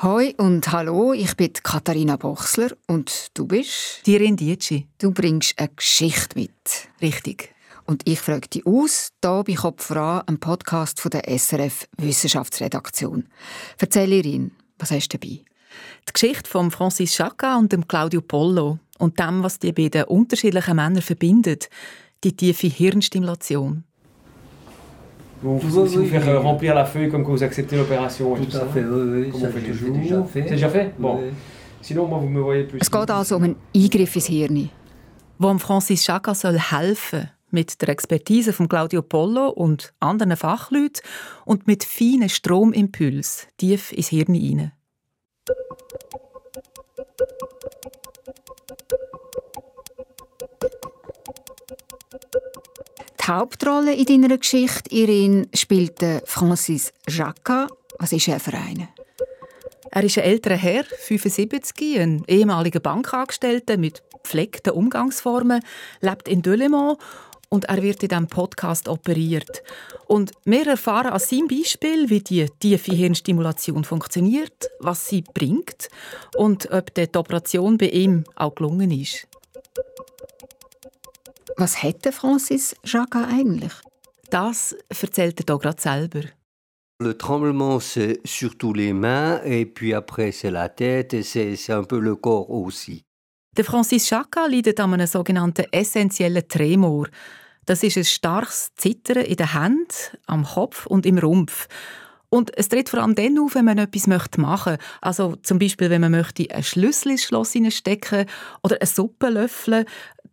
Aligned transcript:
Hoi 0.00 0.32
und 0.36 0.70
hallo, 0.70 1.12
ich 1.12 1.34
bin 1.36 1.52
Katharina 1.52 2.14
Bochsler 2.14 2.70
und 2.86 3.30
du 3.34 3.48
bist? 3.48 4.06
Die 4.06 4.14
Rendici. 4.14 4.86
Du 4.98 5.10
bringst 5.10 5.58
eine 5.58 5.70
Geschichte 5.74 6.38
mit. 6.38 6.52
Richtig. 7.02 7.52
Und 7.84 8.06
ich 8.08 8.20
frage 8.20 8.46
dich 8.46 8.64
aus, 8.64 9.10
hier 9.20 9.42
bei 9.44 9.54
Kopf 9.54 9.86
voran, 9.86 10.22
einem 10.28 10.38
Podcast 10.38 11.00
von 11.00 11.10
der 11.10 11.24
SRF 11.26 11.88
Wissenschaftsredaktion. 11.96 13.26
Erzähl 13.76 14.12
Irin, 14.12 14.52
was 14.78 14.92
hast 14.92 15.08
du 15.08 15.18
dabei? 15.18 15.42
Die 16.08 16.12
Geschichte 16.12 16.48
von 16.48 16.70
Francis 16.70 17.16
Chaka 17.16 17.58
und 17.58 17.72
dem 17.72 17.88
Claudio 17.88 18.20
Pollo 18.20 18.78
und 18.98 19.18
dem, 19.18 19.42
was 19.42 19.58
die 19.58 19.72
beiden 19.72 20.04
unterschiedlichen 20.04 20.76
Männer 20.76 21.02
verbindet, 21.02 21.68
die 22.22 22.36
tiefe 22.36 22.68
Hirnstimulation. 22.68 23.82
Vous, 25.42 25.58
vous, 25.58 25.86
vous 25.86 26.04
faire 26.04 26.28
euh, 26.28 26.40
remplir 26.40 26.74
la 26.74 26.84
feuille 26.84 27.08
comme 27.08 27.24
que 27.24 27.30
vous 27.30 27.42
acceptez 27.42 27.76
l'opération 27.76 28.36
et 28.36 28.40
tout, 28.40 28.46
tout 28.46 28.56
à 28.56 28.60
ça. 28.60 28.66
fait, 28.66 28.84
oui, 28.84 29.22
oui. 29.24 29.30
Comme 29.30 29.40
ça, 29.40 29.46
on 29.48 29.52
fait 29.52 29.60
toujours. 29.60 29.96
déjà 29.96 30.24
fait. 30.24 30.42
C'est 30.42 30.50
déjà 30.50 30.68
fait 30.68 30.92
Bon. 30.98 31.20
Oui. 31.20 31.30
Sinon, 31.80 32.06
moi, 32.06 32.18
vous 32.18 32.28
me 32.28 32.40
voyez 32.40 32.64
plus. 32.64 32.80
Es 32.80 32.90
geht 32.90 33.10
also 33.10 33.36
um 33.36 33.44
einen 33.44 33.56
Eingriff 33.74 34.16
ins 34.16 34.26
Hirn. 34.26 34.70
Wo 35.38 35.56
Francis 35.58 36.04
Chaka 36.04 36.34
soll 36.34 36.58
helfen 36.58 37.30
mit 37.50 37.80
der 37.80 37.88
Expertise 37.90 38.52
von 38.52 38.68
Claudio 38.68 39.02
Pollo 39.02 39.48
und 39.48 39.92
anderen 40.00 40.36
Fachleuten 40.36 41.02
und 41.44 41.66
mit 41.66 41.84
feinen 41.84 42.28
Stromimpuls 42.28 43.46
tief 43.56 43.92
ins 43.92 44.08
Hirn 44.08 44.34
hinein. 44.34 44.72
Hauptrolle 53.28 53.92
in 53.92 54.06
deiner 54.06 54.38
Geschichte, 54.38 54.88
Irin, 54.90 55.48
spielt 55.52 56.02
Francis 56.24 56.94
Jacques. 57.06 57.68
Was 57.98 58.12
ist 58.12 58.26
er 58.26 58.40
für 58.40 58.54
einer? 58.54 58.88
Er 59.90 60.02
ist 60.02 60.16
ein 60.16 60.24
älterer 60.24 60.56
Herr, 60.56 60.84
75, 60.84 62.00
ein 62.00 62.24
ehemaliger 62.26 62.80
Bankangestellter 62.80 63.76
mit 63.76 64.02
gepflegten 64.22 64.72
Umgangsformen, 64.72 65.62
lebt 66.00 66.26
in 66.26 66.40
Delemont 66.40 66.98
und 67.50 67.66
er 67.66 67.82
wird 67.82 68.02
in 68.02 68.08
diesem 68.08 68.28
Podcast 68.28 68.88
operiert. 68.88 69.62
Und 70.06 70.32
wir 70.46 70.66
erfahren 70.66 71.12
an 71.12 71.20
seinem 71.20 71.48
Beispiel, 71.48 72.08
wie 72.08 72.20
die 72.20 72.46
tiefe 72.60 72.94
Hirnstimulation 72.94 73.84
funktioniert, 73.84 74.70
was 74.80 75.06
sie 75.06 75.22
bringt 75.34 75.90
und 76.34 76.70
ob 76.70 76.94
die 76.94 77.08
Operation 77.14 77.76
bei 77.76 77.90
ihm 77.90 78.24
auch 78.36 78.54
gelungen 78.54 78.90
ist. 78.90 79.28
Was 81.60 81.82
hätte 81.82 82.12
Francis 82.12 82.76
Jacques 82.84 83.16
eigentlich? 83.16 83.72
Das 84.30 84.76
erzählt 84.88 85.40
er 85.40 85.44
hier 85.48 85.58
gerade 85.58 85.80
selber. 85.80 86.20
Le 87.00 87.18
tremblement, 87.18 87.80
c'est 87.80 88.20
surtout 88.24 88.72
les 88.72 88.92
mains, 88.92 89.40
et 89.44 89.66
puis 89.66 89.92
après, 89.92 90.30
c'est 90.30 90.52
la 90.52 90.68
tête, 90.68 91.14
et 91.14 91.24
c'est 91.24 91.72
un 91.72 91.82
peu 91.82 91.98
le 91.98 92.14
corps 92.14 92.48
aussi. 92.48 93.02
Der 93.56 93.64
Francis 93.64 94.06
Chaka 94.06 94.46
leidet 94.46 94.78
an 94.78 94.94
einem 94.94 95.08
sogenannten 95.08 95.66
essentiellen 95.72 96.46
Tremor. 96.46 97.08
Das 97.66 97.82
ist 97.82 97.96
ein 97.96 98.04
starkes 98.04 98.70
Zittern 98.76 99.24
in 99.24 99.34
den 99.34 99.52
Händen, 99.52 100.18
am 100.26 100.44
Kopf 100.44 100.86
und 100.86 101.06
im 101.06 101.18
Rumpf. 101.18 101.66
Und 102.30 102.56
es 102.58 102.68
tritt 102.68 102.90
vor 102.90 103.00
allem 103.00 103.14
dann 103.14 103.38
auf, 103.38 103.54
wenn 103.54 103.64
man 103.64 103.78
etwas 103.78 104.06
machen 104.06 104.42
möchte. 104.42 104.78
Also 105.00 105.36
zum 105.36 105.58
Beispiel, 105.58 105.88
wenn 105.88 106.02
man 106.02 106.12
möchte 106.12 106.50
einen 106.50 106.62
Schlüssel 106.62 107.12
ins 107.12 107.24
Schloss 107.24 107.54
stecken 107.70 108.26
oder 108.62 108.76
eine 108.76 108.86
Suppe 108.86 109.30
löffeln. 109.30 109.86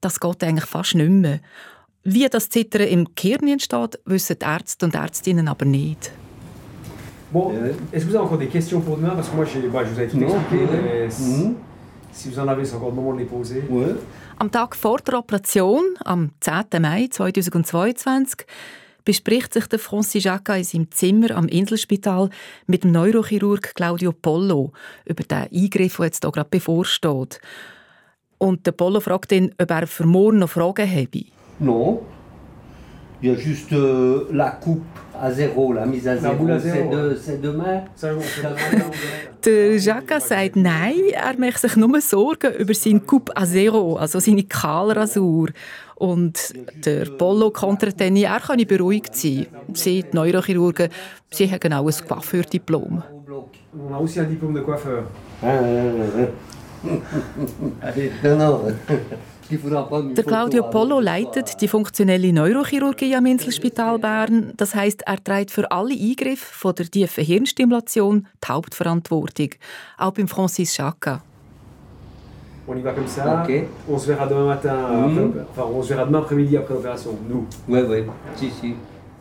Das 0.06 0.20
geht 0.20 0.44
eigentlich 0.44 0.66
fast 0.70 0.94
nicht 0.94 1.09
mehr. 1.09 1.39
Wie 2.03 2.28
das 2.30 2.50
Zittern 2.50 2.84
im 2.84 3.08
Gehirn 3.16 3.48
entsteht, 3.48 4.00
wissen 4.06 4.38
die 4.39 4.45
Ärzte 4.45 4.86
und 4.86 4.94
Ärztinnen 4.94 5.48
aber 5.48 5.66
nicht. 5.66 6.11
Bon, 7.34 7.52
est-ce 7.92 8.06
que 8.06 8.11
vous 8.11 8.16
avez 8.16 8.23
encore 8.26 8.38
des 8.38 8.45
questions 8.52 8.81
pour 8.81 8.98
demain 8.98 9.16
Parce 9.16 9.30
que 9.30 9.36
moi, 9.36 9.45
bah, 9.73 9.83
je 9.83 9.89
vous 9.89 9.98
avais 10.00 10.08
tout 10.08 10.17
Non, 10.20 10.28
expliqué, 10.28 10.67
mais 10.83 11.09
si, 11.09 11.23
Mhm. 11.23 11.56
si 12.11 12.30
vous 12.30 12.38
en 12.39 12.48
avez, 12.48 12.64
c'est 12.66 12.76
encore 12.76 12.89
le 12.92 12.95
moment 12.98 13.14
de 13.14 13.20
les 13.22 13.26
poser. 13.26 13.64
Ouais. 13.67 13.95
Am 14.38 14.52
Tag 14.52 14.76
vor 14.76 15.00
der 15.02 15.16
Operation, 15.17 15.81
am 16.06 16.30
10. 16.39 16.80
Mai 16.80 17.08
2022, 17.09 18.45
bespricht 19.05 19.54
sich 19.54 19.66
der 19.66 19.80
Francis 19.80 20.23
Jacques 20.23 20.55
in 20.55 20.64
seinem 20.64 20.92
Zimmer 20.92 21.32
am 21.36 21.48
Inselspital 21.48 22.30
mit 22.67 22.83
dem 22.83 22.92
Neurochirurg 22.92 23.73
Claudio 23.73 24.11
Pollo 24.11 24.72
über 25.05 25.23
den 25.23 25.48
Eingriff, 25.52 25.98
der 25.98 26.05
jetzt 26.05 26.23
hier 26.23 26.32
gerade 26.32 26.49
bevorsteht. 26.52 27.39
Und 28.38 28.66
der 28.66 28.73
Pollo 28.73 29.00
fragt 29.00 29.32
ihn, 29.32 29.54
ob 29.62 29.72
er 29.72 29.88
für 29.88 30.06
morgen 30.06 30.40
noch 30.40 30.50
Fragen 30.50 30.90
habe. 30.90 31.26
Non. 31.60 32.00
Il 33.22 33.30
y 33.30 33.32
a 33.32 33.38
juste 33.38 33.73
euh, 33.73 34.28
la 34.32 34.52
coupe 34.52 34.84
à 35.20 35.32
zéro, 35.32 35.73
la 35.73 35.86
mise 35.86 36.08
à 36.08 36.18
zéro. 36.18 36.46
C'est 36.48 36.60
zéro, 36.60 36.96
de, 36.96 37.16
c'est 37.16 37.42
demain. 37.42 37.84
Der 39.44 39.80
Jacques 39.80 40.22
sagt 40.22 40.56
nein, 40.58 41.00
er 41.14 41.40
macht 41.40 41.60
sich 41.60 41.76
nur 41.78 42.02
Sorgen 42.02 42.54
über 42.54 42.73
seinen 42.73 43.06
Coupe 43.08 43.32
à 43.34 43.46
Zero, 43.46 43.96
also 43.96 44.20
seine 44.20 44.44
Kahlrasur. 44.44 45.48
Und 45.96 46.54
der 46.86 47.06
Pollo 47.06 47.52
kontert 47.52 48.00
dann, 48.02 48.17
er 48.17 48.42
könne 48.42 48.66
beruhigt 48.66 49.16
sein. 49.16 49.48
Sie, 49.73 50.04
die 50.04 50.16
Neurochirurgen, 50.16 50.90
sie 51.32 51.50
haben 51.50 51.73
auch 51.73 51.88
ein 51.88 52.08
Coiffeur-Diplom. 52.08 53.04
On 53.78 53.94
a 53.94 53.98
aussi 53.98 54.20
un 54.20 54.26
diplôme 54.26 54.54
de 54.54 54.62
coiffeur. 54.62 55.04
Prendre 59.88 60.08
une 60.10 60.14
Der 60.16 60.23
Claudio 60.26 60.64
ce 60.72 61.02
leitet 61.02 61.62
die 61.62 61.68
funktionelle 61.68 62.34
Neurochirurgie 62.34 63.16
am 63.16 63.26
Inselspital 63.28 64.00
Bern. 64.00 64.54
Das 64.58 64.73
heißt, 64.73 65.04
er 65.06 65.23
trägt 65.23 65.52
für 65.52 65.70
alle 65.72 65.94
Eingriffe 65.94 66.52
von 66.52 66.73
der 66.73 66.88
tiefen 66.90 67.23
Hirnstimulation 67.23 68.28
die 68.44 68.48
Hauptverantwortung. 68.52 69.50
Auch 69.98 70.12
beim 70.12 70.28
Francis 70.28 70.73
Chaka. 70.73 71.22
On 72.68 72.76
y 72.76 72.82
va 72.82 72.94
comme 72.94 73.08
ça. 73.08 73.44
Ok. 73.44 73.67
On 73.88 74.00
se 74.00 74.08
verra 74.08 74.26
demain 74.26 74.46
matin, 74.48 74.73
après- 74.73 75.46
enfin, 75.52 75.70
on 75.72 75.84
se 75.84 75.90
verra 75.90 76.06
demain 76.06 76.17
après-midi 76.20 76.58
après 76.58 76.73
l'opération. 76.73 77.12
Nous. 77.30 77.46
Ouais, 77.67 77.84
ouais. 77.84 78.08
Si, 78.36 78.50
si. 78.50 78.73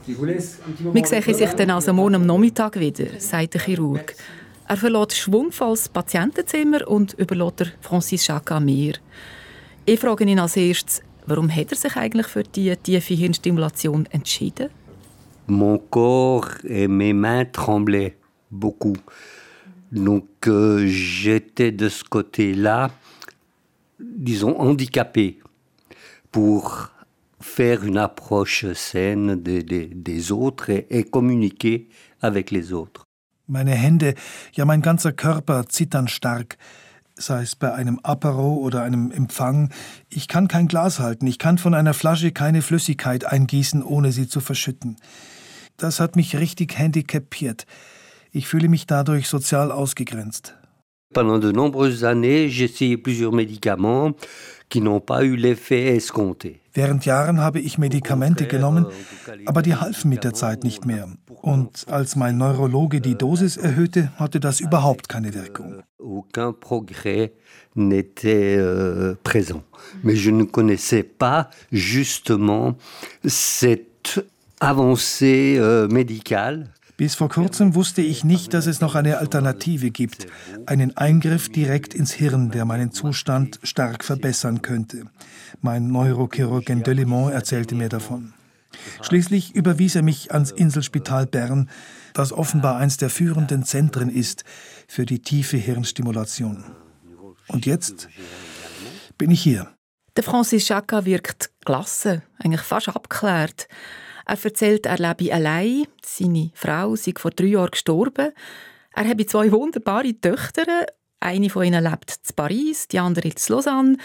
Je 0.08 0.14
vous 0.14 0.24
laisse 0.24 0.60
un 0.66 0.72
petit 0.72 0.82
moment. 0.84 0.94
Wir 0.94 1.06
sehen 1.06 1.34
sich 1.34 1.52
dann 1.54 1.70
also 1.70 1.92
morgen 1.92 2.14
am 2.14 2.24
Nachmittag 2.26 2.78
wieder, 2.78 3.06
sagt 3.18 3.52
der 3.54 3.60
Chirurg. 3.60 4.14
Er 4.66 4.76
verlässt 4.76 5.16
schwungvolles 5.16 5.88
Patientenzimmer 5.88 6.88
und 6.88 7.12
überlässt 7.14 7.76
Francis 7.80 8.24
Chaka 8.24 8.60
mir. 8.60 8.94
Ich 9.84 10.00
frage 10.00 10.24
ihn 10.24 10.38
als 10.38 10.56
erstes, 10.56 11.02
warum 11.26 11.54
hat 11.54 11.70
er 11.72 11.76
sich 11.76 11.96
eigentlich 11.96 12.26
für 12.26 12.42
die 12.42 12.74
tiefe 12.76 13.14
Hirnstimulation 13.14 14.06
entschieden? 14.10 14.70
Mon 15.46 15.78
corps 15.90 16.48
et 16.64 16.88
mes 16.88 17.12
mains 17.12 17.44
tremblaient 17.52 18.16
beaucoup. 18.50 18.96
Donc 19.92 20.28
euh, 20.46 20.86
j'étais 20.86 21.70
de 21.70 21.90
ce 21.90 22.02
côté-là, 22.02 22.90
disons, 23.98 24.58
handicapé 24.58 25.38
pour 26.32 26.88
faire 27.38 27.84
une 27.84 27.98
approche 27.98 28.64
saine 28.72 29.34
des, 29.36 29.62
des- 29.62 29.86
des 29.94 30.32
autres 30.32 30.70
et, 30.70 30.86
et 30.88 31.04
communiquer 31.04 31.88
avec 32.22 32.50
les 32.50 32.72
autres. 32.72 33.04
Meine 33.46 33.72
Hände, 33.72 34.14
ja 34.54 34.64
mein 34.64 34.80
ganzer 34.80 35.12
Körper 35.12 35.66
zittern 35.68 36.08
stark, 36.08 36.56
sei 37.14 37.42
es 37.42 37.56
bei 37.56 37.74
einem 37.74 38.00
Apero 38.02 38.54
oder 38.54 38.82
einem 38.82 39.10
Empfang. 39.10 39.70
Ich 40.08 40.28
kann 40.28 40.48
kein 40.48 40.66
Glas 40.66 40.98
halten, 40.98 41.26
ich 41.26 41.38
kann 41.38 41.58
von 41.58 41.74
einer 41.74 41.92
Flasche 41.92 42.32
keine 42.32 42.62
Flüssigkeit 42.62 43.26
eingießen, 43.26 43.82
ohne 43.82 44.12
sie 44.12 44.28
zu 44.28 44.40
verschütten. 44.40 44.96
Das 45.76 46.00
hat 46.00 46.16
mich 46.16 46.36
richtig 46.36 46.78
handicapiert. 46.78 47.66
Ich 48.32 48.48
fühle 48.48 48.68
mich 48.68 48.86
dadurch 48.86 49.28
sozial 49.28 49.70
ausgegrenzt. 49.70 50.54
Pendant 51.12 51.44
de 51.44 51.52
nombreuses 51.52 52.02
années, 52.02 52.48
j'ai 52.48 52.64
essayé 52.64 52.96
plusieurs 52.96 53.32
médicaments 53.32 54.14
qui 54.68 54.80
n'ont 54.80 55.00
pas 55.00 55.22
eu 55.22 55.36
l'effet 55.36 55.94
escompté. 55.94 56.63
Während 56.76 57.06
Jahren 57.06 57.40
habe 57.40 57.60
ich 57.60 57.78
Medikamente 57.78 58.46
genommen, 58.48 58.86
aber 59.46 59.62
die 59.62 59.76
halfen 59.76 60.08
mit 60.08 60.24
der 60.24 60.34
Zeit 60.34 60.64
nicht 60.64 60.84
mehr. 60.84 61.08
Und 61.40 61.86
als 61.88 62.16
mein 62.16 62.36
Neurologe 62.36 63.00
die 63.00 63.16
Dosis 63.16 63.56
erhöhte, 63.56 64.10
hatte 64.16 64.40
das 64.40 64.58
überhaupt 64.58 65.08
keine 65.08 65.34
Wirkung. 65.34 65.82
Aucun 66.00 66.52
progrès 66.52 67.32
n'était 67.76 68.56
euh, 68.58 69.14
présent. 69.22 69.62
Mais 70.02 70.16
je 70.16 70.30
ne 70.30 70.44
connaissais 70.44 71.04
pas 71.04 71.48
justement 71.70 72.76
cette 73.24 74.20
avancée 74.60 75.56
euh, 75.58 75.88
médicale. 75.88 76.68
Bis 76.96 77.16
vor 77.16 77.28
kurzem 77.28 77.74
wusste 77.74 78.02
ich 78.02 78.22
nicht, 78.22 78.54
dass 78.54 78.66
es 78.66 78.80
noch 78.80 78.94
eine 78.94 79.18
Alternative 79.18 79.90
gibt. 79.90 80.28
Einen 80.66 80.96
Eingriff 80.96 81.48
direkt 81.48 81.92
ins 81.92 82.12
Hirn, 82.12 82.50
der 82.50 82.64
meinen 82.64 82.92
Zustand 82.92 83.58
stark 83.64 84.04
verbessern 84.04 84.62
könnte. 84.62 85.04
Mein 85.60 85.88
Neurochirurg 85.88 86.68
in 86.68 86.84
Delimont 86.84 87.32
erzählte 87.32 87.74
mir 87.74 87.88
davon. 87.88 88.32
Schließlich 89.02 89.54
überwies 89.54 89.96
er 89.96 90.02
mich 90.02 90.32
ans 90.32 90.50
Inselspital 90.50 91.26
Bern, 91.26 91.68
das 92.12 92.32
offenbar 92.32 92.76
eines 92.76 92.96
der 92.96 93.10
führenden 93.10 93.64
Zentren 93.64 94.08
ist 94.08 94.44
für 94.86 95.04
die 95.04 95.20
tiefe 95.20 95.56
Hirnstimulation. 95.56 96.64
Und 97.48 97.66
jetzt 97.66 98.08
bin 99.18 99.30
ich 99.30 99.42
hier. 99.42 99.68
Der 100.16 100.22
Francis 100.22 100.66
Chaka 100.66 101.04
wirkt 101.04 101.50
gelassen, 101.64 102.22
eigentlich 102.38 102.60
fast 102.60 102.88
abgeklärt. 102.88 103.68
Er 104.26 104.42
erzählt, 104.42 104.86
er 104.86 104.98
lebe 104.98 105.32
allein, 105.32 105.86
seine 106.02 106.50
Frau 106.54 106.96
sei 106.96 107.12
vor 107.16 107.30
drei 107.30 107.46
Jahren 107.46 107.70
gestorben. 107.70 108.32
Er 108.94 109.08
hat 109.08 109.28
zwei 109.28 109.50
wunderbare 109.52 110.18
Töchter. 110.20 110.86
Eine 111.20 111.50
von 111.50 111.64
ihnen 111.64 111.84
lebt 111.84 112.18
in 112.28 112.36
Paris, 112.36 112.88
die 112.88 112.98
andere 112.98 113.28
in 113.28 113.34
Lausanne. 113.48 113.96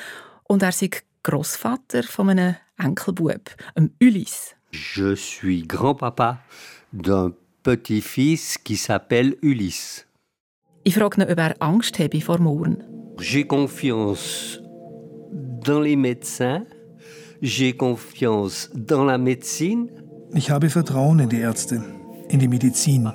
Und 0.44 0.63
er 0.63 0.69
ist 0.69 1.04
Großvater 1.24 2.04
von 2.04 2.30
einem 2.30 2.56
Enkelbub, 2.77 3.51
einem 3.75 3.92
Ulysse. 4.01 4.56
Je 4.71 5.16
suis 5.16 5.68
grand-papa 5.68 6.39
d'un 6.92 7.33
petit-fils 7.63 8.57
qui 8.63 8.77
s'appelle 8.77 9.36
Ulysse. 9.42 10.06
Ich 10.83 10.95
frage 10.95 11.18
ihn, 11.18 11.30
ob 11.30 11.38
er 11.38 11.56
Angst 11.60 12.00
habe 12.00 12.21
vor 12.21 12.39
morgen. 12.39 12.83
J'ai 13.19 13.45
confiance 13.45 14.62
dans 15.63 15.81
les 15.81 15.98
médecins. 15.98 16.66
J'ai 17.42 17.74
confiance 17.74 18.69
dans 18.74 19.06
la 19.06 19.18
médecine. 19.18 19.89
Ich 20.34 20.52
habe 20.52 20.70
Vertrauen 20.70 21.20
in 21.20 21.30
die 21.30 21.40
Ärzte, 21.40 21.84
in 22.28 22.40
die 22.40 22.48
Medizin, 22.48 23.12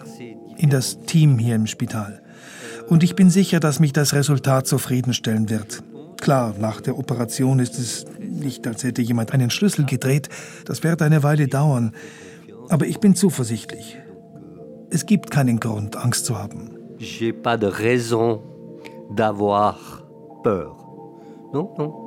in 0.57 0.71
das 0.71 1.01
Team 1.01 1.39
hier 1.39 1.55
im 1.55 1.67
Spital. 1.67 2.21
Und 2.89 3.03
ich 3.03 3.15
bin 3.15 3.31
sicher, 3.31 3.61
dass 3.61 3.81
mich 3.81 3.93
das 3.93 4.15
Resultat 4.15 4.67
zufriedenstellen 4.67 5.49
wird. 5.49 5.83
Klar, 6.21 6.55
nach 6.59 6.81
der 6.81 6.99
Operation 6.99 7.59
ist 7.59 7.79
es 7.79 8.07
nicht, 8.19 8.67
als 8.67 8.83
hätte 8.83 9.03
jemand 9.03 9.33
einen 9.33 9.51
Schlüssel 9.51 9.85
gedreht. 9.85 10.29
Das 10.65 10.83
wird 10.83 11.03
eine 11.03 11.23
Weile 11.23 11.49
dauern. 11.49 11.93
Aber 12.69 12.87
ich 12.87 12.99
bin 12.99 13.15
zuversichtlich. 13.15 13.99
Es 14.91 15.07
gibt 15.07 15.31
keinen 15.31 15.61
Grund, 15.61 15.97
Angst 15.97 16.27
zu 16.27 16.39
haben. 16.39 16.71
J'ai 16.99 17.33
pas 17.33 17.59
de 17.59 17.69
raison 17.69 18.41
d'avoir 19.15 19.77
peur. 20.43 20.77
Non, 21.53 21.75
non. 21.77 22.04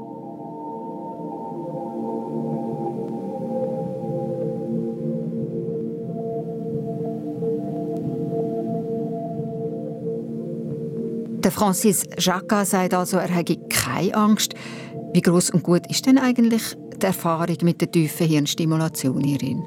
Der 11.47 11.53
Francis 11.53 12.03
Jacques 12.17 12.71
sagt 12.71 12.93
also, 12.93 13.15
er 13.15 13.33
habe 13.33 13.55
keine 13.69 14.13
Angst. 14.15 14.53
Wie 15.13 15.21
groß 15.21 15.51
und 15.51 15.63
gut 15.63 15.89
ist 15.89 16.05
denn 16.05 16.17
eigentlich 16.17 16.75
die 17.01 17.05
Erfahrung 17.05 17.55
mit 17.61 17.79
der 17.79 17.89
tiefen 17.89 18.27
Hirnstimulation 18.27 19.23
hierin? 19.23 19.63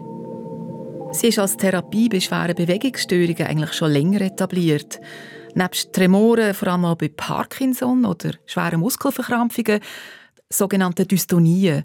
Sie 1.12 1.28
ist 1.28 1.38
als 1.38 1.56
Therapie 1.56 2.10
bei 2.10 2.20
schweren 2.20 2.54
Bewegungsstörungen 2.54 3.46
eigentlich 3.46 3.72
schon 3.72 3.92
länger 3.92 4.20
etabliert. 4.20 5.00
Nebst 5.54 5.94
Tremoren, 5.94 6.52
vor 6.52 6.68
allem 6.68 6.84
auch 6.84 6.96
bei 6.96 7.08
Parkinson 7.08 8.04
oder 8.04 8.32
schweren 8.44 8.80
Muskelverkrampfungen, 8.80 9.80
sogenannte 10.50 11.06
Dystonien. 11.06 11.84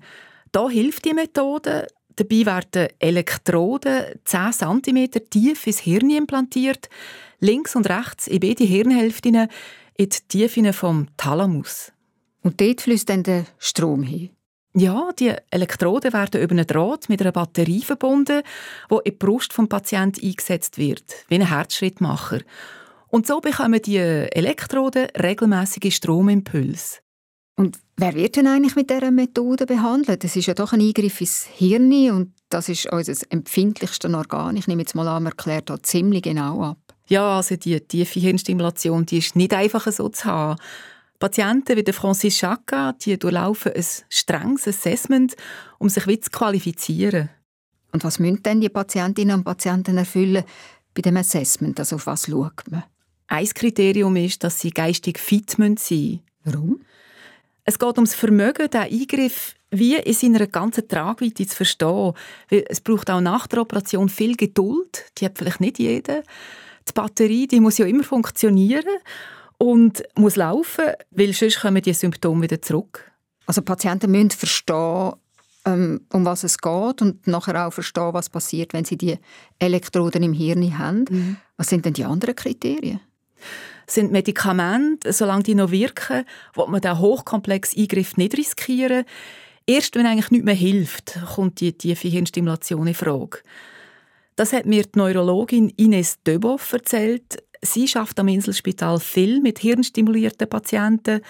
Da 0.52 0.68
hilft 0.68 1.06
die 1.06 1.14
Methode. 1.14 1.88
Dabei 2.18 2.46
werden 2.46 2.90
Elektroden 3.00 4.04
10 4.26 4.52
cm 4.52 5.10
tief 5.30 5.68
ins 5.68 5.80
Hirn 5.80 6.10
implantiert, 6.10 6.90
links 7.40 7.78
und 7.78 7.90
rechts 7.90 8.28
in 8.28 8.42
beide 8.42 8.66
Hirnhälften 8.66 9.48
in 9.98 10.10
die 10.10 10.18
Tiefen 10.28 10.72
vom 10.74 11.08
Thalamus. 11.18 11.92
Und 12.42 12.62
dort 12.62 12.82
fließt 12.82 13.10
dann 13.10 13.24
der 13.24 13.46
Strom 13.58 14.04
hin? 14.04 14.30
Ja, 14.78 15.12
die 15.18 15.34
Elektroden 15.52 16.12
werden 16.12 16.42
über 16.42 16.52
einen 16.52 16.68
Draht 16.68 17.08
mit 17.08 17.22
einer 17.22 17.32
Batterie 17.32 17.82
verbunden, 17.82 18.42
die 18.92 18.96
in 18.96 19.02
die 19.06 19.12
Brust 19.12 19.58
des 19.58 19.70
Patienten 19.70 20.26
eingesetzt 20.26 20.78
wird, 20.78 21.04
wie 21.30 21.36
ein 21.36 21.48
Herzschrittmacher. 21.48 22.42
Und 23.08 23.26
so 23.26 23.40
bekommen 23.40 23.82
die 23.82 23.98
Elektroden 23.98 25.08
regelmäßige 25.18 25.96
Stromimpulse. 25.96 26.98
Und 27.56 27.80
wer 27.96 28.14
wird 28.16 28.36
denn 28.36 28.48
eigentlich 28.48 28.76
mit 28.76 28.90
dieser 28.90 29.12
Methode 29.12 29.66
behandelt? 29.66 30.26
Das 30.26 30.36
ist 30.36 30.48
ja 30.48 30.54
doch 30.54 30.74
ein 30.74 30.82
Eingriff 30.82 31.22
ins 31.22 31.46
Hirn 31.46 32.12
und 32.12 32.34
das 32.50 32.68
ist 32.68 32.92
unser 32.92 33.14
empfindlichstes 33.30 34.14
Organ. 34.14 34.58
Ich 34.58 34.68
nehme 34.68 34.82
jetzt 34.82 34.94
mal 34.94 35.08
an, 35.08 35.24
man 35.24 35.32
erklärt 35.32 35.70
da 35.70 35.82
ziemlich 35.82 36.24
genau 36.24 36.62
ab. 36.62 36.85
Ja, 37.08 37.38
also 37.38 37.56
die 37.56 37.80
tiefe 37.82 38.20
Hirnstimulation, 38.20 39.06
die 39.06 39.20
ist 39.20 39.36
nicht 39.36 39.54
einfach 39.54 39.88
so 39.92 40.10
zu 40.10 40.26
haben. 40.26 40.60
Patienten 41.20 41.78
wie 41.78 41.84
der 41.84 41.94
Francis 41.94 42.38
Chaka, 42.38 42.94
die 42.94 43.18
durchlaufen 43.18 43.74
ein 43.74 43.86
strenges 44.10 44.68
Assessment, 44.68 45.36
um 45.78 45.90
sich 45.90 46.04
zu 46.04 46.30
qualifizieren. 46.30 47.30
Und 47.92 48.04
was 48.04 48.20
müssen 48.20 48.44
denn 48.44 48.60
die 48.60 48.70
Patientinnen 48.70 49.36
und 49.36 49.44
Patienten 49.44 49.98
erfüllen 49.98 50.44
bei 50.94 51.02
dem 51.02 51.16
Assessment? 51.18 51.80
Also 51.80 51.96
auf 51.96 52.08
was 52.08 52.26
schaut 52.26 52.64
man? 52.70 52.84
Ein 53.28 53.48
Kriterium 53.48 54.16
ist, 54.18 54.44
dass 54.44 54.60
sie 54.60 54.72
geistig 54.72 55.18
fit 55.18 55.52
sein 55.52 55.70
müssen. 55.70 56.22
Warum? 56.44 56.82
Es 57.64 57.80
geht 57.80 57.96
ums 57.96 58.14
Vermögen, 58.14 58.70
den 58.70 58.82
Eingriff 58.82 59.56
wie 59.72 59.96
in 59.96 60.14
seiner 60.14 60.46
ganzen 60.48 60.88
Tragweite 60.88 61.48
zu 61.48 61.56
verstehen. 61.56 62.14
Weil 62.50 62.66
es 62.68 62.82
braucht 62.82 63.10
auch 63.10 63.22
nach 63.22 63.48
der 63.48 63.62
Operation 63.62 64.10
viel 64.10 64.36
Geduld. 64.36 65.06
Die 65.18 65.26
hat 65.26 65.38
vielleicht 65.38 65.62
nicht 65.62 65.80
jeder. 65.80 66.24
Die 66.88 66.94
Batterie 66.94 67.48
die 67.48 67.60
muss 67.60 67.78
ja 67.78 67.86
immer 67.86 68.04
funktionieren 68.04 68.86
und 69.58 70.04
muss 70.16 70.36
laufen, 70.36 70.86
weil 71.12 71.34
sonst 71.34 71.62
kommen 71.62 71.82
die 71.82 71.94
Symptome 71.94 72.44
wieder 72.44 72.62
zurück. 72.62 73.12
Also 73.46 73.62
Patienten 73.62 74.12
müssen 74.12 74.32
verstehen, 74.32 75.14
ähm, 75.66 76.02
um 76.12 76.26
was 76.26 76.44
es 76.44 76.58
geht 76.58 77.02
und 77.02 77.28
nachher 77.28 77.68
auch 77.68 77.74
verstehen, 77.74 78.14
was 78.14 78.30
passiert, 78.30 78.74
wenn 78.74 78.86
sie 78.86 78.98
die 78.98 79.18
Elektroden 79.60 80.24
im 80.24 80.34
Hirn 80.34 80.78
haben. 80.78 81.06
Mhm. 81.10 81.38
Was 81.58 81.70
sind 81.70 81.86
denn 81.86 81.94
die 81.94 82.06
anderen 82.06 82.36
Kriterien? 82.36 83.02
Sind 83.88 84.12
Medikamente, 84.12 85.14
solange 85.14 85.44
die 85.44 85.56
noch 85.56 85.72
wirken, 85.72 86.26
will 86.56 86.68
man 86.68 86.82
diesen 86.82 87.00
hochkomplexen 87.00 87.82
Eingriff 87.82 88.18
nicht 88.18 88.38
riskieren. 88.38 89.06
Erst 89.68 89.96
wenn 89.96 90.06
eigentlich 90.06 90.32
nichts 90.32 90.46
mehr 90.46 90.56
hilft, 90.56 91.20
kommt 91.36 91.60
die 91.60 91.74
tiefe 91.74 92.08
Hirnstimulation 92.08 92.88
in 92.88 92.94
Frage. 92.94 93.40
Das 94.36 94.52
hat 94.52 94.66
mir 94.66 94.84
die 94.84 95.00
Neurologin 95.00 95.70
Ines 95.70 96.22
Döboff 96.24 96.74
erzählt. 96.74 97.42
Sie 97.62 97.88
schafft 97.88 98.20
am 98.20 98.28
Inselspital 98.28 99.00
viel 99.00 99.40
mit 99.40 99.60
hirnstimulierten 99.60 100.50
Patienten. 100.50 101.22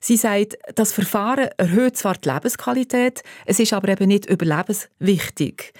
Sie 0.00 0.16
sagt, 0.16 0.58
das 0.74 0.92
Verfahren 0.92 1.50
erhöht 1.56 1.96
zwar 1.96 2.14
die 2.14 2.28
Lebensqualität, 2.28 3.22
es 3.46 3.60
ist 3.60 3.72
aber 3.72 3.88
eben 3.88 4.08
nicht 4.08 4.26
überlebenswichtig. 4.26 5.72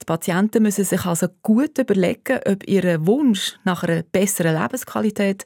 Die 0.00 0.06
Patienten 0.06 0.62
müssen 0.62 0.86
sich 0.86 1.04
also 1.04 1.26
gut 1.42 1.76
überlegen, 1.76 2.40
ob 2.48 2.66
ihr 2.66 3.06
Wunsch 3.06 3.58
nach 3.64 3.82
einer 3.82 4.02
besseren 4.02 4.58
Lebensqualität, 4.58 5.44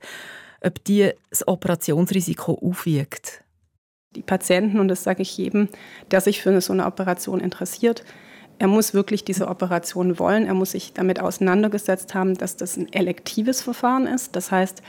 ob 0.60 0.84
die 0.84 1.10
das 1.30 1.48
Operationsrisiko 1.48 2.60
aufwiegt. 2.62 3.42
Die 4.14 4.22
Patienten, 4.22 4.78
und 4.78 4.86
das 4.86 5.02
sage 5.02 5.22
ich 5.22 5.36
jedem, 5.36 5.68
der 6.12 6.20
sich 6.20 6.40
für 6.40 6.60
so 6.60 6.72
eine 6.72 6.86
Operation 6.86 7.40
interessiert, 7.40 8.04
er 8.64 8.68
muss 8.68 8.94
wirklich 8.94 9.24
diese 9.24 9.48
Operation 9.48 10.18
wollen. 10.18 10.46
Er 10.46 10.54
muss 10.54 10.70
sich 10.70 10.94
damit 10.94 11.20
auseinandergesetzt 11.20 12.14
haben, 12.14 12.32
dass 12.32 12.56
das 12.56 12.78
ein 12.78 12.90
elektives 12.94 13.60
Verfahren 13.60 14.06
ist. 14.06 14.34
Das 14.36 14.50
heißt, 14.50 14.80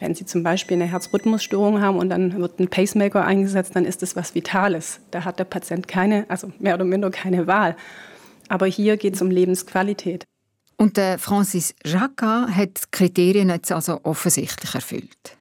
wenn 0.00 0.16
Sie 0.16 0.26
zum 0.26 0.42
Beispiel 0.42 0.74
eine 0.74 0.86
Herzrhythmusstörung 0.86 1.80
haben 1.80 1.96
und 1.96 2.10
dann 2.10 2.36
wird 2.40 2.58
ein 2.58 2.66
Pacemaker 2.66 3.24
eingesetzt, 3.24 3.76
dann 3.76 3.84
ist 3.84 4.02
das 4.02 4.16
was 4.16 4.34
Vitales. 4.34 4.98
Da 5.12 5.24
hat 5.24 5.38
der 5.38 5.44
Patient 5.44 5.86
keine, 5.86 6.28
also 6.28 6.50
mehr 6.58 6.74
oder 6.74 6.84
minder 6.84 7.12
keine 7.12 7.46
Wahl. 7.46 7.76
Aber 8.48 8.66
hier 8.66 8.96
geht 8.96 9.14
es 9.14 9.22
um 9.22 9.30
Lebensqualität. 9.30 10.24
Und 10.76 10.96
der 10.96 11.20
Francis 11.20 11.72
Jacquat 11.84 12.48
hat 12.48 12.68
die 12.80 12.90
Kriterien 12.90 13.48
jetzt 13.48 13.70
also 13.70 14.00
offensichtlich 14.02 14.74
erfüllt. 14.74 15.36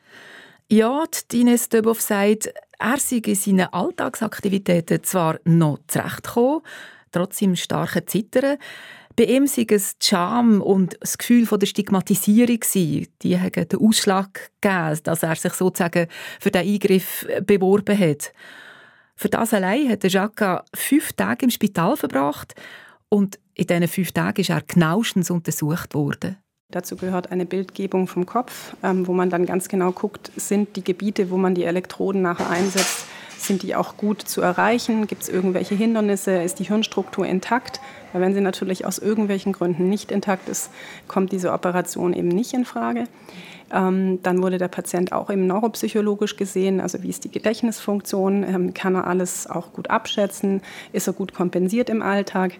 Ja, 0.70 1.06
die 1.32 1.42
Ines 1.42 1.70
Döbow 1.70 2.00
sagt, 2.00 2.54
er 2.78 2.98
sei 3.00 3.16
in 3.26 3.34
seinen 3.34 3.74
Alltagsaktivitäten 3.74 5.04
zwar 5.04 5.40
noch 5.44 5.80
zurechtgekommen, 5.88 6.62
trotz 7.14 7.40
seinem 7.40 7.56
starken 7.56 8.06
Zittern. 8.08 8.58
Bei 9.16 9.26
ihm 9.26 9.46
sei 9.48 9.66
es 9.70 9.98
die 10.00 10.08
Scham 10.08 10.62
und 10.62 10.98
das 11.00 11.18
Gefühl 11.18 11.46
von 11.46 11.60
der 11.60 11.68
Stigmatisierung 11.68 12.60
gewesen. 12.60 13.08
Die 13.22 13.40
haben 13.40 13.68
den 13.68 13.80
Ausschlag 13.80 14.52
gegeben, 14.60 15.00
dass 15.04 15.24
er 15.24 15.36
sich 15.36 15.54
sozusagen 15.54 16.08
für 16.40 16.52
den 16.52 16.68
Eingriff 16.68 17.26
beworben 17.46 17.98
hat. 17.98 18.34
Für 19.16 19.30
das 19.30 19.54
allein 19.54 19.90
hat 19.90 20.04
Jacques 20.04 20.62
fünf 20.76 21.14
Tage 21.14 21.46
im 21.46 21.52
Spital 21.52 21.96
verbracht 21.96 22.56
und 23.10 23.40
in 23.54 23.68
diesen 23.68 23.88
fünf 23.88 24.12
Tagen 24.12 24.42
ist 24.42 24.50
er 24.50 24.62
genauestens 24.62 25.30
untersucht 25.30 25.94
worden. 25.94 26.43
Dazu 26.74 26.96
gehört 26.96 27.32
eine 27.32 27.46
Bildgebung 27.46 28.08
vom 28.08 28.26
Kopf, 28.26 28.76
ähm, 28.82 29.08
wo 29.08 29.14
man 29.14 29.30
dann 29.30 29.46
ganz 29.46 29.70
genau 29.70 29.92
guckt, 29.92 30.32
sind 30.36 30.76
die 30.76 30.84
Gebiete, 30.84 31.30
wo 31.30 31.38
man 31.38 31.54
die 31.54 31.66
Elektroden 31.66 32.24
nachher 32.24 32.50
einsetzt, 32.50 33.06
sind 33.38 33.62
die 33.62 33.76
auch 33.76 33.96
gut 33.96 34.22
zu 34.22 34.42
erreichen? 34.42 35.06
Gibt 35.06 35.24
es 35.24 35.30
irgendwelche 35.30 35.76
Hindernisse? 35.76 36.42
Ist 36.42 36.58
die 36.60 36.64
Hirnstruktur 36.64 37.28
intakt? 37.28 37.80
Weil 38.14 38.22
wenn 38.22 38.34
sie 38.34 38.42
natürlich 38.42 38.86
aus 38.86 39.00
irgendwelchen 39.00 39.52
Gründen 39.52 39.90
nicht 39.90 40.12
intakt 40.12 40.48
ist, 40.48 40.72
kommt 41.08 41.32
diese 41.32 41.52
Operation 41.52 42.14
eben 42.14 42.30
nicht 42.30 42.54
in 42.54 42.64
Frage. 42.64 43.06
Ähm, 43.74 44.20
dann 44.22 44.44
wurde 44.44 44.60
der 44.60 44.68
Patient 44.68 45.12
auch 45.12 45.32
eben 45.32 45.48
neuropsychologisch 45.48 46.36
gesehen, 46.36 46.80
also 46.80 47.02
wie 47.02 47.10
ist 47.10 47.24
die 47.24 47.32
Gedächtnisfunktion, 47.32 48.44
ähm, 48.44 48.74
kann 48.74 48.94
er 48.94 49.08
alles 49.08 49.50
auch 49.50 49.74
gut 49.74 49.90
abschätzen, 49.90 50.62
ist 50.92 51.08
er 51.08 51.14
gut 51.14 51.34
kompensiert 51.34 51.90
im 51.90 52.04
Alltag. 52.04 52.54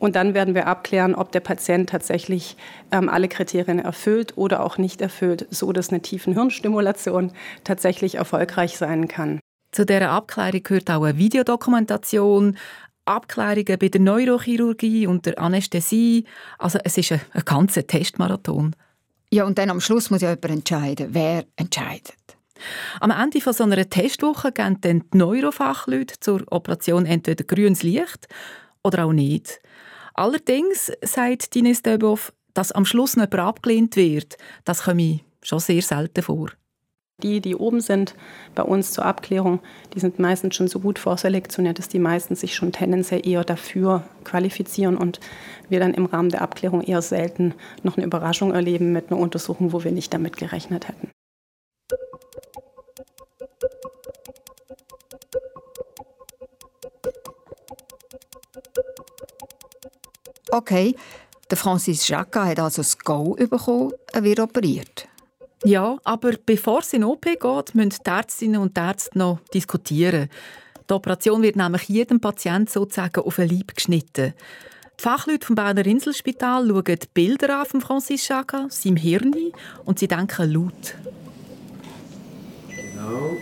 Und 0.00 0.16
dann 0.16 0.34
werden 0.34 0.54
wir 0.54 0.66
abklären, 0.66 1.14
ob 1.14 1.30
der 1.30 1.40
Patient 1.40 1.88
tatsächlich 1.88 2.56
ähm, 2.90 3.08
alle 3.08 3.28
Kriterien 3.28 3.78
erfüllt 3.78 4.36
oder 4.36 4.64
auch 4.64 4.76
nicht 4.76 5.00
erfüllt, 5.00 5.46
so 5.50 5.72
dass 5.72 5.90
eine 5.90 6.02
tiefen 6.02 6.34
Hirnstimulation 6.34 7.30
tatsächlich 7.62 8.16
erfolgreich 8.16 8.76
sein 8.76 9.06
kann. 9.06 9.40
Zu 9.72 9.84
dieser 9.84 10.10
Abklärung 10.10 10.62
gehört 10.62 10.90
auch 10.90 11.02
eine 11.02 11.18
Videodokumentation, 11.18 12.56
Abklärungen 13.06 13.78
bei 13.78 13.88
der 13.88 14.00
Neurochirurgie 14.00 15.06
und 15.06 15.26
der 15.26 15.38
Anästhesie. 15.38 16.24
Also 16.58 16.78
es 16.84 16.98
ist 16.98 17.12
ein, 17.12 17.20
ein 17.32 17.44
ganzer 17.44 17.86
Testmarathon. 17.86 18.74
Ja, 19.32 19.44
und 19.44 19.58
dann 19.58 19.70
am 19.70 19.80
Schluss 19.80 20.10
muss 20.10 20.22
ja 20.22 20.30
jemand 20.30 20.50
entscheiden. 20.50 21.08
Wer 21.10 21.44
entscheidet? 21.56 22.16
Am 23.00 23.10
Ende 23.10 23.40
von 23.40 23.52
so 23.52 23.64
einer 23.64 23.88
Testwoche 23.88 24.52
geben 24.52 24.80
dann 24.80 25.04
die 25.12 25.18
Neurofachleute 25.18 26.14
zur 26.20 26.44
Operation 26.50 27.06
entweder 27.06 27.44
grünes 27.44 27.82
Licht 27.82 28.28
oder 28.82 29.04
auch 29.04 29.12
nicht. 29.12 29.60
Allerdings 30.14 30.90
sagt 31.02 31.54
Dines 31.54 31.82
Döbow, 31.82 32.18
dass 32.54 32.72
am 32.72 32.86
Schluss 32.86 33.16
jemand 33.16 33.34
abgelehnt 33.34 33.96
wird, 33.96 34.36
das 34.64 34.84
komme 34.84 35.20
schon 35.42 35.60
sehr 35.60 35.82
selten 35.82 36.22
vor. 36.22 36.48
Die, 37.22 37.40
die 37.40 37.56
oben 37.56 37.80
sind 37.80 38.14
bei 38.54 38.62
uns 38.62 38.92
zur 38.92 39.06
Abklärung, 39.06 39.60
die 39.94 40.00
sind 40.00 40.18
meistens 40.18 40.54
schon 40.54 40.68
so 40.68 40.80
gut 40.80 40.98
vorselektioniert, 40.98 41.78
dass 41.78 41.88
die 41.88 41.98
meisten 41.98 42.36
sich 42.36 42.54
schon 42.54 42.72
tendenziell 42.72 43.26
eher 43.26 43.42
dafür 43.42 44.04
qualifizieren 44.24 44.98
und 44.98 45.18
wir 45.70 45.80
dann 45.80 45.94
im 45.94 46.04
Rahmen 46.04 46.28
der 46.28 46.42
Abklärung 46.42 46.82
eher 46.82 47.00
selten 47.00 47.54
noch 47.82 47.96
eine 47.96 48.04
Überraschung 48.04 48.52
erleben 48.52 48.92
mit 48.92 49.10
einer 49.10 49.18
Untersuchung, 49.18 49.72
wo 49.72 49.82
wir 49.82 49.92
nicht 49.92 50.12
damit 50.12 50.36
gerechnet 50.36 50.88
hätten. 50.88 51.10
Okay, 60.50 60.94
der 61.50 61.56
Francis 61.56 62.06
Jacques 62.08 62.42
hat 62.42 62.60
also 62.60 62.82
das 62.82 62.98
Go 62.98 63.36
bekommen, 63.36 63.92
er 64.12 64.22
wird 64.22 64.40
operiert. 64.40 65.08
Ja, 65.64 65.96
aber 66.04 66.32
bevor 66.44 66.80
es 66.80 66.92
in 66.92 67.04
OP 67.04 67.24
geht, 67.24 67.74
müssen 67.74 67.98
die 68.04 68.10
Ärztinnen 68.10 68.60
und 68.60 68.76
Ärzte 68.76 69.18
noch 69.18 69.40
diskutieren. 69.54 70.28
Die 70.88 70.94
Operation 70.94 71.42
wird 71.42 71.56
nämlich 71.56 71.88
jedem 71.88 72.20
Patienten 72.20 72.70
sozusagen 72.70 73.22
auf 73.22 73.36
den 73.36 73.48
Leib 73.48 73.74
geschnitten. 73.74 74.34
Die 74.98 75.02
Fachleute 75.02 75.46
vom 75.46 75.56
Berner 75.56 75.84
Inselspital 75.84 76.68
schauen 76.68 76.84
die 76.84 77.08
Bilder 77.12 77.60
an 77.60 77.66
von 77.66 77.80
Francis 77.80 78.24
Chaga, 78.24 78.66
seinem 78.70 78.96
Hirn, 78.96 79.34
und 79.84 79.98
sie 79.98 80.08
denken 80.08 80.52
laut. 80.52 80.94
Genau. 82.68 83.36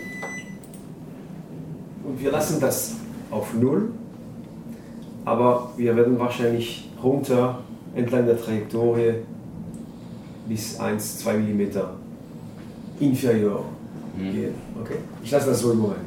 Und 2.03 2.19
wir 2.19 2.31
lassen 2.31 2.59
das 2.59 2.95
auf 3.29 3.53
Null, 3.53 3.91
aber 5.25 5.73
wir 5.77 5.95
werden 5.95 6.17
wahrscheinlich 6.19 6.89
runter 7.01 7.63
entlang 7.95 8.25
der 8.25 8.41
Trajektorie 8.41 9.15
bis 10.47 10.79
1-2 10.79 11.33
mm 11.37 12.04
inferior 12.99 13.65
gehen. 14.17 14.53
Okay. 14.81 14.97
Ich 15.23 15.31
lasse 15.31 15.49
das 15.49 15.59
so 15.59 15.71
im 15.71 15.79
Moment. 15.79 15.99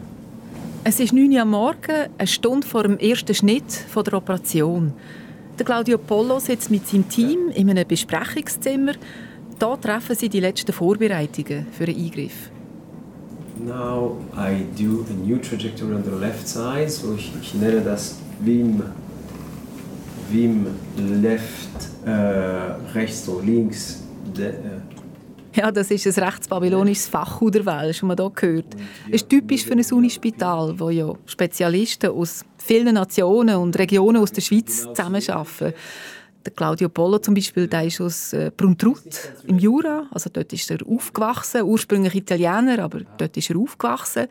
Es 0.84 1.00
ist 1.00 1.12
9 1.12 1.30
Uhr 1.32 1.42
am 1.42 1.50
Morgen, 1.50 2.08
eine 2.16 2.26
Stunde 2.26 2.66
vor 2.66 2.84
dem 2.84 2.98
ersten 2.98 3.34
Schnitt 3.34 3.70
von 3.72 4.04
der 4.04 4.14
Operation. 4.14 4.92
Der 5.58 5.66
Claudio 5.66 5.98
Polo 5.98 6.38
sitzt 6.38 6.70
mit 6.70 6.86
seinem 6.86 7.08
Team 7.08 7.48
in 7.54 7.68
einem 7.68 7.86
Besprechungszimmer. 7.86 8.92
Da 9.58 9.76
treffen 9.76 10.14
sie 10.14 10.28
die 10.28 10.40
letzten 10.40 10.72
Vorbereitungen 10.72 11.66
für 11.72 11.84
einen 11.84 11.96
Eingriff. 11.96 12.50
Now 13.58 14.16
I 14.36 14.64
do 14.80 15.04
a 15.10 15.26
new 15.26 15.36
trajectory 15.38 15.94
on 15.94 16.04
the 16.04 16.12
left 16.12 16.46
side, 16.46 16.88
so 16.88 17.14
ich, 17.14 17.32
ich 17.42 17.54
nenne 17.54 17.80
das 17.80 18.18
Wim, 18.40 18.82
Wim 20.30 20.66
left, 20.96 21.70
äh, 22.06 22.10
rechts, 22.94 23.24
so 23.24 23.40
links, 23.40 24.04
de, 24.36 24.50
äh, 24.50 24.52
ja, 25.58 25.72
das 25.72 25.90
ist 25.90 26.06
ein 26.06 26.24
rechtsbabylonisches 26.24 27.08
Fachhuderwelsch, 27.08 28.00
das 28.00 28.02
man 28.02 28.16
hier 28.16 28.32
hört. 28.40 28.76
Es 29.08 29.22
ist 29.22 29.28
typisch 29.28 29.64
für 29.64 29.72
ein 29.72 29.84
Unispital, 29.92 30.78
wo 30.78 30.90
ja 30.90 31.12
Spezialisten 31.26 32.10
aus 32.10 32.44
vielen 32.58 32.94
Nationen 32.94 33.56
und 33.56 33.76
Regionen 33.76 34.22
aus 34.22 34.30
der 34.30 34.42
Schweiz 34.42 34.82
zusammenarbeiten. 34.82 35.74
Der 36.44 36.52
Claudio 36.52 36.88
Polo 36.88 37.18
zum 37.18 37.34
Beispiel, 37.34 37.66
der 37.66 37.84
ist 37.84 38.00
aus 38.00 38.32
äh, 38.32 38.50
Bruntrut 38.56 39.32
im 39.46 39.58
Jura, 39.58 40.08
also 40.10 40.30
dort 40.32 40.52
ist 40.52 40.70
er 40.70 40.78
aufgewachsen, 40.86 41.62
ursprünglich 41.62 42.14
Italiener, 42.14 42.78
aber 42.78 43.00
dort 43.18 43.36
ist 43.36 43.50
er 43.50 43.56
aufgewachsen. 43.56 44.28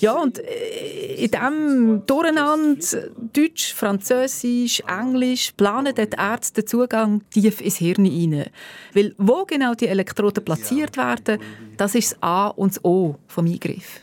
Ja, 0.00 0.12
und 0.12 0.38
äh, 0.38 1.24
in 1.24 1.30
diesem 1.30 2.06
Durcheinander, 2.06 3.08
Deutsch, 3.32 3.72
Französisch, 3.72 4.82
Englisch, 4.86 5.52
planen 5.56 5.94
die 5.94 6.08
Ärzte 6.16 6.62
den 6.62 6.66
Zugang 6.66 7.22
tief 7.30 7.60
ins 7.60 7.76
Hirn 7.76 8.04
hinein. 8.04 8.50
Weil 8.92 9.14
wo 9.18 9.44
genau 9.44 9.74
die 9.74 9.88
Elektroden 9.88 10.44
platziert 10.44 10.96
werden, 10.96 11.38
das 11.76 11.94
ist 11.94 12.12
das 12.12 12.22
A 12.22 12.48
und 12.48 12.72
das 12.72 12.84
O 12.84 13.16
vom 13.28 13.46
Eingriff. 13.46 14.00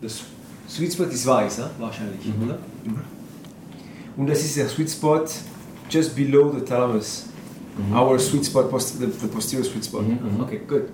Das 0.00 0.22
Sweet 0.68 0.92
Spot 0.94 1.04
ist 1.04 1.26
weiß, 1.26 1.60
wahrscheinlich, 1.78 2.24
mhm. 2.24 2.44
oder? 2.44 2.58
Mhm. 2.84 3.00
Und 4.16 4.26
das 4.26 4.42
ist 4.42 4.56
der 4.56 4.68
Sweet 4.68 4.90
Spot 4.90 5.24
just 5.92 6.16
below 6.16 6.50
the 6.50 6.64
thalamus. 6.64 7.26
Mhm. 7.76 7.96
Our 7.96 8.18
sweet 8.18 8.44
spot, 8.44 8.70
the, 8.70 9.06
the 9.06 9.28
posterior 9.28 9.64
sweet 9.64 9.84
spot. 9.84 10.02
Mhm. 10.02 10.40
Okay, 10.42 10.60
good. 10.66 10.88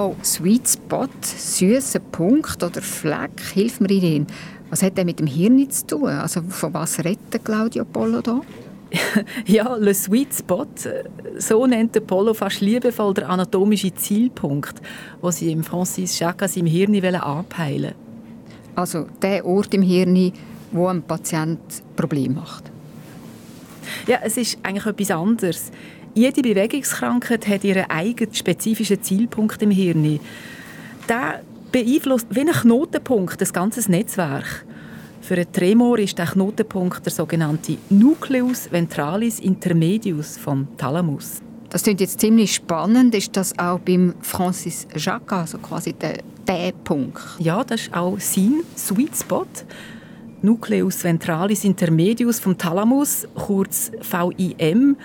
Oh, 0.00 0.14
Sweet 0.22 0.68
Spot, 0.68 1.10
süßer 1.20 1.98
Punkt 1.98 2.62
oder 2.62 2.80
Fleck, 2.80 3.40
hilf 3.52 3.80
mir 3.80 3.90
Ihnen. 3.90 4.28
Was 4.70 4.80
hat 4.80 4.96
der 4.96 5.04
mit 5.04 5.18
dem 5.18 5.26
Hirn 5.26 5.68
zu 5.70 5.86
tun? 5.88 6.08
Also 6.10 6.40
von 6.42 6.72
was 6.72 7.00
redet 7.00 7.44
Claudio 7.44 7.84
Polo 7.84 8.20
da? 8.20 8.40
ja, 9.46 9.74
le 9.74 9.92
Sweet 9.92 10.32
Spot, 10.32 10.68
so 11.38 11.66
nennt 11.66 11.96
der 11.96 12.00
Polo 12.02 12.32
fast 12.32 12.60
liebevoll 12.60 13.12
der 13.12 13.28
anatomische 13.28 13.92
Zielpunkt, 13.92 14.80
wo 15.20 15.32
sie 15.32 15.50
im 15.50 15.64
Francis 15.64 16.16
Chagas 16.16 16.56
im 16.56 16.66
Hirn 16.66 16.94
anpeilen 16.94 17.82
wollen. 17.82 17.94
Also 18.76 19.06
der 19.20 19.44
Ort 19.44 19.74
im 19.74 19.82
Hirn, 19.82 20.32
wo 20.70 20.86
ein 20.86 21.02
Patient 21.02 21.58
Problem 21.96 22.36
macht. 22.36 22.70
Ja, 24.06 24.18
es 24.22 24.36
ist 24.36 24.58
eigentlich 24.62 24.86
etwas 24.86 25.10
anderes. 25.10 25.70
Jede 26.14 26.42
Bewegungskrankheit 26.42 27.46
hat 27.46 27.64
ihren 27.64 27.90
eigenen 27.90 28.34
spezifischen 28.34 29.02
Zielpunkt 29.02 29.62
im 29.62 29.70
Hirn. 29.70 30.20
Der 31.08 31.42
beeinflusst 31.70 32.26
wie 32.30 32.40
ein 32.40 32.48
Knotenpunkt 32.48 33.40
das 33.40 33.52
ganze 33.52 33.88
Netzwerk. 33.90 34.64
Für 35.20 35.34
einen 35.34 35.52
Tremor 35.52 35.98
ist 35.98 36.16
der 36.18 36.26
Knotenpunkt 36.26 37.04
der 37.04 37.12
sogenannte 37.12 37.76
Nucleus 37.90 38.70
ventralis 38.72 39.40
intermedius 39.40 40.38
vom 40.38 40.68
Thalamus. 40.76 41.42
Das 41.70 41.82
klingt 41.82 42.00
jetzt 42.00 42.18
ziemlich 42.20 42.54
spannend. 42.54 43.14
Ist 43.14 43.36
das 43.36 43.58
auch 43.58 43.78
beim 43.78 44.14
Francis 44.22 44.86
Jacques, 44.96 45.32
also 45.32 45.58
quasi 45.58 45.92
der, 45.92 46.20
der 46.46 46.72
Punkt? 46.72 47.20
Ja, 47.38 47.62
das 47.62 47.82
ist 47.82 47.94
auch 47.94 48.18
sein 48.18 48.62
Sweet 48.76 49.14
Spot. 49.14 49.46
Nucleus 50.42 51.02
ventralis 51.02 51.64
intermedius 51.64 52.38
vom 52.38 52.56
Thalamus, 52.56 53.26
kurz 53.34 53.90
VIM. 54.00 54.96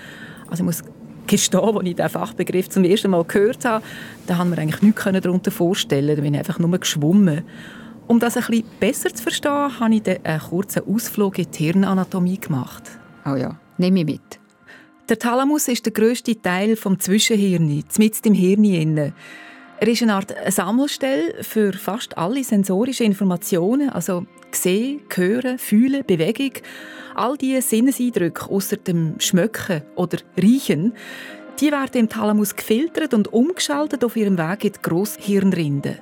Also 0.48 0.62
ich 0.62 0.66
muss 0.66 0.82
gestehen, 1.26 1.60
als 1.60 1.86
ich 1.86 1.96
diesen 1.96 2.08
Fachbegriff 2.08 2.68
zum 2.68 2.84
ersten 2.84 3.10
Mal 3.10 3.24
gehört 3.24 3.64
habe, 3.64 3.84
da 4.26 4.38
haben 4.38 4.50
wir 4.50 4.58
eigentlich 4.58 4.82
nichts 4.82 5.04
darunter 5.04 5.50
vorstellen. 5.50 6.16
Da 6.16 6.22
bin 6.22 6.34
ich 6.34 6.38
einfach 6.38 6.58
nur 6.58 6.78
geschwommen. 6.78 7.42
Um 8.06 8.20
das 8.20 8.36
ein 8.36 8.44
bisschen 8.46 8.66
besser 8.80 9.14
zu 9.14 9.22
verstehen, 9.22 9.80
habe 9.80 9.94
ich 9.94 10.24
einen 10.24 10.40
kurzen 10.40 10.82
Ausflug 10.86 11.38
in 11.38 11.50
die 11.50 11.64
Hirnanatomie 11.64 12.38
gemacht. 12.38 12.90
Oh 13.24 13.34
ja, 13.34 13.58
nehme 13.78 14.00
ich 14.00 14.06
mit. 14.06 14.40
Der 15.08 15.18
Thalamus 15.18 15.68
ist 15.68 15.84
der 15.84 15.92
grösste 15.92 16.40
Teil 16.40 16.76
des 16.76 16.98
Zwischenhirns, 16.98 17.98
mitten 17.98 18.28
im 18.28 18.34
Hirn. 18.34 19.12
Er 19.80 19.88
ist 19.88 20.02
eine 20.02 20.14
Art 20.14 20.34
Sammelstelle 20.48 21.42
für 21.42 21.72
fast 21.72 22.16
alle 22.16 22.44
sensorischen 22.44 23.06
Informationen, 23.06 23.90
also 23.90 24.26
Sehen, 24.54 25.00
Hören, 25.14 25.58
Fühlen, 25.58 26.04
Bewegung. 26.06 26.52
All 27.14 27.36
diese 27.36 27.62
Sinneseindrücke 27.62 28.50
außer 28.50 28.76
dem 28.76 29.14
Schmöcken 29.18 29.82
oder 29.94 30.18
Riechen, 30.40 30.94
die 31.60 31.70
werden 31.70 32.00
im 32.00 32.08
Thalamus 32.08 32.56
gefiltert 32.56 33.14
und 33.14 33.32
umgeschaltet 33.32 34.04
auf 34.04 34.16
ihrem 34.16 34.38
Weg 34.38 34.64
in 34.64 34.72
die 34.72 34.82
Grosshirnrinde. 34.82 35.98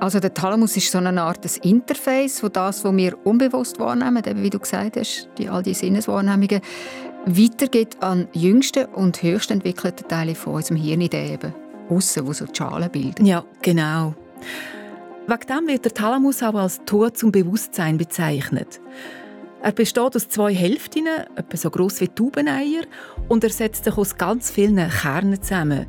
Also 0.00 0.20
der 0.20 0.34
Thalamus 0.34 0.76
ist 0.76 0.90
so 0.90 0.98
eine 0.98 1.22
Art 1.22 1.44
des 1.44 1.56
Interface, 1.58 2.42
wo 2.42 2.48
das, 2.48 2.84
was 2.84 2.96
wir 2.96 3.16
unbewusst 3.24 3.78
wahrnehmen, 3.78 4.22
eben 4.26 4.42
wie 4.42 4.50
du 4.50 4.58
gesagt 4.58 4.96
hast, 4.96 5.28
die, 5.38 5.48
all 5.48 5.62
die 5.62 5.74
Sinneswahrnehmungen, 5.74 6.60
weitergeht 7.26 7.96
an 8.00 8.28
jüngsten 8.32 8.86
und 8.86 9.22
höchst 9.22 9.50
entwickelten 9.50 10.06
Teile 10.06 10.34
von 10.34 10.54
unserem 10.54 10.76
Hirn, 10.76 11.00
eben 11.00 11.54
aussen, 11.88 12.26
wo 12.26 12.32
so 12.32 12.44
die 12.44 12.54
Schalen 12.54 12.90
bilden. 12.90 13.24
Ja, 13.24 13.44
genau. 13.62 14.14
Wegen 15.26 15.46
dem 15.46 15.68
wird 15.68 15.86
der 15.86 15.94
Thalamus 15.94 16.42
auch 16.42 16.54
als 16.54 16.82
Tor 16.84 17.14
zum 17.14 17.32
Bewusstsein 17.32 17.96
bezeichnet. 17.96 18.78
Er 19.62 19.72
besteht 19.72 20.14
aus 20.14 20.28
zwei 20.28 20.52
Hälften, 20.52 21.06
etwa 21.36 21.56
so 21.56 21.70
gross 21.70 22.02
wie 22.02 22.08
Taubeneier, 22.08 22.82
und 23.28 23.42
er 23.42 23.48
setzt 23.48 23.84
sich 23.84 23.96
aus 23.96 24.18
ganz 24.18 24.50
vielen 24.50 24.76
Kernen 24.76 25.40
zusammen. 25.40 25.86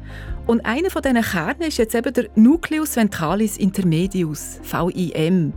Und 0.47 0.65
einer 0.65 0.89
von 0.89 1.01
diesen 1.01 1.21
Kernen 1.21 1.63
ist 1.63 1.77
jetzt 1.77 1.95
eben 1.95 2.13
der 2.13 2.29
Nucleus 2.35 2.95
ventralis 2.95 3.57
intermedius, 3.57 4.61
VIM. 4.63 5.51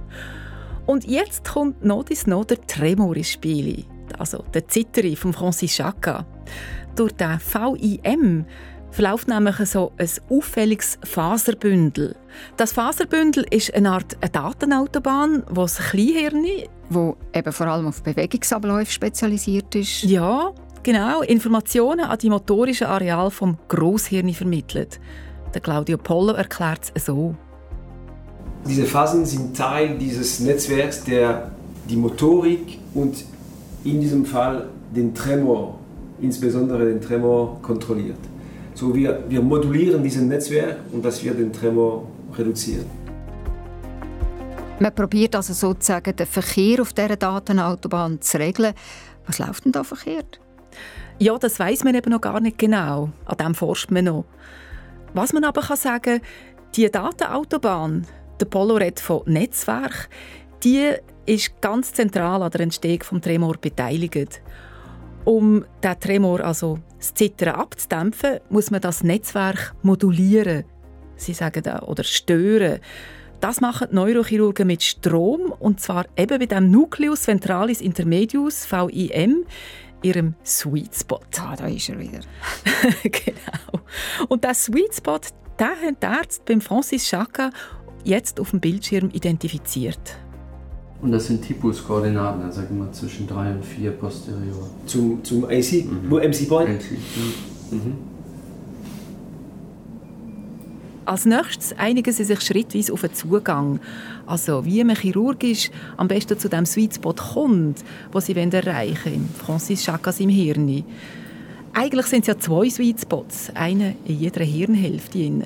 Und 0.87 1.05
jetzt 1.05 1.49
kommt 1.49 1.85
noch 1.85 2.03
dies 2.03 2.27
noch 2.27 2.47
der 2.47 2.61
Tremor 2.67 3.17
ins 3.17 3.31
Spiel, 3.31 3.85
also 4.19 4.45
der 4.53 4.67
Zitteri 4.67 5.15
von 5.15 5.33
Francis 5.33 5.77
Chaka. 5.77 6.27
Durch 6.97 7.13
den 7.13 7.39
VIM 7.39 8.45
verläuft 8.91 9.29
nämlich 9.29 9.57
so 9.69 9.93
ein 9.99 10.09
auffälliges 10.31 10.99
Faserbündel. 11.05 12.17
Das 12.57 12.73
Faserbündel 12.73 13.47
ist 13.51 13.75
eine 13.75 13.93
Art 13.93 14.17
Datenautobahn, 14.33 15.45
wo 15.49 15.63
das 15.63 15.79
Kleinhirn 15.79 16.45
wo 16.91 17.17
eben 17.35 17.53
vor 17.53 17.67
allem 17.67 17.87
auf 17.87 18.03
Bewegungsabläufe 18.03 18.91
spezialisiert 18.91 19.75
ist. 19.75 20.05
Ja, 20.05 20.53
genau 20.83 21.21
Informationen 21.23 22.01
an 22.01 22.19
die 22.19 22.31
motorischen 22.31 22.87
Areal 22.87 23.31
vom 23.31 23.59
Grosshirn 23.69 24.33
vermittelt. 24.33 24.99
Der 25.53 25.61
Claudio 25.61 25.99
Pollo 25.99 26.33
erklärt 26.33 26.91
es 26.95 27.07
so. 27.07 27.35
Diese 28.67 28.85
Phasen 28.85 29.25
sind 29.25 29.57
Teil 29.57 29.99
dieses 29.99 30.41
Netzwerks, 30.41 31.05
der 31.05 31.51
die 31.89 31.97
Motorik 31.97 32.79
und 32.95 33.25
in 33.85 34.01
diesem 34.01 34.25
Fall 34.25 34.69
den 34.95 35.15
Tremor, 35.15 35.79
insbesondere 36.21 36.87
den 36.87 37.01
Tremor, 37.01 37.61
kontrolliert. 37.63 38.19
So 38.79 38.95
wir, 38.95 39.25
wir 39.29 39.43
modulieren 39.43 40.05
dieses 40.05 40.23
Netzwerk 40.23 40.77
und 40.93 41.05
das 41.05 41.25
wird 41.25 41.41
den 41.41 41.53
Tremor 41.53 42.07
reduzieren. 42.33 42.87
Man 44.79 44.95
probiert 44.95 45.35
also 45.35 45.53
sozusagen 45.53 46.15
den 46.15 46.27
Verkehr 46.29 46.81
auf 46.81 46.93
dieser 46.93 47.17
Datenautobahn 47.17 48.21
zu 48.21 48.39
regeln. 48.39 48.75
Was 49.27 49.41
läuft 49.41 49.65
denn 49.65 49.73
da 49.73 49.83
verkehrt? 49.83 50.39
Ja, 51.19 51.37
das 51.37 51.59
weiß 51.59 51.83
man 51.83 51.97
eben 51.97 52.13
noch 52.13 52.21
gar 52.21 52.39
nicht 52.39 52.57
genau. 52.57 53.11
An 53.25 53.37
dem 53.37 53.57
forscht 53.57 53.91
man 53.91 54.05
noch. 54.05 54.27
Was 55.13 55.33
man 55.33 55.43
aber 55.43 55.63
kann 55.63 55.77
sagen, 55.77 56.21
die 56.77 56.89
Datenautobahn, 56.89 58.07
der 58.39 58.47
Polo 58.47 58.77
redet 58.77 59.01
von 59.01 59.23
Netzwerk, 59.27 60.09
die 60.63 60.93
ist 61.27 61.61
ganz 61.61 61.93
zentral 61.93 62.45
an 62.45 62.53
der 62.53 62.61
Entstehung 62.61 63.01
des 63.01 63.23
Tremor 63.23 63.57
beteiligt. 63.61 64.41
Um 65.25 65.65
den 65.83 65.99
Tremor, 65.99 66.45
also 66.45 66.79
das 66.99 67.15
Zittern 67.15 67.55
abzudämpfen, 67.55 68.41
muss 68.51 68.71
man 68.71 68.81
das 68.81 69.03
Netzwerk 69.03 69.75
modulieren. 69.83 70.65
Sie 71.17 71.33
sagen 71.33 71.63
da, 71.63 71.81
oder 71.81 72.05
stören. 72.05 72.81
Das 73.41 73.61
machen 73.61 73.89
Neurochirurgen 73.93 74.67
mit 74.67 74.83
Strom 74.83 75.53
und 75.59 75.81
zwar 75.81 76.07
eben 76.17 76.39
bei 76.39 76.47
dem 76.47 76.71
Nucleus 76.71 77.27
ventralis 77.27 77.81
intermedius 77.81 78.67
VIM, 78.71 79.45
ihrem 80.03 80.35
Sweet 80.45 80.95
Spot. 80.95 81.21
Ah, 81.39 81.55
da 81.57 81.67
ist 81.69 81.89
er 81.89 81.99
wieder. 81.99 82.21
genau. 83.03 83.81
Und 84.29 84.45
das 84.45 84.65
Sweet 84.65 84.95
Spot, 84.95 85.21
den 85.59 85.67
haben 85.67 85.97
die 86.01 86.07
Ärzte 86.07 86.43
beim 86.47 86.61
Francis 86.61 87.05
Chaka 87.05 87.51
jetzt 88.05 88.41
auf 88.41 88.51
dem 88.51 88.61
Bildschirm 88.61 89.11
identifiziert. 89.13 90.19
Und 91.01 91.13
das 91.13 91.29
sind 91.29 91.47
Typuskoordinaten, 91.47 92.43
also 92.43 92.61
sagen 92.61 92.79
wir 92.79 92.91
zwischen 92.93 93.29
3 93.29 93.53
und 93.53 93.65
4 93.65 93.91
posterior. 93.93 94.69
Zum, 94.87 95.23
zum 95.23 95.45
AC, 95.45 95.85
mhm. 95.85 96.09
MC 96.11 96.49
Point? 96.49 96.83
Mhm. 97.71 97.95
Als 101.05 101.25
nächstes 101.25 101.73
einigen 101.79 102.13
sie 102.13 102.25
sich 102.25 102.41
schrittweise 102.41 102.93
auf 102.93 103.01
den 103.01 103.15
Zugang. 103.15 103.81
Also 104.27 104.65
wie 104.67 104.83
man 104.85 104.97
chirurgisch 104.97 105.71
am 105.97 106.09
besten 106.09 106.39
zu 106.39 106.49
dem 106.49 106.67
Sweet 106.67 106.97
Spot 106.97 107.15
kommt, 107.15 107.83
den 108.13 108.21
sie 108.21 108.35
erreichen 108.35 109.05
wollen, 109.05 109.15
im 109.15 109.29
Francis 109.29 109.85
Chakas 109.85 110.21
im 110.21 110.29
Hirn. 110.29 110.85
Eigentlich 111.73 112.07
sind 112.07 112.23
es 112.23 112.27
ja 112.27 112.39
zwei 112.39 112.69
Sweet 112.69 113.01
Spots, 113.01 113.51
einer 113.55 113.95
in 114.05 114.19
jeder 114.19 114.45
Hirnhälfte. 114.45 115.45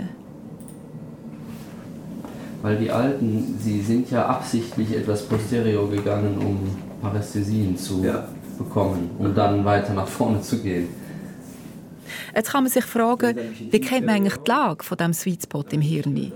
Weil 2.62 2.78
die 2.78 2.90
Alten, 2.90 3.58
sie 3.60 3.82
sind 3.82 4.10
ja 4.10 4.26
absichtlich 4.26 4.96
etwas 4.96 5.24
posterior 5.24 5.90
gegangen, 5.90 6.38
um 6.38 6.76
Parästhesien 7.00 7.76
zu 7.76 8.04
ja. 8.04 8.28
bekommen, 8.56 9.10
um 9.18 9.34
dann 9.34 9.64
weiter 9.64 9.92
nach 9.92 10.06
vorne 10.06 10.40
zu 10.40 10.62
gehen. 10.62 10.88
Jetzt 12.34 12.50
kann 12.50 12.64
man 12.64 12.72
sich 12.72 12.84
fragen, 12.84 13.36
wie 13.70 13.80
kennt 13.80 14.06
man 14.06 14.16
eigentlich 14.16 14.36
die 14.36 14.50
Lage 14.50 14.84
von 14.84 14.96
dem 14.96 15.12
Sweet 15.12 15.42
Spot 15.42 15.64
im 15.70 15.80
Hirn? 15.80 16.32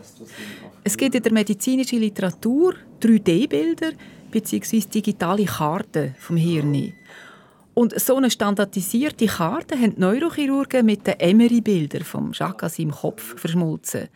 Es 0.85 0.97
gibt 0.97 1.15
in 1.15 1.23
der 1.23 1.33
medizinischen 1.33 2.01
Literatur 2.01 2.75
3D-Bilder 3.01 3.93
bzw. 4.31 4.81
digitale 4.81 5.45
Karten 5.45 6.15
vom 6.19 6.37
Hirn. 6.37 6.93
Und 7.75 7.99
so 8.01 8.17
eine 8.17 8.31
standardisierte 8.31 9.27
Karte 9.27 9.77
haben 9.77 9.95
die 9.95 10.01
Neurochirurgen 10.01 10.87
mit 10.87 11.07
den 11.07 11.21
Emery-Bildern 11.21 12.05
vom 12.05 12.33
Jacques 12.33 12.79
im 12.79 12.91
Kopf 12.91 13.39
verschmolzen. 13.39 14.09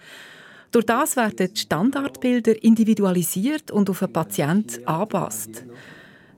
Durch 0.72 0.86
das 0.86 1.16
werden 1.16 1.48
die 1.52 1.60
Standardbilder 1.60 2.62
individualisiert 2.62 3.72
und 3.72 3.90
auf 3.90 3.98
den 3.98 4.12
Patienten 4.12 4.86
angepasst. 4.86 5.64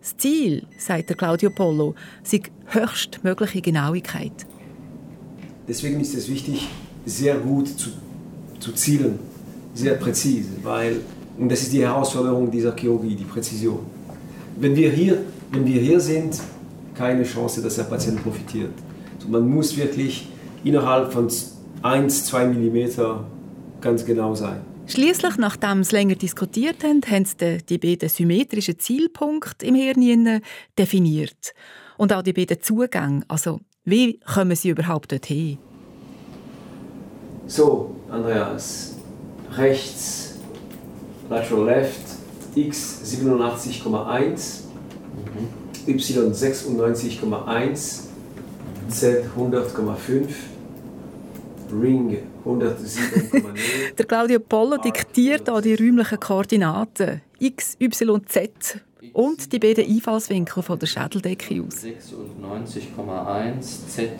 Das 0.01 0.16
Ziel, 0.16 0.66
sagt 0.79 1.16
Claudio 1.18 1.51
Polo, 1.51 1.95
sei 2.23 2.42
höchstmögliche 2.66 3.61
Genauigkeit. 3.61 4.33
Deswegen 5.68 6.01
ist 6.01 6.14
es 6.14 6.31
wichtig, 6.31 6.68
sehr 7.05 7.37
gut 7.37 7.68
zu, 7.68 7.90
zu 8.59 8.73
zielen, 8.73 9.18
sehr 9.75 9.95
präzise, 9.95 10.49
weil, 10.62 11.01
und 11.38 11.51
das 11.51 11.62
ist 11.62 11.73
die 11.73 11.83
Herausforderung 11.83 12.51
dieser 12.51 12.75
Chirurgie, 12.75 13.14
die 13.14 13.25
Präzision. 13.25 13.81
Wenn 14.57 14.75
wir 14.75 14.90
hier, 14.90 15.18
wenn 15.51 15.66
wir 15.66 15.81
hier 15.81 16.01
sind, 16.01 16.40
keine 16.95 17.25
Chance, 17.25 17.61
dass 17.61 17.77
der 17.77 17.85
Patient 17.85 18.23
profitiert. 18.23 18.73
Also 19.16 19.29
man 19.29 19.49
muss 19.49 19.77
wirklich 19.77 20.29
innerhalb 20.64 21.12
von 21.12 21.29
1, 21.83 22.25
2 22.27 22.47
mm 22.47 22.88
ganz 23.83 24.05
genau 24.05 24.35
sein. 24.35 24.61
Schließlich, 24.87 25.37
nachdem 25.37 25.85
sie 25.85 25.95
länger 25.95 26.14
diskutiert 26.14 26.83
haben, 26.83 27.03
haben 27.09 27.25
sie 27.25 27.59
die 27.59 27.79
beiden 27.79 28.09
symmetrischen 28.09 28.79
Zielpunkte 28.79 29.66
im 29.66 29.75
Hirn 29.75 30.40
definiert. 30.79 31.55
Und 31.97 32.12
auch 32.12 32.23
die 32.23 32.33
beiden 32.33 32.61
Zugänge, 32.61 33.23
also 33.29 33.61
wie 33.85 34.18
kommen 34.21 34.57
Sie 34.57 34.71
überhaupt 34.71 35.12
dorthin? 35.12 35.59
So, 37.47 37.95
Andreas, 38.09 38.97
rechts, 39.57 40.38
lateral 41.29 41.64
left, 41.66 42.01
x 42.55 43.03
87,1, 43.05 44.62
y 45.87 45.99
96,1, 46.33 48.01
z 48.88 49.25
100,5, 49.37 50.27
ring 51.73 52.11
107,0. 52.11 52.32
Der 53.98 54.07
Claudio 54.07 54.40
Pollo 54.40 54.76
diktiert 54.76 55.48
hier 55.48 55.61
die 55.61 55.74
räumlichen 55.74 56.18
Koordinaten 56.18 57.22
x, 57.38 57.76
y, 57.81 58.20
z 58.26 58.81
und 59.12 59.52
die 59.52 59.59
beiden 59.59 59.85
Einfallswinkel 59.85 60.62
von 60.62 60.78
der 60.78 60.87
Schädeldecke 60.87 61.62
aus. 61.62 61.85
96,1, 61.85 63.88
Z 63.88 64.11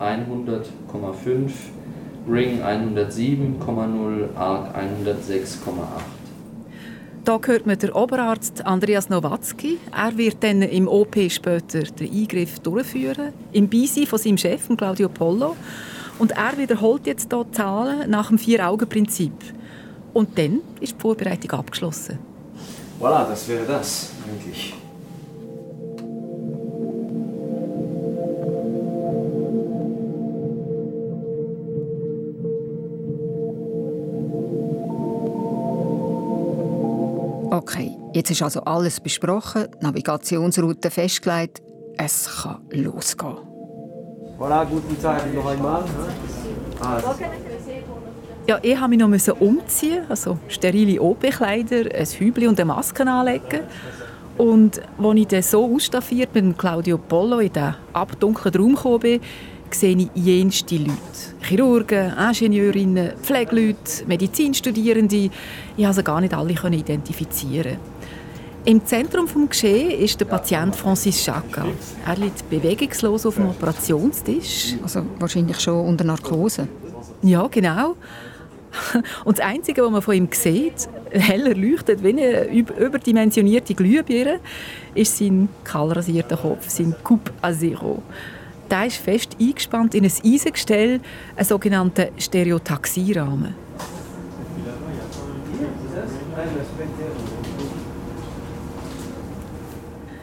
100,5, 0.00 1.50
Ring 2.28 2.62
107,0, 2.62 4.36
Arc 4.36 4.76
106,8. 4.76 5.48
Da 7.24 7.38
hört 7.44 7.66
man 7.66 7.78
den 7.78 7.92
Oberarzt 7.92 8.64
Andreas 8.64 9.10
Nowatzki. 9.10 9.78
Er 9.94 10.16
wird 10.16 10.42
dann 10.42 10.62
im 10.62 10.88
OP 10.88 11.16
später 11.28 11.82
den 11.82 12.10
Eingriff 12.10 12.58
durchführen, 12.60 13.32
im 13.52 13.68
Beisein 13.68 14.06
von 14.06 14.18
seinem 14.18 14.38
Chef, 14.38 14.68
Claudio 14.76 15.08
Pollo. 15.08 15.56
Und 16.18 16.32
er 16.32 16.58
wiederholt 16.58 17.06
jetzt 17.06 17.32
hier 17.32 17.46
Zahlen 17.52 18.10
nach 18.10 18.28
dem 18.28 18.38
Vier-Augen-Prinzip. 18.38 19.32
Und 20.12 20.36
dann 20.36 20.60
ist 20.80 20.94
die 20.96 21.00
Vorbereitung 21.00 21.52
abgeschlossen. 21.52 22.18
Voilà, 23.00 23.28
das 23.28 23.46
wäre 23.48 23.64
das 23.64 24.10
eigentlich. 24.26 24.74
Okay, 37.50 37.96
jetzt 38.12 38.30
ist 38.30 38.42
also 38.42 38.60
alles 38.62 39.00
besprochen, 39.00 39.68
Navigationsroute 39.80 40.90
festgelegt. 40.90 41.62
Es 41.96 42.28
kann 42.42 42.60
losgehen. 42.70 43.47
Voilà, 44.38 44.64
guten 44.64 44.96
Tag 45.02 45.34
noch 45.34 45.46
einmal. 45.46 45.82
Ah, 46.80 47.00
ja, 48.46 48.58
ich 48.62 48.78
musste 48.78 49.08
mich 49.08 49.26
noch 49.26 49.40
umziehen, 49.40 50.04
also 50.08 50.38
sterile 50.46 51.02
OP-Kleider, 51.02 51.92
ein 51.92 52.06
Hübli 52.06 52.46
und 52.46 52.60
eine 52.60 52.66
Maske 52.66 53.04
anlegen. 53.04 53.62
Und 54.36 54.80
als 54.96 55.16
ich 55.16 55.26
dann 55.26 55.42
so 55.42 55.74
ausstaffiert 55.74 56.32
mit 56.34 56.56
Claudio 56.56 56.98
Pollo 56.98 57.40
in 57.40 57.52
den 57.52 57.74
abdunkelten 57.92 58.60
Raum 58.60 58.76
gekommen 58.76 59.00
bin, 59.00 59.20
sehe 59.72 59.96
ich 59.96 60.10
jenste 60.14 60.76
Leute. 60.76 60.92
Chirurgen, 61.40 62.12
Ingenieurinnen, 62.16 63.14
Pflegeleute, 63.20 64.06
Medizinstudierende. 64.06 65.30
Ich 65.76 65.84
konnte 65.84 65.94
sie 65.94 66.04
gar 66.04 66.20
nicht 66.20 66.32
alle 66.32 66.52
identifizieren. 66.52 67.78
Im 68.64 68.84
Zentrum 68.84 69.26
des 69.26 69.50
Geschehens 69.50 69.94
ist 69.94 70.20
der 70.20 70.26
Patient 70.26 70.74
Francis 70.76 71.24
Chaka. 71.24 71.64
Er 72.06 72.16
liegt 72.16 72.48
bewegungslos 72.50 73.24
auf 73.24 73.36
dem 73.36 73.48
Operationstisch. 73.48 74.74
Also 74.82 75.06
wahrscheinlich 75.18 75.58
schon 75.60 75.86
unter 75.86 76.04
Narkose. 76.04 76.68
Ja, 77.22 77.46
genau. 77.46 77.96
Und 79.24 79.38
das 79.38 79.46
Einzige, 79.46 79.82
was 79.82 79.90
man 79.90 80.02
von 80.02 80.14
ihm 80.14 80.28
sieht, 80.30 80.88
heller 81.10 81.54
leuchtet 81.54 82.02
wie 82.02 82.10
eine 82.10 82.52
überdimensionierte 82.52 83.74
Glühbirne, 83.74 84.40
ist 84.94 85.16
sein 85.16 85.48
kahlrasierter 85.64 86.36
Kopf, 86.36 86.68
sein 86.68 86.94
Coupe 87.02 87.32
à 87.40 87.52
Zero. 87.58 88.02
Der 88.70 88.86
ist 88.86 88.96
fest 88.96 89.36
eingespannt 89.40 89.94
in 89.94 90.04
ein 90.04 90.12
Eisengestell, 90.24 91.00
einen 91.36 91.46
sogenannten 91.46 92.08
Stereotaxierahmen. 92.18 93.54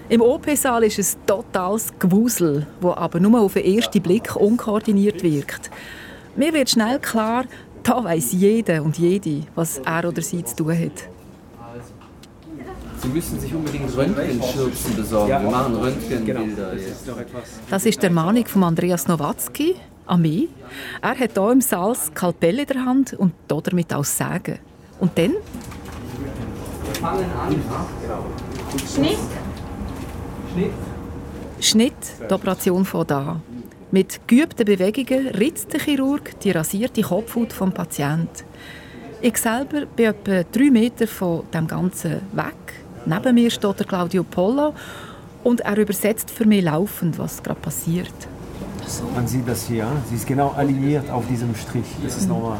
Im 0.07 0.21
OP-Saal 0.21 0.83
ist 0.83 0.99
es 0.99 1.17
totales 1.25 1.91
Gewusel, 1.97 2.67
wo 2.79 2.91
aber 2.91 3.19
nur 3.19 3.41
auf 3.41 3.53
den 3.53 3.65
ersten 3.65 4.01
Blick 4.01 4.35
unkoordiniert 4.35 5.23
wirkt. 5.23 5.71
Mir 6.35 6.53
wird 6.53 6.69
schnell 6.69 6.99
klar, 6.99 7.45
da 7.81 8.03
weiß 8.03 8.33
jeder 8.33 8.83
und 8.83 8.99
jede, 8.99 9.41
was 9.55 9.79
er 9.79 10.07
oder 10.07 10.21
sie 10.21 10.43
zu 10.43 10.57
tun 10.57 10.77
hat. 10.77 11.09
Sie 13.01 13.07
müssen 13.07 13.39
sich 13.39 13.53
unbedingt 13.53 13.95
Röntgenschürzen 13.97 14.95
besorgen. 14.95 15.29
Wir 15.29 15.39
machen 15.39 15.75
Röntgenbilder. 15.75 16.71
Genau. 16.71 17.17
Das 17.69 17.85
ist 17.85 18.01
der 18.03 18.11
Mahnung 18.11 18.45
von 18.45 18.63
Andreas 18.63 19.07
Nowatzki 19.07 19.75
an 20.05 20.21
mich. 20.21 20.49
Er 21.01 21.17
hat 21.17 21.31
hier 21.33 21.51
im 21.51 21.61
Saal 21.61 21.93
das 21.93 22.13
Kalpell 22.13 22.59
in 22.59 22.67
der 22.67 22.85
Hand 22.85 23.13
und 23.13 23.33
damit 23.47 23.91
auch 23.91 24.05
Sagen. 24.05 24.59
Und 24.99 25.17
dann? 25.17 25.31
Wir 25.31 26.95
fangen 27.01 27.25
an. 27.39 27.55
Schnitt. 28.87 29.44
Schnitt. 30.55 30.71
Schnitt, 31.59 32.29
die 32.29 32.33
Operation 32.33 32.85
von 32.85 33.05
da. 33.05 33.41
Mit 33.91 34.25
geübten 34.25 34.65
Bewegungen 34.65 35.27
ritzt 35.27 35.73
der 35.73 35.81
Chirurg 35.81 36.39
die 36.39 36.51
rasierte 36.51 37.01
Kopfhaut 37.01 37.51
vom 37.51 37.73
Patienten. 37.73 38.45
Ich 39.19 39.35
selber 39.35 39.85
bin 39.85 40.05
etwa 40.05 40.43
drei 40.43 40.71
Meter 40.71 41.07
von 41.07 41.43
dem 41.53 41.67
Ganzen 41.67 42.21
weg. 42.31 42.55
Neben 43.05 43.35
mir 43.35 43.51
steht 43.51 43.79
der 43.79 43.85
Claudio 43.85 44.23
Polo 44.23 44.73
und 45.43 45.59
er 45.59 45.77
übersetzt 45.77 46.31
für 46.31 46.45
mich 46.45 46.63
laufend, 46.63 47.19
was 47.19 47.43
gerade 47.43 47.59
passiert. 47.59 48.13
Man 49.13 49.27
sieht 49.27 49.47
das 49.47 49.67
hier, 49.67 49.87
sie 50.09 50.15
ist 50.15 50.25
genau 50.25 50.51
aligniert 50.51 51.09
auf 51.09 51.27
diesem 51.27 51.53
Strich. 51.53 51.85
Das 52.01 52.15
ist 52.15 52.29
normal. 52.29 52.59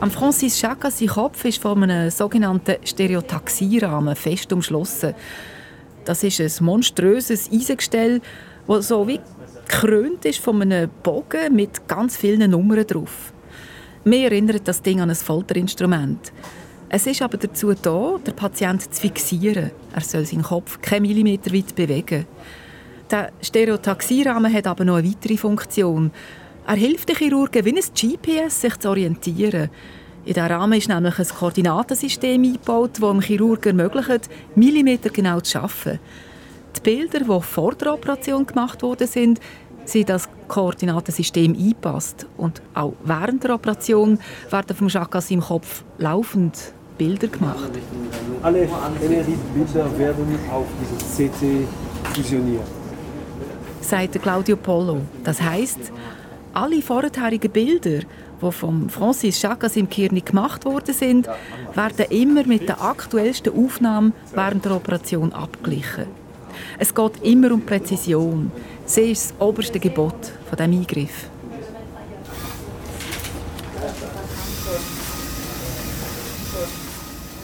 Am 0.00 0.10
Francis 0.10 0.58
Chaka 0.58 0.90
sein 0.90 1.08
Kopf 1.08 1.44
ist 1.44 1.60
von 1.60 1.82
einem 1.82 2.10
sogenannten 2.10 2.76
Stereotaxierahmen 2.84 4.16
fest 4.16 4.50
umschlossen. 4.50 5.14
Das 6.06 6.22
ist 6.22 6.40
ein 6.40 6.64
monströses 6.64 7.50
Eisengestell, 7.52 8.20
das 8.68 8.88
so 8.88 9.06
wie 9.06 9.20
gekrönt 9.68 10.24
ist 10.24 10.38
von 10.38 10.62
einem 10.62 10.88
Bogen 11.02 11.54
mit 11.54 11.88
ganz 11.88 12.16
vielen 12.16 12.48
Nummern 12.50 12.86
drauf. 12.86 13.32
Mir 14.04 14.30
erinnert 14.30 14.68
das 14.68 14.80
Ding 14.80 15.00
an 15.00 15.10
ein 15.10 15.16
Folterinstrument. 15.16 16.32
Es 16.88 17.08
ist 17.08 17.22
aber 17.22 17.36
dazu 17.36 17.74
da, 17.74 18.18
den 18.24 18.36
Patienten 18.36 18.92
zu 18.92 19.00
fixieren. 19.00 19.72
Er 19.92 20.00
soll 20.00 20.24
seinen 20.24 20.44
Kopf 20.44 20.80
keinen 20.80 21.02
Millimeter 21.02 21.52
weit 21.52 21.74
bewegen. 21.74 22.26
Der 23.10 23.32
Stereotaxierahmen 23.42 24.52
hat 24.52 24.68
aber 24.68 24.84
noch 24.84 24.96
eine 24.96 25.08
weitere 25.08 25.36
Funktion. 25.36 26.12
Er 26.68 26.76
hilft 26.76 27.08
den 27.08 27.16
Chirurgen 27.16 27.64
wie 27.64 27.76
ein 27.76 27.82
GPS, 27.82 28.60
sich 28.60 28.76
zu 28.78 28.90
orientieren. 28.90 29.70
In 30.26 30.34
diesem 30.34 30.48
Rahmen 30.50 30.76
ist 30.76 30.88
nämlich 30.88 31.18
ein 31.20 31.28
Koordinatensystem 31.28 32.42
eingebaut, 32.42 32.90
das 32.94 33.00
dem 33.00 33.20
Chirurgen 33.20 33.78
ermöglicht, 33.78 34.28
Millimeter 34.56 35.08
genau 35.08 35.38
zu 35.38 35.58
arbeiten. 35.58 36.00
Die 36.74 36.80
Bilder, 36.80 37.20
die 37.20 37.42
vor 37.42 37.74
der 37.76 37.94
Operation 37.94 38.44
gemacht 38.44 38.82
wurden, 38.82 39.06
sind, 39.06 39.38
sind 39.84 40.08
das 40.08 40.28
Koordinatensystem 40.48 41.54
eingepasst. 41.54 42.26
Und 42.36 42.60
auch 42.74 42.94
während 43.04 43.44
der 43.44 43.54
Operation 43.54 44.18
werden 44.50 44.76
vom 44.76 44.88
Jacques 44.88 45.30
im 45.30 45.40
Kopf 45.40 45.84
laufend 45.98 46.72
Bilder 46.98 47.28
gemacht. 47.28 47.70
Alle 48.42 48.66
MRI-Bilder 48.66 49.96
werden 49.96 50.38
auf 50.50 50.66
dieses 50.80 51.30
CT 51.30 51.68
fusioniert. 52.14 52.66
Sagt 53.80 54.20
Claudio 54.20 54.56
Polo. 54.56 55.02
Das 55.22 55.40
heißt, 55.40 55.92
alle 56.52 56.82
vorherigen 56.82 57.52
Bilder, 57.52 58.00
die 58.40 58.52
von 58.52 58.90
Francis 58.90 59.40
Chagas 59.40 59.76
im 59.76 59.88
Kirni 59.88 60.20
gemacht 60.20 60.64
worden 60.64 60.94
sind, 60.94 61.28
werden 61.74 62.06
immer 62.10 62.46
mit 62.46 62.68
der 62.68 62.80
aktuellsten 62.80 63.52
Aufnahme 63.56 64.12
während 64.34 64.64
der 64.64 64.72
Operation 64.72 65.32
abgeglichen. 65.32 66.06
Es 66.78 66.94
geht 66.94 67.22
immer 67.22 67.52
um 67.52 67.62
Präzision. 67.62 68.50
Sie 68.84 69.12
ist 69.12 69.30
das 69.30 69.40
oberste 69.40 69.78
Gebot 69.78 70.32
von 70.48 70.56
diesem 70.56 70.72
Eingriff. 70.72 71.30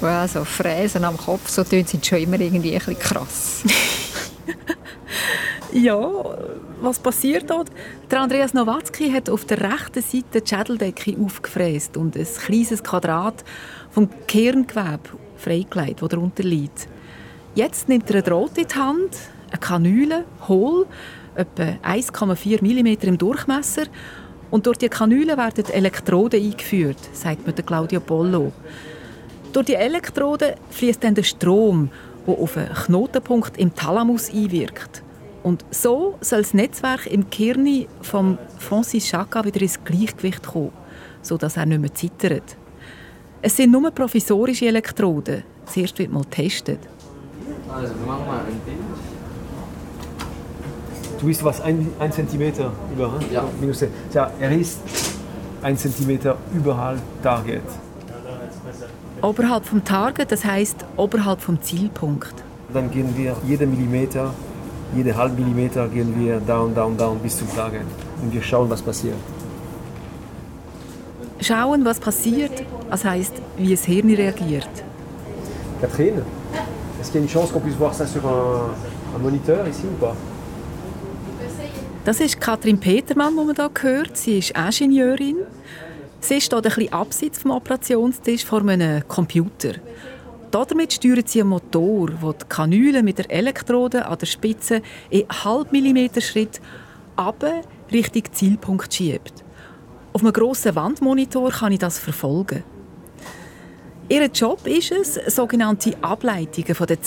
Wow, 0.00 0.28
so 0.28 0.44
Fräsen 0.44 1.05
am 1.05 1.16
Kopf, 1.16 1.48
so 1.48 1.62
tun 1.62 1.87
sind 1.87 2.05
schon 2.05 2.18
immer 2.18 2.40
irgendwie 2.40 2.72
ein 2.72 2.78
bisschen 2.78 2.98
krass. 2.98 3.62
ja, 5.72 6.11
was 6.80 6.98
passiert 6.98 7.50
dort? 7.50 7.70
Der 8.11 8.20
Andreas 8.20 8.54
Nowatzki 8.54 9.11
hat 9.11 9.30
auf 9.30 9.44
der 9.44 9.61
rechten 9.61 10.02
Seite 10.02 10.40
die 10.40 10.48
Schädeldecke 10.48 11.16
aufgefräst 11.18 11.96
und 11.96 12.16
ein 12.16 12.26
kleines 12.26 12.82
Quadrat 12.82 13.44
vom 13.90 14.08
Kerngewebe 14.26 15.11
freigelegt, 15.37 16.02
das 16.02 16.08
darunter 16.08 16.42
liegt. 16.42 16.88
Jetzt 17.54 17.88
nimmt 17.88 18.08
er 18.11 18.16
eine 18.16 18.22
Draht 18.22 18.58
in 18.58 18.66
die 18.66 18.74
Hand, 18.74 19.16
eine 19.50 19.61
Kanüle, 19.61 20.24
hohl, 20.48 20.87
etwa 21.35 21.62
1,4 21.87 22.62
mm 22.62 23.08
im 23.08 23.18
Durchmesser. 23.18 23.85
Und 24.50 24.66
durch 24.66 24.78
die 24.78 24.88
Kanüle 24.88 25.37
werden 25.37 25.64
Elektroden 25.66 26.42
eingeführt, 26.42 26.98
sagt 27.12 27.46
mir 27.46 27.52
Claudio 27.54 28.00
Pollo. 28.00 28.52
Durch 29.52 29.66
die 29.66 29.74
Elektroden 29.74 30.54
fließt 30.70 31.04
dann 31.04 31.14
der 31.14 31.22
Strom, 31.22 31.90
der 32.26 32.38
auf 32.38 32.56
einen 32.56 32.74
Knotenpunkt 32.74 33.56
im 33.56 33.74
Thalamus 33.74 34.30
einwirkt. 34.30 35.02
Und 35.42 35.64
so 35.70 36.16
soll 36.20 36.42
das 36.42 36.55
Netzwerk 36.55 37.07
im 37.07 37.28
Kirni 37.28 37.88
von 38.00 38.38
Francis 38.59 39.07
Chaka 39.07 39.44
wieder 39.44 39.61
ins 39.61 39.83
Gleichgewicht 39.83 40.46
kommen, 40.46 40.72
sodass 41.20 41.57
er 41.57 41.66
nicht 41.66 41.81
mehr 41.81 41.92
zittert. 41.92 42.57
Es 43.40 43.57
sind 43.57 43.72
nur 43.72 43.90
provisorische 43.90 44.66
Elektroden. 44.66 45.42
Zuerst 45.66 45.98
wird 45.98 46.12
mal 46.12 46.22
getestet. 46.22 46.78
Also, 47.68 47.94
wir 47.94 48.07
machen 48.07 48.26
mal 48.26 48.38
ein 48.38 48.61
Bild. 48.64 48.78
Du 51.18 51.26
bist 51.26 51.44
was, 51.44 51.61
ein, 51.61 51.88
ein 51.98 52.12
Zentimeter 52.12 52.72
über? 52.92 53.20
Ja. 53.33 53.44
Minus, 53.61 53.85
ja. 54.12 54.31
Er 54.40 54.50
ist 54.52 54.81
ein 55.62 55.76
Zentimeter 55.76 56.37
überall 56.55 56.98
Target. 57.22 57.62
Oberhalb 59.22 59.64
vom 59.64 59.85
Target, 59.85 60.33
das 60.33 60.44
heißt 60.44 60.85
oberhalb 60.96 61.40
vom 61.40 61.62
Zielpunkt. 61.62 62.35
Dann 62.74 62.90
gehen 62.90 63.16
wir 63.16 63.37
jeden 63.46 63.70
Millimeter, 63.70 64.35
jede 64.94 65.16
halbe 65.16 65.40
Millimeter 65.40 65.88
gehen 65.88 66.14
wir 66.18 66.40
down, 66.40 66.74
down, 66.74 66.96
down 66.96 67.18
bis 67.18 67.38
zum 67.38 67.48
Target. 67.55 67.83
Und 68.22 68.33
wir 68.33 68.42
schauen, 68.42 68.68
was 68.70 68.83
passiert. 68.83 69.16
Schauen, 71.40 71.85
was 71.85 71.98
passiert, 71.98 72.62
das 72.90 73.05
heißt, 73.05 73.35
wie 73.57 73.70
das 73.70 73.85
Hirn 73.85 74.14
reagiert. 74.14 74.68
Catherine, 75.81 76.22
est-ce 77.00 77.11
qu'il 77.11 77.20
y 77.20 77.24
a 77.24 77.26
une 77.26 77.28
chance 77.28 77.50
qu'on 77.50 77.61
puisse 77.61 77.76
voir 77.76 77.92
ça 77.92 78.07
sur 78.07 78.24
un, 78.24 78.70
un 79.16 79.18
moniteur 79.18 79.66
ici 79.66 79.85
ou 79.87 79.98
pas? 79.98 80.14
Das 82.05 82.20
ist 82.20 82.40
Katrin 82.40 82.78
Petermann, 82.78 83.37
die 83.37 83.44
man 83.44 83.55
hier 83.55 83.70
hört. 83.83 84.16
Sie 84.16 84.38
ist 84.38 84.52
Ingenieurin. 84.57 85.37
Sie 86.20 86.40
steht 86.40 86.55
ein 86.55 86.62
bisschen 86.62 86.92
abseits 86.92 87.38
vom 87.38 87.50
Operationstisch 87.52 88.44
vor 88.44 88.61
einem 88.61 89.07
Computer. 89.09 89.74
Damit 90.52 90.92
steuert 90.92 91.30
sie 91.30 91.40
einen 91.40 91.48
Motor, 91.48 92.10
der 92.10 92.32
die 92.34 92.44
Kanüle 92.46 93.02
mit 93.02 93.16
der 93.16 93.30
Elektrode 93.30 94.04
an 94.04 94.18
der 94.18 94.26
Spitze 94.26 94.82
in 95.08 95.24
halb 95.26 95.72
Millimeter 95.72 96.20
Schritt 96.20 96.60
aber 97.16 97.62
Richtung 97.90 98.24
Zielpunkt 98.32 98.92
schiebt. 98.92 99.32
Auf 100.12 100.20
einem 100.20 100.34
grossen 100.34 100.76
Wandmonitor 100.76 101.50
kann 101.50 101.72
ich 101.72 101.78
das 101.78 101.98
verfolgen. 101.98 102.64
Ihr 104.10 104.26
Job 104.26 104.66
ist 104.66 104.92
es, 104.92 105.14
sogenannte 105.34 105.96
Ableitungen 106.02 106.74
von 106.74 106.86
den 106.86 107.02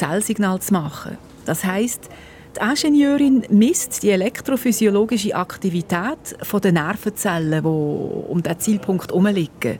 zu 0.59 0.73
machen. 0.73 1.19
Das 1.45 1.63
heißt, 1.63 2.09
die 2.55 2.67
Ingenieurin 2.67 3.45
misst 3.49 4.01
die 4.01 4.09
elektrophysiologische 4.09 5.35
Aktivität 5.35 6.35
der 6.63 6.71
Nervenzellen, 6.71 7.61
die 7.61 7.67
um 7.67 8.41
diesen 8.41 8.59
Zielpunkt 8.59 9.11
herumliegen. 9.11 9.77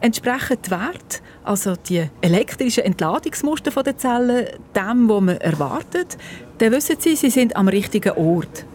Entsprechend 0.00 0.66
die 0.66 0.70
Werte, 0.70 1.18
also 1.48 1.76
die 1.76 2.04
elektrischen 2.20 2.84
Entladungsmuster 2.84 3.82
der 3.82 3.96
Zellen, 3.96 4.46
dem, 4.76 5.08
was 5.08 5.20
man 5.20 5.36
erwartet, 5.38 6.18
dann 6.58 6.72
wissen 6.72 6.96
sie, 6.98 7.16
sie 7.16 7.30
sind 7.30 7.56
am 7.56 7.68
richtigen 7.68 8.12
Ort. 8.12 8.66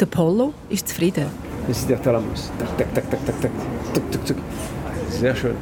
Der 0.00 0.06
Polo 0.06 0.54
ist 0.70 0.88
zufrieden. 0.88 1.26
Das 1.68 1.78
ist 1.78 1.90
der 1.90 2.02
Thalamus. 2.02 2.50
Tak, 2.58 2.78
tak, 2.78 2.94
tak, 2.94 3.10
tak, 3.10 3.26
tak, 3.26 3.50
tak, 3.92 4.12
tak, 4.12 4.24
tak. 4.24 4.36
Sehr 5.10 5.36
schön. 5.36 5.56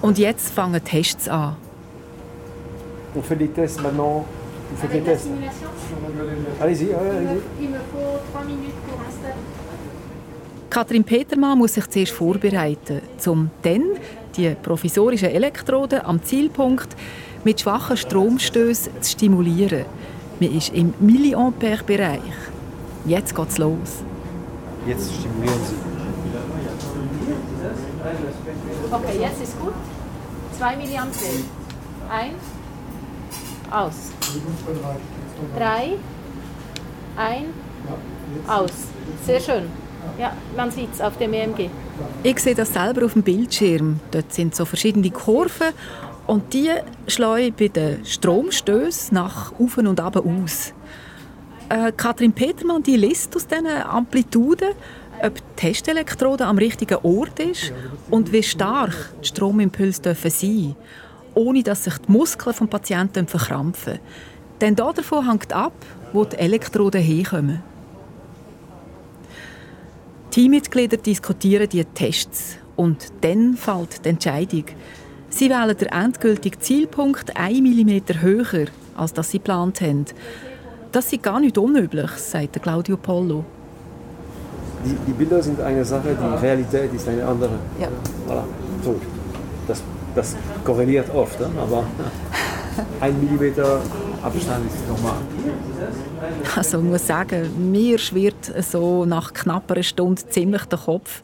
Und 0.00 0.18
jetzt 0.18 0.52
fangen 0.52 0.82
Tests 0.84 1.28
an. 1.28 1.56
On 3.14 3.22
fait 3.22 3.36
des 3.36 3.48
tests 3.48 3.82
maintenant. 3.82 4.24
Vous 4.70 4.80
faites 4.80 4.94
les 4.94 5.02
tests. 5.02 5.28
Allez-y, 6.60 6.94
allez-y. 6.94 7.40
Il 7.60 7.70
me 7.70 7.78
faut 7.92 8.18
3 8.32 8.44
minutes 8.44 8.78
pour 8.86 8.98
installer. 9.06 9.61
Katrin 10.72 11.04
Petermann 11.04 11.58
muss 11.58 11.74
sich 11.74 11.86
zuerst 11.90 12.12
vorbereiten, 12.12 13.02
um 13.26 13.50
dann 13.60 13.82
die 14.34 14.56
provisorischen 14.62 15.28
Elektroden 15.28 16.00
am 16.00 16.22
Zielpunkt 16.24 16.96
mit 17.44 17.60
schwachen 17.60 17.94
Stromstößen 17.94 18.90
zu 19.02 19.10
stimulieren. 19.10 19.84
Man 20.40 20.56
ist 20.56 20.70
im 20.70 20.94
Milliampere-Bereich. 20.98 22.22
Jetzt 23.04 23.34
geht's 23.34 23.58
los. 23.58 24.02
Jetzt 24.86 25.12
stimulieren 25.12 25.60
Sie. 25.62 25.74
Okay, 28.90 29.18
jetzt 29.20 29.42
ist 29.42 29.60
gut. 29.60 29.74
2 30.56 30.76
Milliampere. 30.76 31.26
1, 32.10 32.34
aus. 33.70 33.94
Drei, 35.54 35.98
ein, 37.18 37.44
aus. 38.48 38.72
Sehr 39.26 39.38
schön. 39.40 39.81
Ja, 40.18 40.32
man 40.56 40.70
sieht 40.70 40.92
es 40.92 41.00
auf 41.00 41.16
dem 41.18 41.32
EMG. 41.32 41.70
Ich 42.22 42.38
sehe 42.40 42.54
das 42.54 42.72
selber 42.72 43.04
auf 43.04 43.12
dem 43.12 43.22
Bildschirm. 43.22 44.00
Dort 44.10 44.32
sind 44.32 44.54
so 44.54 44.64
verschiedene 44.64 45.10
Kurven 45.10 45.68
und 46.26 46.52
die 46.52 46.70
schlagen 47.06 47.54
bei 47.58 47.68
den 47.68 48.04
Stromstößen 48.04 49.14
nach 49.14 49.52
oben 49.58 49.86
und 49.86 50.00
ab 50.00 50.16
aus. 50.16 50.72
Äh, 51.68 51.92
Katrin 51.92 52.32
Petermann 52.32 52.82
die 52.82 52.96
liest 52.96 53.34
aus 53.36 53.46
diesen 53.46 53.66
Amplituden, 53.66 54.70
ob 55.22 55.34
die 55.36 55.42
Testelektrode 55.56 56.44
am 56.44 56.58
richtigen 56.58 56.98
Ort 57.02 57.38
ist 57.38 57.72
und 58.10 58.32
wie 58.32 58.42
stark 58.42 58.94
die 59.22 59.28
Stromimpulse 59.28 60.02
dürfen 60.02 60.30
sein 60.30 60.76
ohne 61.34 61.62
dass 61.62 61.84
sich 61.84 61.98
die 61.98 62.12
Muskeln 62.12 62.56
des 62.56 62.68
Patienten 62.68 63.26
verkrampfen. 63.26 63.98
Denn 64.60 64.76
davon 64.76 65.28
hängt 65.28 65.52
ab, 65.52 65.72
wo 66.12 66.24
die 66.24 66.36
Elektroden 66.36 67.02
herkommen. 67.02 67.62
Teammitglieder 70.32 70.96
diskutieren 70.96 71.68
die 71.68 71.84
Tests 71.84 72.56
und 72.74 73.12
dann 73.20 73.54
fällt 73.54 74.02
die 74.02 74.08
Entscheidung. 74.08 74.64
Sie 75.28 75.50
wählen 75.50 75.76
den 75.76 75.88
endgültigen 75.88 76.58
Zielpunkt 76.58 77.36
1 77.36 77.60
mm 77.60 78.22
höher, 78.22 78.68
als 78.96 79.12
das 79.12 79.30
sie 79.30 79.36
geplant 79.36 79.82
haben. 79.82 80.06
Das 80.90 81.12
ist 81.12 81.22
gar 81.22 81.38
nicht 81.38 81.58
unüblich, 81.58 82.10
sagt 82.12 82.62
Claudio 82.62 82.96
Pollo. 82.96 83.44
Die, 84.86 84.96
die, 85.06 85.12
Bilder 85.12 85.42
sind 85.42 85.60
eine 85.60 85.84
Sache, 85.84 86.16
die 86.18 86.42
Realität 86.42 86.94
ist 86.94 87.06
eine 87.06 87.26
andere. 87.26 87.58
Ja. 87.78 87.88
Voilà. 88.26 88.44
So. 88.82 88.98
Das, 89.68 89.82
das 90.14 90.34
korreliert 90.64 91.14
oft, 91.14 91.38
ne? 91.40 91.50
aber 91.60 91.84
ein 93.00 93.20
Millimeter 93.20 93.82
Abstand 94.22 94.66
ist 94.66 94.88
normal. 94.88 95.20
Also 96.54 96.78
ich 96.78 96.84
muss 96.84 97.06
sagen, 97.06 97.72
mir 97.72 97.98
schwirrt 97.98 98.52
so 98.62 99.04
nach 99.04 99.32
knapp 99.32 99.70
einer 99.72 99.82
Stunde 99.82 100.22
ziemlich 100.28 100.64
der 100.66 100.78
Kopf. 100.78 101.22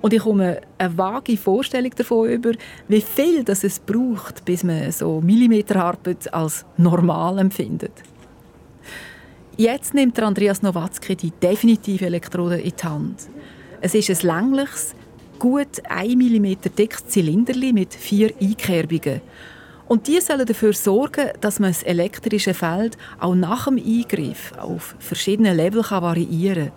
Und 0.00 0.12
ich 0.12 0.22
komme 0.22 0.60
eine 0.78 0.98
vage 0.98 1.36
Vorstellung 1.36 1.92
davon 1.94 2.28
über, 2.28 2.52
wie 2.88 3.00
viel 3.00 3.44
das 3.44 3.64
es 3.64 3.78
braucht, 3.78 4.44
bis 4.44 4.64
man 4.64 4.90
so 4.90 5.20
Millimeterarbeit 5.20 6.32
als 6.32 6.64
normal 6.78 7.38
empfindet. 7.38 7.92
Jetzt 9.56 9.92
nimmt 9.92 10.18
Andreas 10.18 10.62
Nowatzki 10.62 11.16
die 11.16 11.32
definitive 11.32 12.06
Elektrode 12.06 12.60
in 12.60 12.72
die 12.76 12.82
Hand. 12.82 13.28
Es 13.82 13.94
ist 13.94 14.10
ein 14.10 14.26
längliches, 14.26 14.94
gut 15.38 15.82
1 15.88 16.14
mm 16.14 16.54
dickes 16.76 17.06
Zylinder 17.08 17.54
mit 17.72 17.94
vier 17.94 18.32
Einkerbungen. 18.40 19.20
Und 19.90 20.06
die 20.06 20.20
sollen 20.20 20.46
dafür 20.46 20.72
sorgen, 20.72 21.30
dass 21.40 21.58
man 21.58 21.70
das 21.70 21.82
elektrische 21.82 22.54
Feld 22.54 22.96
auch 23.18 23.34
nach 23.34 23.64
dem 23.64 23.76
Eingriff 23.76 24.52
auf 24.56 24.94
verschiedenen 25.00 25.56
Level 25.56 25.82
variieren 25.82 26.66
kann. 26.66 26.72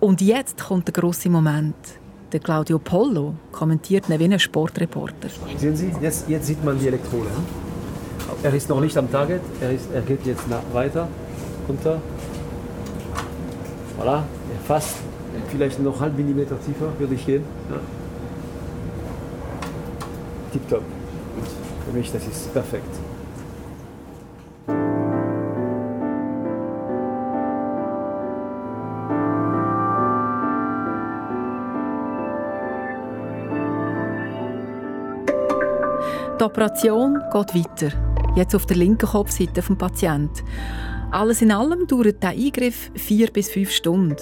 Und 0.00 0.20
jetzt 0.20 0.62
kommt 0.62 0.86
der 0.86 0.92
große 0.92 1.30
Moment. 1.30 1.74
Der 2.32 2.40
Claudio 2.40 2.78
Pollo 2.78 3.36
kommentiert 3.52 4.10
ihn 4.10 4.20
wie 4.20 4.24
ein 4.24 4.38
Sportreporter. 4.38 5.30
Sehen 5.56 5.76
Sie, 5.76 5.90
jetzt, 6.02 6.28
jetzt 6.28 6.48
sieht 6.48 6.62
man 6.62 6.78
die 6.78 6.88
Elektrode. 6.88 7.30
Er 8.42 8.52
ist 8.52 8.68
noch 8.68 8.82
nicht 8.82 8.98
am 8.98 9.10
Target, 9.10 9.40
er, 9.62 9.70
ist, 9.70 9.88
er 9.94 10.02
geht 10.02 10.26
jetzt 10.26 10.46
nach, 10.46 10.60
weiter, 10.74 11.08
runter. 11.66 12.02
Voilà, 13.98 14.16
er 14.16 14.60
fasst 14.66 14.96
vielleicht 15.48 15.80
noch 15.80 15.98
halb 15.98 16.14
Millimeter 16.14 16.60
tiefer 16.60 16.92
würde 16.98 17.14
ich 17.14 17.24
gehen. 17.24 17.44
Ja. 17.70 17.80
Tipptopp. 20.52 20.95
Für 21.86 21.92
mich, 21.92 22.10
das 22.10 22.26
ist 22.26 22.52
perfekt. 22.52 22.84
Die 36.38 36.44
Operation 36.44 37.22
geht 37.32 37.54
weiter. 37.54 37.92
Jetzt 38.34 38.54
auf 38.56 38.66
der 38.66 38.76
linken 38.76 39.06
Kopfseite 39.06 39.52
des 39.52 39.78
Patienten. 39.78 40.42
Alles 41.12 41.40
in 41.40 41.52
allem 41.52 41.86
dauert 41.86 42.20
der 42.20 42.30
Eingriff 42.30 42.90
vier 42.94 43.28
bis 43.28 43.48
fünf 43.48 43.70
Stunden. 43.70 44.16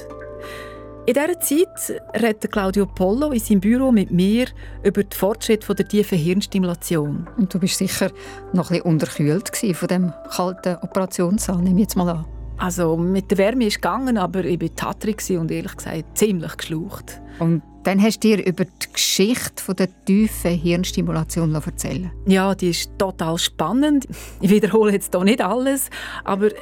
In 1.06 1.12
dieser 1.12 1.38
Zeit 1.38 2.02
redet 2.14 2.50
Claudio 2.50 2.86
Pollo 2.86 3.30
in 3.30 3.38
seinem 3.38 3.60
Büro 3.60 3.92
mit 3.92 4.10
mir 4.10 4.46
über 4.82 5.02
den 5.02 5.12
Fortschritt 5.12 5.68
der 5.68 5.86
tiefen 5.86 6.16
Hirnstimulation. 6.16 7.28
Und 7.36 7.52
du 7.52 7.58
bist 7.58 7.76
sicher 7.76 8.10
noch 8.54 8.70
ein 8.70 8.78
bisschen 8.78 8.90
unterkühlt 8.90 9.76
von 9.76 9.88
dem 9.88 10.14
kalten 10.34 10.76
Operationssaal, 10.76 11.58
nehme 11.58 11.80
ich 11.80 11.88
jetzt 11.88 11.96
mal 11.96 12.08
an. 12.08 12.24
Also 12.56 12.96
mit 12.96 13.30
der 13.30 13.36
Wärme 13.36 13.66
ist 13.66 13.82
gegangen, 13.82 14.16
aber 14.16 14.46
ich 14.46 14.58
war 14.62 14.74
tatrig 14.76 15.22
und 15.32 15.50
ehrlich 15.50 15.76
gesagt 15.76 16.16
ziemlich 16.16 16.56
geschlaucht. 16.56 17.20
Und 17.38 17.60
dann 17.84 18.02
hast 18.02 18.24
du 18.24 18.36
dir 18.36 18.46
über 18.46 18.64
die 18.64 18.92
Geschichte 18.92 19.74
der 19.74 19.88
tiefen 20.04 20.50
Hirnstimulation 20.50 21.54
erzählen 21.54 22.10
Ja, 22.26 22.54
die 22.54 22.70
ist 22.70 22.90
total 22.98 23.38
spannend. 23.38 24.06
Ich 24.40 24.50
wiederhole 24.50 24.92
jetzt 24.92 25.14
hier 25.14 25.24
nicht 25.24 25.40
alles, 25.40 25.90
aber 26.24 26.46
äh, 26.46 26.54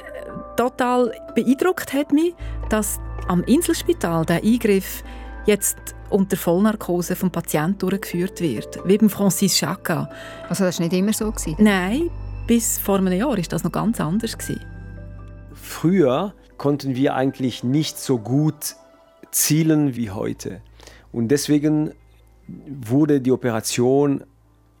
total 0.57 1.11
beeindruckt 1.33 1.93
hat 1.93 2.11
mich, 2.11 2.33
dass 2.69 2.99
am 3.27 3.43
Inselspital 3.43 4.25
der 4.25 4.43
Eingriff 4.43 5.03
jetzt 5.45 5.77
unter 6.09 6.37
Vollnarkose 6.37 7.15
vom 7.15 7.31
Patienten 7.31 7.79
durchgeführt 7.79 8.39
wird, 8.41 8.79
wie 8.85 8.97
beim 8.97 9.09
Francis 9.09 9.55
Chaka. 9.55 10.09
Also 10.47 10.63
das 10.63 10.79
war 10.79 10.85
nicht 10.85 10.95
immer 10.95 11.13
so? 11.13 11.33
Nein, 11.57 12.09
bis 12.47 12.77
vor 12.77 12.97
einem 12.97 13.13
Jahr 13.13 13.29
war 13.29 13.37
das 13.37 13.63
noch 13.63 13.71
ganz 13.71 13.99
anders. 13.99 14.37
Früher 15.53 16.33
konnten 16.57 16.95
wir 16.95 17.15
eigentlich 17.15 17.63
nicht 17.63 17.97
so 17.97 18.19
gut 18.19 18.75
zielen 19.31 19.95
wie 19.95 20.11
heute. 20.11 20.61
Und 21.13 21.29
deswegen 21.29 21.93
wurde 22.47 23.21
die 23.21 23.31
Operation 23.31 24.25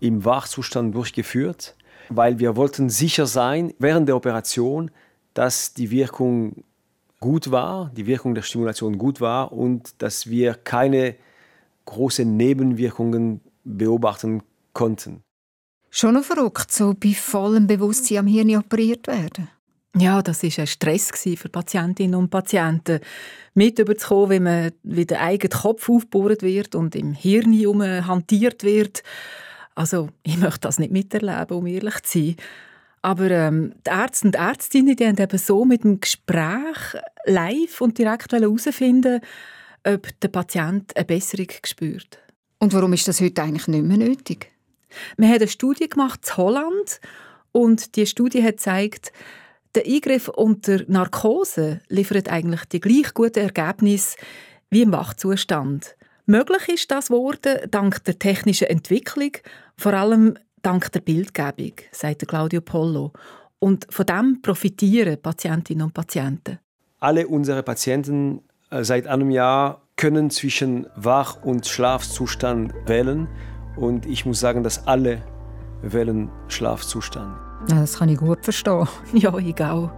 im 0.01 0.25
Wachzustand 0.25 0.93
durchgeführt, 0.93 1.77
weil 2.09 2.39
wir 2.39 2.57
wollten 2.57 2.89
sicher 2.89 3.25
sein 3.25 3.73
während 3.79 4.09
der 4.09 4.17
Operation, 4.17 4.91
dass 5.33 5.73
die 5.73 5.89
Wirkung 5.91 6.65
gut 7.21 7.51
war, 7.51 7.89
die 7.95 8.05
Wirkung 8.05 8.35
der 8.35 8.41
Stimulation 8.41 8.97
gut 8.97 9.21
war 9.21 9.53
und 9.53 10.01
dass 10.01 10.29
wir 10.29 10.55
keine 10.55 11.15
großen 11.85 12.35
Nebenwirkungen 12.35 13.39
beobachten 13.63 14.43
konnten. 14.73 15.23
Schon 15.89 16.15
noch 16.15 16.23
verrückt, 16.23 16.71
so 16.71 16.93
bei 16.93 17.13
vollem 17.13 17.67
Bewusstsein 17.67 18.17
am 18.17 18.27
Hirn 18.27 18.55
operiert 18.57 19.07
werden. 19.07 19.47
Ja, 19.95 20.21
das 20.21 20.41
war 20.43 20.49
ein 20.57 20.67
Stress 20.67 21.11
für 21.11 21.49
Patientinnen 21.49 22.15
und 22.15 22.29
Patienten. 22.29 22.99
Mit 23.53 23.77
überzukommen, 23.77 24.29
wie 24.31 24.39
man 24.39 24.71
wie 24.81 25.05
der 25.05 25.21
eigene 25.21 25.49
Kopf 25.49 25.87
aufgebohrt 25.87 26.41
wird 26.41 26.73
und 26.73 26.95
im 26.95 27.13
Hirn 27.13 28.07
hantiert 28.07 28.63
wird. 28.63 29.03
Also, 29.75 30.09
ich 30.23 30.37
möchte 30.37 30.61
das 30.61 30.79
nicht 30.79 30.91
miterleben, 30.91 31.57
um 31.57 31.67
ehrlich 31.67 32.01
zu 32.03 32.19
sein. 32.19 32.35
Aber 33.03 33.29
ähm, 33.29 33.73
die 33.85 33.91
Ärzte 33.91 34.27
und 34.27 34.35
Ärztinnen 34.35 34.95
die 34.95 35.05
haben 35.05 35.17
eben 35.17 35.37
so 35.37 35.65
mit 35.65 35.83
dem 35.83 35.99
Gespräch 35.99 36.95
live 37.25 37.81
und 37.81 37.97
direkt 37.97 38.31
herausfinden 38.31 39.21
ob 39.85 40.19
der 40.21 40.29
Patient 40.29 40.95
eine 40.95 41.05
Besserung 41.05 41.47
spürt. 41.65 42.19
Und 42.59 42.73
warum 42.73 42.93
ist 42.93 43.07
das 43.07 43.19
heute 43.21 43.43
eigentlich 43.43 43.67
nicht 43.67 43.83
mehr 43.83 43.97
nötig? 43.97 44.51
Wir 45.17 45.27
haben 45.27 45.35
eine 45.35 45.47
Studie 45.47 45.89
gemacht 45.89 46.21
in 46.25 46.37
Holland 46.37 47.01
und 47.51 47.95
die 47.95 48.05
Studie 48.05 48.43
hat 48.43 48.57
gezeigt, 48.57 49.11
der 49.75 49.85
Eingriff 49.85 50.27
unter 50.27 50.81
Narkose 50.87 51.81
liefert 51.89 52.29
eigentlich 52.29 52.65
die 52.65 52.79
gleich 52.79 53.13
guten 53.13 53.39
Ergebnisse 53.39 54.17
wie 54.69 54.83
im 54.83 54.91
Wachzustand. 54.91 55.95
Möglich 56.25 56.69
ist 56.69 56.91
das 56.91 57.07
geworden 57.07 57.69
dank 57.69 58.03
der 58.05 58.17
technischen 58.17 58.67
Entwicklung, 58.67 59.31
vor 59.75 59.93
allem 59.93 60.37
dank 60.61 60.91
der 60.91 61.01
Bildgebung, 61.01 61.73
sagt 61.91 62.27
Claudio 62.27 62.61
Pollo. 62.61 63.11
Und 63.59 63.87
von 63.89 64.05
dem 64.05 64.41
profitieren 64.41 65.21
Patientinnen 65.21 65.85
und 65.85 65.93
Patienten. 65.93 66.59
Alle 66.99 67.27
unsere 67.27 67.63
Patienten 67.63 68.41
äh, 68.69 68.83
seit 68.83 69.07
einem 69.07 69.31
Jahr 69.31 69.81
können 69.95 70.29
zwischen 70.29 70.87
Wach- 70.95 71.43
und 71.43 71.65
Schlafzustand 71.65 72.73
wählen. 72.85 73.27
Und 73.75 74.05
ich 74.05 74.25
muss 74.25 74.39
sagen, 74.39 74.63
dass 74.63 74.87
alle 74.87 75.23
wählen 75.81 76.29
Schlafzustand. 76.47 77.52
Ja, 77.69 77.79
das 77.79 77.97
kann 77.97 78.09
ich 78.09 78.17
gut 78.17 78.43
verstehen. 78.43 78.87
Ja, 79.13 79.37
ich 79.37 79.63
auch. 79.63 79.89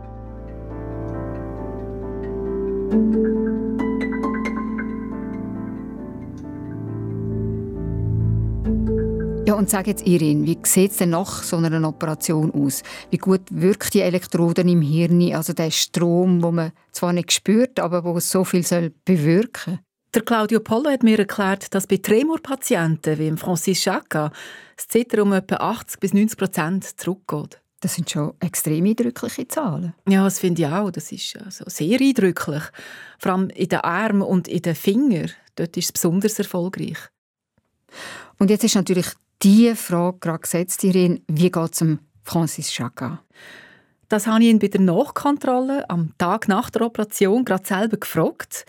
Ja, 9.47 9.53
und 9.53 9.69
sag 9.69 9.85
jetzt, 9.85 10.05
Irin, 10.07 10.45
wie 10.45 10.57
sieht 10.63 10.91
es 10.91 10.97
denn 10.97 11.11
nach 11.11 11.43
so 11.43 11.57
einer 11.57 11.87
Operation 11.87 12.51
aus? 12.51 12.81
Wie 13.11 13.17
gut 13.17 13.41
wirkt 13.51 13.93
die 13.93 14.01
Elektroden 14.01 14.67
im 14.67 14.81
Hirn, 14.81 15.33
also 15.35 15.53
der 15.53 15.69
Strom, 15.69 16.41
wo 16.41 16.51
man 16.51 16.71
zwar 16.91 17.13
nicht 17.13 17.31
spürt, 17.31 17.79
aber 17.79 18.03
wo 18.03 18.19
so 18.19 18.43
viel 18.43 18.63
soll 18.63 18.91
bewirken 19.05 19.79
Der 20.15 20.23
Claudio 20.23 20.61
Pollo 20.61 20.89
hat 20.89 21.03
mir 21.03 21.19
erklärt, 21.19 21.75
dass 21.75 21.87
bei 21.87 21.97
Tremorpatienten 21.97 23.19
wie 23.19 23.35
Francis 23.35 23.81
Chaka 23.81 24.31
das 24.77 24.87
Zittern 24.87 25.19
um 25.19 25.33
etwa 25.33 25.57
80 25.57 25.99
bis 25.99 26.13
90 26.13 26.39
Prozent 26.39 26.97
zurückgeht. 26.97 27.59
Das 27.81 27.95
sind 27.95 28.09
schon 28.09 28.33
extrem 28.39 28.85
eindrückliche 28.85 29.45
Zahlen. 29.49 29.93
Ja, 30.07 30.23
das 30.23 30.39
finde 30.39 30.61
ich 30.61 30.67
auch. 30.69 30.89
Das 30.89 31.11
ist 31.11 31.35
also 31.43 31.65
sehr 31.67 31.99
eindrücklich. 31.99 32.63
Vor 33.19 33.33
allem 33.33 33.49
in 33.49 33.67
den 33.67 33.79
Armen 33.79 34.21
und 34.21 34.47
in 34.47 34.61
den 34.61 34.73
Fingern. 34.73 35.31
Dort 35.57 35.75
ist 35.75 35.87
es 35.87 35.91
besonders 35.91 36.39
erfolgreich. 36.39 36.97
Und 38.39 38.49
jetzt 38.49 38.63
ist 38.63 38.75
natürlich 38.75 39.07
die 39.43 39.75
Frage 39.75 40.19
gerade 40.19 40.39
gesetzt, 40.39 40.81
Irene, 40.85 41.19
wie 41.27 41.51
geht 41.51 41.73
es 41.73 41.85
Francis 42.23 42.71
Chaka? 42.71 43.21
Das 44.07 44.27
habe 44.27 44.41
ich 44.43 44.49
ihn 44.49 44.59
bei 44.59 44.69
der 44.69 44.79
Nachkontrolle 44.79 45.89
am 45.89 46.13
Tag 46.17 46.47
nach 46.47 46.69
der 46.69 46.83
Operation 46.83 47.43
gerade 47.43 47.65
selber 47.65 47.97
gefragt. 47.97 48.65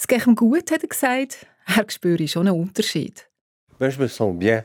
Es 0.00 0.06
geht 0.06 0.26
ihm 0.26 0.34
gut, 0.34 0.70
hat 0.70 0.82
er 0.82 0.88
gesagt. 0.88 1.46
Er 1.66 1.84
spüre 1.90 2.26
schon 2.26 2.48
einen 2.48 2.58
Unterschied. 2.58 3.28
Ben, 3.78 3.90
je 3.90 3.98
me 3.98 4.08
sens 4.08 4.34
bien. 4.38 4.64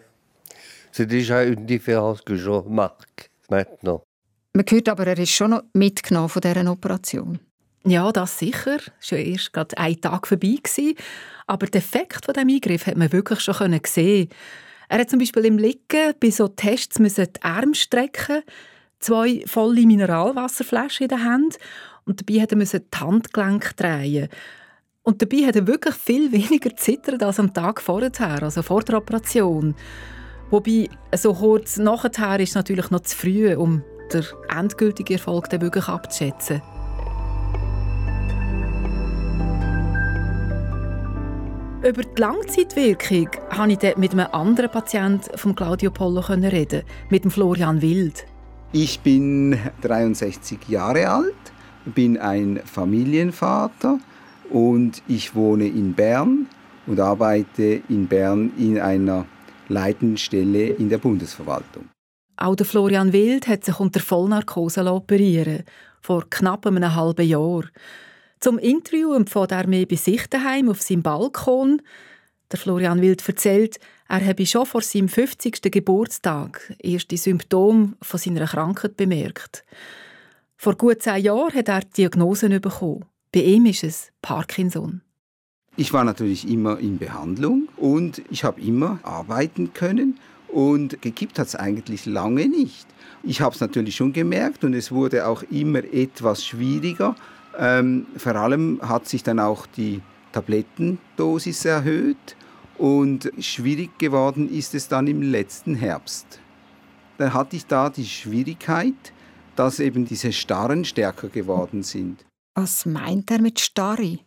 C'est 0.93 1.07
déjà 1.07 1.43
une 1.43 1.65
différence 1.65 2.21
que 2.21 2.37
je 2.37 2.49
remarque 2.49 3.29
maintenant. 3.49 4.01
Man 4.53 4.65
hört 4.69 4.87
aber, 4.87 5.07
er 5.07 5.19
ist 5.19 5.31
schon 5.31 5.49
noch 5.49 5.63
mitgenommen 5.73 6.29
von 6.29 6.41
dieser 6.41 6.71
Operation. 6.71 7.39
Ja, 7.83 8.13
das 8.13 8.39
sicher. 8.39 8.77
Schon 9.01 9.17
erst 9.17 9.51
gerade 9.51 9.77
ein 9.77 9.99
Tag 9.99 10.25
vorbei 10.25 10.55
gewesen. 10.63 10.95
Aber 11.47 11.67
den 11.67 11.79
Effekt 11.79 12.23
von 12.23 12.33
dem 12.33 12.47
Eingriff 12.47 12.87
hat 12.87 12.95
man 12.95 13.11
wirklich 13.11 13.41
schon 13.41 13.77
sehen. 13.85 14.29
Er 14.87 14.99
hat 14.99 15.09
zum 15.09 15.19
Beispiel 15.19 15.43
im 15.43 15.57
Liegen 15.57 16.13
bei 16.17 16.29
so 16.29 16.47
Tests 16.47 16.97
müssen 16.97 17.27
die 17.33 17.43
Arme 17.43 17.75
strecken, 17.75 18.41
zwei 18.99 19.43
volle 19.45 19.85
Mineralwasserflaschen 19.85 21.03
in 21.03 21.09
der 21.09 21.25
Hand 21.25 21.57
und 22.05 22.21
dabei 22.21 22.41
hat 22.41 22.53
er 22.53 22.79
die 22.79 22.97
Handgelenke 22.97 23.73
drehen. 23.73 24.29
Und 25.05 25.21
dabei 25.21 25.45
hat 25.45 25.55
er 25.55 25.67
wirklich 25.67 25.93
viel 25.93 26.31
weniger 26.31 26.75
zittert 26.75 27.23
als 27.23 27.39
am 27.39 27.53
Tag 27.53 27.79
vorher, 27.79 28.11
also 28.41 28.61
vor 28.61 28.81
der 28.81 28.97
Operation. 28.97 29.75
Wobei, 30.49 30.89
so 31.15 31.33
kurz 31.33 31.77
nachher 31.77 32.39
ist 32.39 32.55
natürlich 32.55 32.89
noch 32.89 33.01
zu 33.01 33.15
früh, 33.15 33.55
um 33.55 33.83
den 34.11 34.23
endgültigen 34.49 35.13
Erfolg 35.13 35.49
dann 35.49 35.61
wirklich 35.61 35.87
abzuschätzen. 35.87 36.61
Über 41.83 42.01
die 42.01 42.19
Langzeitwirkung 42.19 43.29
konnte 43.55 43.73
ich 43.73 43.77
dort 43.77 43.99
mit 43.99 44.11
einem 44.13 44.27
anderen 44.31 44.71
Patienten 44.71 45.37
von 45.37 45.55
Claudio 45.55 45.91
Pollo 45.91 46.21
reden, 46.21 46.81
mit 47.11 47.23
dem 47.23 47.29
Florian 47.29 47.79
Wild. 47.79 48.25
Ich 48.71 48.99
bin 49.01 49.59
63 49.81 50.67
Jahre 50.67 51.07
alt, 51.07 51.35
bin 51.85 52.17
ein 52.17 52.59
Familienvater 52.65 53.99
und 54.49 55.01
ich 55.07 55.35
wohne 55.35 55.67
in 55.67 55.93
Bern 55.93 56.47
und 56.87 56.99
arbeite 56.99 57.81
in 57.89 58.07
Bern 58.07 58.51
in 58.57 58.79
einer 58.79 59.25
leitenden 59.69 60.17
Stelle 60.17 60.67
in 60.67 60.89
der 60.89 60.97
Bundesverwaltung. 60.97 61.89
Auch 62.37 62.55
der 62.55 62.65
Florian 62.65 63.13
Wild 63.13 63.47
hat 63.47 63.63
sich 63.63 63.79
unter 63.79 63.99
Vollnarkose 63.99 64.85
operieren 64.91 65.63
vor 66.01 66.29
knapp 66.29 66.67
einem 66.67 66.95
halben 66.95 67.27
Jahr. 67.27 67.63
Zum 68.39 68.59
Interview 68.59 69.13
empfohlt 69.13 69.51
er 69.51 69.67
mir 69.67 69.87
bei 69.87 69.95
sich 69.95 70.27
daheim 70.27 70.69
auf 70.69 70.81
seinem 70.81 71.01
Balkon. 71.01 71.81
Der 72.51 72.59
Florian 72.59 73.01
Wild 73.01 73.27
erzählt, 73.27 73.79
er 74.07 74.23
habe 74.23 74.45
schon 74.45 74.67
vor 74.67 74.81
seinem 74.81 75.09
50. 75.09 75.61
Geburtstag 75.71 76.73
erste 76.79 77.17
Symptome 77.17 77.93
von 78.01 78.19
seiner 78.19 78.45
Krankheit 78.45 78.97
bemerkt. 78.97 79.63
Vor 80.57 80.75
gut 80.75 81.01
zehn 81.01 81.23
Jahren 81.23 81.53
hat 81.55 81.69
er 81.69 81.81
Diagnosen 81.81 82.61
bekommen. 82.61 83.05
Bei 83.35 83.41
ihm 83.41 83.65
ist 83.65 83.83
es 83.83 84.13
Parkinson. 84.21 85.01
Ich 85.75 85.91
war 85.91 86.05
natürlich 86.05 86.49
immer 86.49 86.79
in 86.79 86.97
Behandlung 86.97 87.67
und 87.75 88.21
ich 88.31 88.45
habe 88.45 88.61
immer 88.61 88.99
arbeiten 89.03 89.73
können 89.73 90.17
und 90.47 91.01
gekippt 91.01 91.37
hat 91.37 91.47
es 91.47 91.55
eigentlich 91.57 92.05
lange 92.05 92.47
nicht. 92.47 92.87
Ich 93.23 93.41
habe 93.41 93.53
es 93.53 93.59
natürlich 93.59 93.97
schon 93.97 94.13
gemerkt 94.13 94.63
und 94.63 94.73
es 94.73 94.89
wurde 94.89 95.27
auch 95.27 95.43
immer 95.51 95.79
etwas 95.79 96.45
schwieriger. 96.45 97.17
Ähm, 97.59 98.05
vor 98.15 98.37
allem 98.37 98.79
hat 98.81 99.05
sich 99.09 99.21
dann 99.21 99.41
auch 99.41 99.65
die 99.65 100.01
Tablettendosis 100.31 101.65
erhöht 101.65 102.37
und 102.77 103.29
schwierig 103.39 103.99
geworden 103.99 104.49
ist 104.49 104.73
es 104.73 104.87
dann 104.87 105.07
im 105.07 105.21
letzten 105.21 105.75
Herbst. 105.75 106.39
Dann 107.17 107.33
hatte 107.33 107.57
ich 107.57 107.65
da 107.65 107.89
die 107.89 108.05
Schwierigkeit, 108.05 109.11
dass 109.57 109.81
eben 109.81 110.05
diese 110.05 110.31
Starren 110.31 110.85
stärker 110.85 111.27
geworden 111.27 111.83
sind. 111.83 112.23
Was 112.55 112.85
meint 112.85 113.29
er 113.31 113.41
mit 113.41 113.59
Starre? 113.59 114.19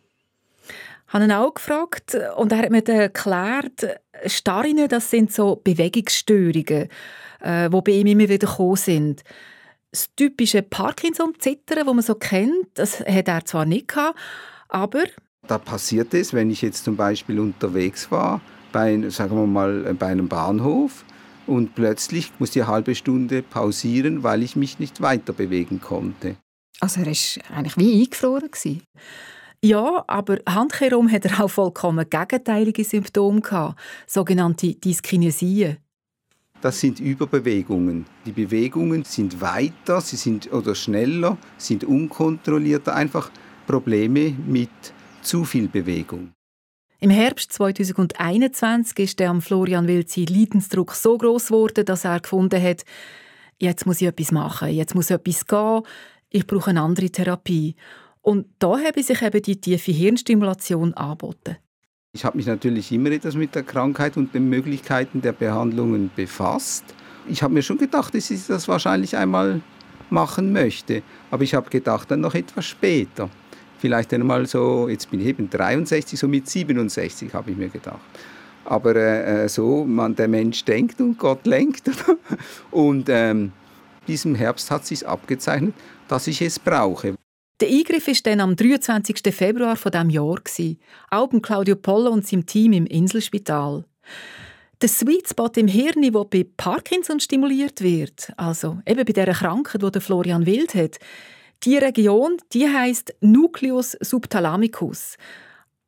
habe 1.09 1.23
ihn 1.23 1.31
auch 1.31 1.53
gefragt 1.53 2.17
und 2.37 2.51
er 2.51 2.59
hat 2.59 2.69
mir 2.69 2.87
erklärt, 2.87 3.99
Starrinen, 4.25 4.87
das 4.87 5.09
sind 5.09 5.33
so 5.33 5.55
Bewegungsstörungen, 5.55 6.87
äh, 7.41 7.69
die 7.69 7.81
bei 7.81 7.91
ihm 7.91 8.07
immer 8.07 8.29
wieder 8.29 8.47
gekommen 8.47 8.75
sind. 8.75 9.23
Das 9.91 10.09
typische 10.15 10.61
Parkinson-Zittern, 10.61 11.85
das 11.85 11.95
man 11.95 12.01
so 12.01 12.15
kennt, 12.15 12.67
das 12.75 12.99
hat 12.99 13.27
er 13.27 13.45
zwar 13.45 13.65
nicht 13.65 13.87
gehabt, 13.87 14.19
aber... 14.67 15.03
Da 15.47 15.57
passiert 15.57 16.13
es, 16.13 16.33
wenn 16.33 16.51
ich 16.51 16.61
jetzt 16.61 16.83
zum 16.83 16.95
Beispiel 16.95 17.39
unterwegs 17.39 18.11
war, 18.11 18.39
bei, 18.71 19.09
sagen 19.09 19.35
wir 19.35 19.47
mal, 19.47 19.95
bei 19.95 20.07
einem 20.07 20.27
Bahnhof 20.27 21.03
und 21.47 21.73
plötzlich 21.73 22.31
musste 22.37 22.59
ich 22.59 22.65
eine 22.65 22.73
halbe 22.73 22.93
Stunde 22.93 23.41
pausieren, 23.41 24.21
weil 24.21 24.43
ich 24.43 24.55
mich 24.55 24.77
nicht 24.77 25.01
weiter 25.01 25.33
bewegen 25.33 25.81
konnte. 25.81 26.35
Also 26.79 27.01
er 27.01 27.07
war 27.07 27.57
eigentlich 27.57 27.77
wie 27.77 28.01
eingefroren? 28.01 28.51
Gewesen. 28.51 28.83
Ja, 29.63 30.05
aber 30.07 30.37
handherum 30.47 31.11
hat 31.11 31.25
er 31.25 31.43
auch 31.43 31.49
vollkommen 31.49 32.09
gegenteilige 32.09 32.83
Symptome 32.83 33.41
gehabt, 33.41 33.79
sogenannte 34.07 34.73
Dyskinesien. 34.73 35.77
Das 36.61 36.79
sind 36.79 36.99
Überbewegungen. 36.99 38.05
Die 38.25 38.31
Bewegungen 38.31 39.03
sind 39.03 39.39
weiter, 39.39 40.01
sie 40.01 40.17
sind 40.17 40.51
oder 40.51 40.75
schneller, 40.75 41.37
sind 41.57 41.83
unkontrollierter, 41.83 42.95
einfach 42.95 43.31
Probleme 43.65 44.33
mit 44.45 44.69
zu 45.21 45.43
viel 45.45 45.67
Bewegung. 45.67 46.31
Im 47.01 47.09
Herbst 47.09 47.53
2021 47.53 48.99
ist 48.99 49.19
der 49.19 49.33
Florian 49.39 49.87
Wild 49.87 50.09
sein 50.09 50.25
Leidensdruck 50.25 50.93
so 50.93 51.17
groß 51.17 51.47
geworden, 51.47 51.85
dass 51.85 52.03
er 52.03 52.19
gefunden 52.19 52.61
hat, 52.61 52.83
jetzt 53.57 53.85
muss 53.85 54.01
ich 54.01 54.07
etwas 54.07 54.33
machen, 54.33 54.69
jetzt 54.69 54.95
muss 54.95 55.09
etwas 55.09 55.45
gehen, 55.45 55.83
ich 56.29 56.47
brauche 56.47 56.69
eine 56.69 56.81
andere 56.81 57.09
Therapie. 57.09 57.75
Und 58.21 58.47
da 58.59 58.77
habe 58.79 59.01
sich 59.01 59.21
eben 59.21 59.41
die 59.41 59.59
tiefe 59.59 59.91
Hirnstimulation 59.91 60.93
angeboten. 60.93 61.57
Ich 62.13 62.25
habe 62.25 62.37
mich 62.37 62.47
natürlich 62.47 62.91
immer 62.91 63.11
etwas 63.11 63.35
mit 63.35 63.55
der 63.55 63.63
Krankheit 63.63 64.17
und 64.17 64.33
den 64.33 64.49
Möglichkeiten 64.49 65.21
der 65.21 65.31
Behandlungen 65.31 66.09
befasst. 66.15 66.83
Ich 67.27 67.43
habe 67.43 67.53
mir 67.53 67.61
schon 67.61 67.77
gedacht, 67.77 68.15
dass 68.15 68.31
ich 68.31 68.47
das 68.47 68.67
wahrscheinlich 68.67 69.15
einmal 69.15 69.61
machen 70.09 70.51
möchte. 70.51 71.03
Aber 71.29 71.43
ich 71.43 71.53
habe 71.53 71.69
gedacht, 71.69 72.09
dann 72.09 72.21
noch 72.21 72.33
etwas 72.33 72.65
später. 72.65 73.29
Vielleicht 73.77 74.13
einmal 74.13 74.45
so, 74.45 74.89
jetzt 74.89 75.09
bin 75.09 75.21
ich 75.21 75.27
eben 75.27 75.49
63, 75.49 76.19
so 76.19 76.27
mit 76.27 76.49
67 76.49 77.33
habe 77.33 77.51
ich 77.51 77.57
mir 77.57 77.69
gedacht. 77.69 77.99
Aber 78.65 78.95
äh, 78.95 79.45
äh, 79.45 79.49
so, 79.49 79.85
man, 79.85 80.15
der 80.15 80.27
Mensch 80.27 80.65
denkt 80.65 80.99
und 80.99 81.17
Gott 81.17 81.45
lenkt. 81.45 81.89
und 82.71 83.07
ähm, 83.09 83.51
diesem 84.09 84.35
Herbst 84.35 84.71
hat 84.71 84.85
sich 84.85 85.07
abgezeichnet, 85.07 85.75
dass 86.07 86.27
ich 86.27 86.41
es 86.41 86.59
brauche. 86.59 87.15
Der 87.61 87.69
Eingriff 87.69 88.07
war 88.07 88.15
dann 88.23 88.39
am 88.39 88.55
23. 88.55 89.33
Februar 89.33 89.75
von 89.75 89.91
diesem 89.91 90.09
Jahr. 90.09 90.39
Auch 91.11 91.27
bei 91.27 91.39
Claudio 91.39 91.75
Pollo 91.75 92.09
und 92.09 92.25
seinem 92.25 92.45
Team 92.45 92.73
im 92.73 92.85
Inselspital. 92.85 93.85
Der 94.81 94.89
Sweet 94.89 95.29
Spot 95.29 95.51
im 95.55 95.67
Hirn, 95.67 96.01
der 96.01 96.11
bei 96.11 96.47
Parkinson 96.55 97.19
stimuliert 97.19 97.81
wird, 97.81 98.31
also 98.37 98.79
eben 98.85 99.03
bei 99.03 99.11
dieser 99.11 99.33
Krankheit, 99.33 99.83
die 99.93 99.99
Florian 99.99 100.45
Wild 100.45 100.73
hat, 100.73 100.99
die 101.63 101.77
Region, 101.77 102.37
die 102.53 102.65
heißt 102.65 103.13
Nucleus 103.19 103.97
subthalamicus, 103.99 105.17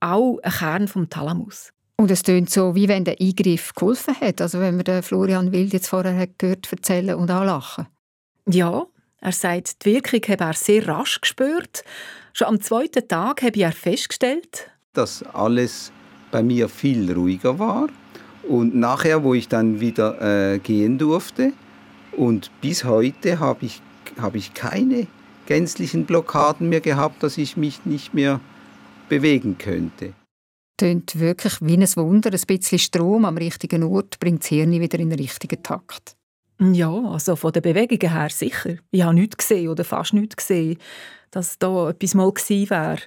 auch 0.02 0.40
ein 0.44 0.52
Kern 0.52 0.88
vom 0.90 1.10
Thalamus. 1.10 1.72
Und 1.96 2.12
es 2.12 2.24
tönt 2.24 2.50
so, 2.50 2.76
wie 2.76 2.90
wenn 2.90 3.06
der 3.06 3.22
Eingriff 3.22 3.74
geholfen 3.74 4.20
hat. 4.20 4.42
Also 4.42 4.60
wenn 4.60 4.76
wir 4.76 4.84
den 4.84 5.04
Florian 5.04 5.54
Wild 5.54 5.72
jetzt 5.72 5.88
vorher 5.88 6.18
hat 6.18 6.38
gehört 6.38 6.70
erzählen 6.70 7.16
und 7.16 7.32
auch 7.32 7.46
lachen. 7.46 7.88
Ja, 8.48 8.86
er 9.20 9.32
sagt, 9.32 9.86
die 9.86 9.94
Wirkung 9.94 10.22
habe 10.30 10.44
er 10.46 10.54
sehr 10.54 10.88
rasch 10.88 11.22
gespürt. 11.22 11.84
Schon 12.34 12.48
am 12.48 12.62
zweiten 12.62 13.08
Tag 13.08 13.44
habe 13.44 13.60
er 13.60 13.72
festgestellt, 13.72 14.72
dass 14.94 15.24
alles 15.24 15.92
bei 16.32 16.42
mir 16.42 16.70
viel 16.70 17.12
ruhiger 17.12 17.60
war. 17.60 17.88
Und 18.44 18.76
nachher, 18.76 19.24
wo 19.24 19.34
ich 19.34 19.48
dann 19.48 19.80
wieder 19.80 20.54
äh, 20.54 20.60
gehen 20.60 20.98
durfte, 20.98 21.54
und 22.12 22.52
bis 22.62 22.84
heute 22.84 23.40
habe 23.40 23.66
ich, 23.66 23.82
hab 24.20 24.36
ich 24.36 24.54
keine 24.54 25.08
gänzlichen 25.46 26.06
Blockaden 26.06 26.70
mehr 26.70 26.82
gehabt, 26.82 27.24
dass 27.24 27.38
ich 27.38 27.58
mich 27.58 27.86
nicht 27.86 28.14
mehr 28.14 28.40
bewegen 29.10 29.58
könnte. 29.58 30.14
Tönt 30.78 31.20
wirklich 31.20 31.62
wie 31.62 31.78
ein 31.78 31.96
Wunder. 31.96 32.32
Ein 32.32 32.42
bisschen 32.48 32.80
Strom 32.80 33.26
am 33.26 33.38
richtigen 33.38 33.84
Ort 33.84 34.20
bringt 34.20 34.42
das 34.44 34.50
Hirn 34.50 34.72
wieder 34.72 35.00
in 35.00 35.10
den 35.10 35.20
richtigen 35.20 35.62
Takt. 35.62 36.16
Ja, 36.62 36.92
also 36.92 37.36
von 37.36 37.52
der 37.52 37.62
Bewegung 37.62 38.08
her 38.08 38.30
sicher. 38.30 38.76
Ich 38.92 39.02
habe 39.02 39.16
nichts 39.16 39.38
gesehen 39.38 39.70
oder 39.70 39.84
fast 39.84 40.14
nichts 40.14 40.36
gesehen, 40.36 40.78
dass 41.32 41.58
da 41.58 41.90
etwas 41.90 42.14
mal 42.14 42.32
gewesen 42.32 42.70
wäre. 42.70 43.00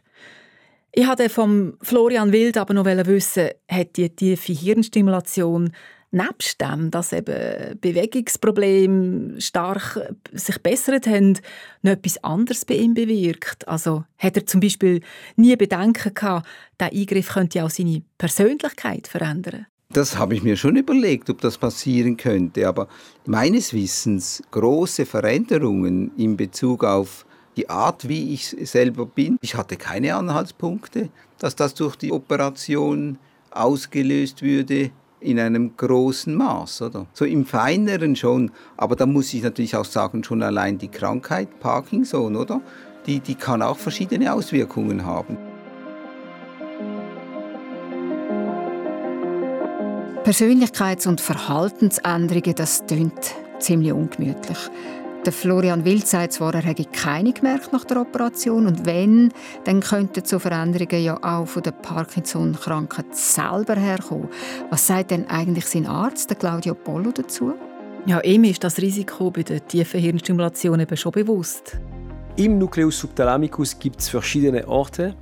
Ich 0.91 1.07
wollte 1.07 1.29
vom 1.29 1.75
Florian 1.81 2.33
Wild 2.33 2.57
aber 2.57 2.75
noch 2.75 2.85
wissen, 2.85 3.51
hat 3.71 3.97
die 3.97 4.11
tiefe 4.11 4.53
Hirnstimulation 4.53 5.73
nebst 6.11 6.61
dem, 6.61 6.91
dass 6.91 7.13
eben 7.13 7.79
Bewegungsprobleme 7.81 9.41
stark 9.41 10.01
sich 10.33 10.59
bessert 10.61 11.07
haben, 11.07 11.39
noch 11.83 11.93
etwas 11.93 12.23
anderes 12.25 12.65
bei 12.65 12.75
ihm 12.75 12.95
bewirkt? 12.95 13.69
Also 13.69 14.05
hat 14.19 14.37
er 14.37 14.47
zum 14.47 14.61
Beispiel 14.61 15.01
nie 15.37 15.55
Bedenken 15.55 16.15
gehabt, 16.15 16.49
der 16.81 16.93
Eingriff 16.93 17.35
könnte 17.35 17.65
auch 17.65 17.71
seine 17.71 18.03
Persönlichkeit 18.19 19.07
verändern? 19.07 19.67
Das 19.95 20.19
habe 20.19 20.35
ich 20.35 20.43
mir 20.43 20.57
schon 20.57 20.75
überlegt, 20.75 21.31
ob 21.31 21.41
das 21.41 21.57
passieren 21.57 22.17
könnte. 22.17 22.67
Aber 22.67 22.89
meines 23.27 23.73
Wissens 23.73 24.43
große 24.51 25.07
Veränderungen 25.07 26.11
in 26.17 26.37
Bezug 26.37 26.83
auf 26.83 27.25
die 27.57 27.71
Art, 27.71 28.09
wie 28.09 28.35
ich 28.35 28.49
selber 28.49 29.07
bin. 29.07 29.39
Ich 29.41 29.55
hatte 29.55 29.77
keine 29.77 30.17
Anhaltspunkte, 30.17 31.11
dass 31.39 31.55
das 31.55 31.75
durch 31.75 31.95
die 31.95 32.11
Operation 32.11 33.19
ausgelöst 33.53 34.43
würde 34.43 34.91
in 35.21 35.39
einem 35.39 35.77
großen 35.77 36.35
Maß, 36.35 36.83
oder? 36.83 37.07
So 37.13 37.25
im 37.25 37.47
Feineren 37.47 38.17
schon, 38.17 38.51
aber 38.77 38.97
da 38.97 39.07
muss 39.07 39.33
ich 39.33 39.45
natürlich 39.45 39.77
auch 39.77 39.85
sagen, 39.85 40.25
schon 40.25 40.43
allein 40.43 40.77
die 40.77 40.89
Krankheit 40.89 41.61
Parkinson, 41.61 42.35
oder? 42.35 42.61
Die, 43.07 43.21
die 43.21 43.37
kann 43.37 43.63
auch 43.63 43.79
verschiedene 43.79 44.33
Auswirkungen 44.33 45.07
haben. 45.07 45.39
Persönlichkeits- 50.25 51.07
und 51.07 51.21
Verhaltensänderungen, 51.21 52.55
das 52.55 52.83
klingt 52.87 53.35
ziemlich 53.59 53.93
ungemütlich. 53.93 54.57
Der 55.27 55.35
Florian 55.35 55.85
Wild 55.85 56.07
sagt 56.07 56.33
zwar, 56.33 56.55
er 56.55 56.63
hätte 56.63 56.87
keine 56.87 57.35
gemerkt 57.35 57.75
nach 57.75 57.85
der 57.85 58.01
Operation 58.01 58.67
und 58.67 58.87
wenn, 58.87 59.35
dann 59.65 59.81
könnten 59.81 60.25
so 60.25 60.39
Veränderungen 60.39 61.05
ja 61.05 61.23
auch 61.23 61.47
von 61.47 61.63
der 61.63 61.73
Parkinson-Krankheit 61.73 63.15
selber 63.15 63.77
herkommen. 63.77 64.31
Was 64.71 64.87
sagt 64.87 65.11
denn 65.11 65.29
eigentlich 65.29 65.67
sein 65.67 65.87
Arzt, 65.87 66.31
der 66.31 66.39
Claudio 66.39 66.75
Pollo, 66.75 67.13
dazu? 67.13 67.53
Ja, 68.07 68.21
ihm 68.21 68.45
ist 68.45 68.65
das 68.65 68.79
Risiko 68.79 69.31
bei 69.31 69.43
der 69.43 69.67
tiefen 69.67 70.01
Hirnstimulation 70.01 70.81
eben 70.81 70.97
schon 70.97 71.13
bewusst. 71.13 71.79
Im 72.37 72.57
Nucleus 72.57 72.99
subthalamicus 72.99 73.79
gibt 73.79 74.01
es 74.01 74.09
verschiedene 74.09 74.67
Orte 74.67 75.15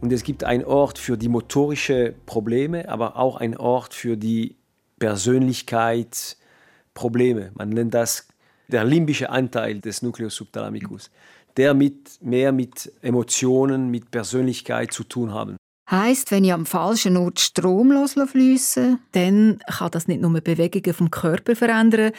und 0.00 0.12
es 0.12 0.22
gibt 0.22 0.44
einen 0.44 0.64
Ort 0.64 0.98
für 0.98 1.16
die 1.16 1.28
motorischen 1.28 2.14
Probleme, 2.26 2.88
aber 2.88 3.16
auch 3.16 3.36
einen 3.36 3.56
Ort 3.56 3.94
für 3.94 4.16
die 4.16 4.56
Persönlichkeitsprobleme. 4.98 7.52
Man 7.54 7.68
nennt 7.70 7.94
das 7.94 8.28
der 8.68 8.84
limbische 8.84 9.30
Anteil 9.30 9.80
des 9.80 10.02
Nucleus 10.02 10.36
subthalamicus, 10.36 11.10
der 11.56 11.74
mit, 11.74 12.22
mehr 12.22 12.52
mit 12.52 12.92
Emotionen, 13.02 13.90
mit 13.90 14.10
Persönlichkeit 14.10 14.92
zu 14.92 15.04
tun 15.04 15.32
haben. 15.32 15.56
Heißt, 15.90 16.30
wenn 16.32 16.44
ich 16.44 16.52
am 16.52 16.66
falschen 16.66 17.16
Ort 17.16 17.38
Strom 17.38 18.08
fließen, 18.08 18.98
dann 19.12 19.60
kann 19.66 19.90
das 19.92 20.08
nicht 20.08 20.20
nur 20.20 20.40
Bewegungen 20.40 20.94
vom 20.94 21.10
Körper 21.10 21.54
verändern, 21.54 22.10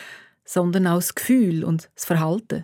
sondern 0.45 0.88
auch 0.88 0.95
das 0.95 1.15
Gefühl 1.15 1.65
und 1.65 1.89
das 1.95 2.05
Verhalten. 2.05 2.63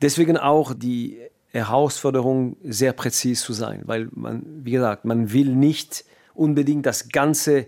Deswegen 0.00 0.38
auch 0.38 0.72
die 0.72 1.18
Herausforderung, 1.52 2.56
sehr 2.62 2.92
präzise 2.92 3.44
zu 3.44 3.52
sein, 3.52 3.82
weil 3.86 4.08
man, 4.12 4.42
wie 4.64 4.72
gesagt, 4.72 5.04
man 5.04 5.32
will 5.32 5.54
nicht 5.54 6.04
unbedingt 6.34 6.86
das 6.86 7.08
ganze, 7.08 7.66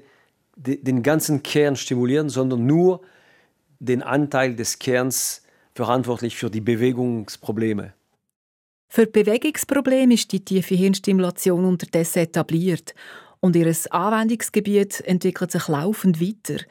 den 0.56 1.02
ganzen 1.02 1.42
Kern 1.42 1.76
stimulieren, 1.76 2.28
sondern 2.28 2.64
nur 2.66 3.00
den 3.80 4.02
Anteil 4.02 4.54
des 4.54 4.78
Kerns 4.78 5.42
verantwortlich 5.74 6.36
für 6.36 6.50
die 6.50 6.60
Bewegungsprobleme. 6.60 7.94
Für 8.88 9.06
Bewegungsprobleme 9.06 10.14
ist 10.14 10.30
die 10.32 10.44
tiefe 10.44 10.74
Hirnstimulation 10.74 11.64
unterdessen 11.64 12.20
etabliert 12.20 12.94
und 13.40 13.56
ihr 13.56 13.74
Anwendungsgebiet 13.90 15.00
entwickelt 15.00 15.50
sich 15.50 15.66
laufend 15.66 16.20
weiter. 16.20 16.62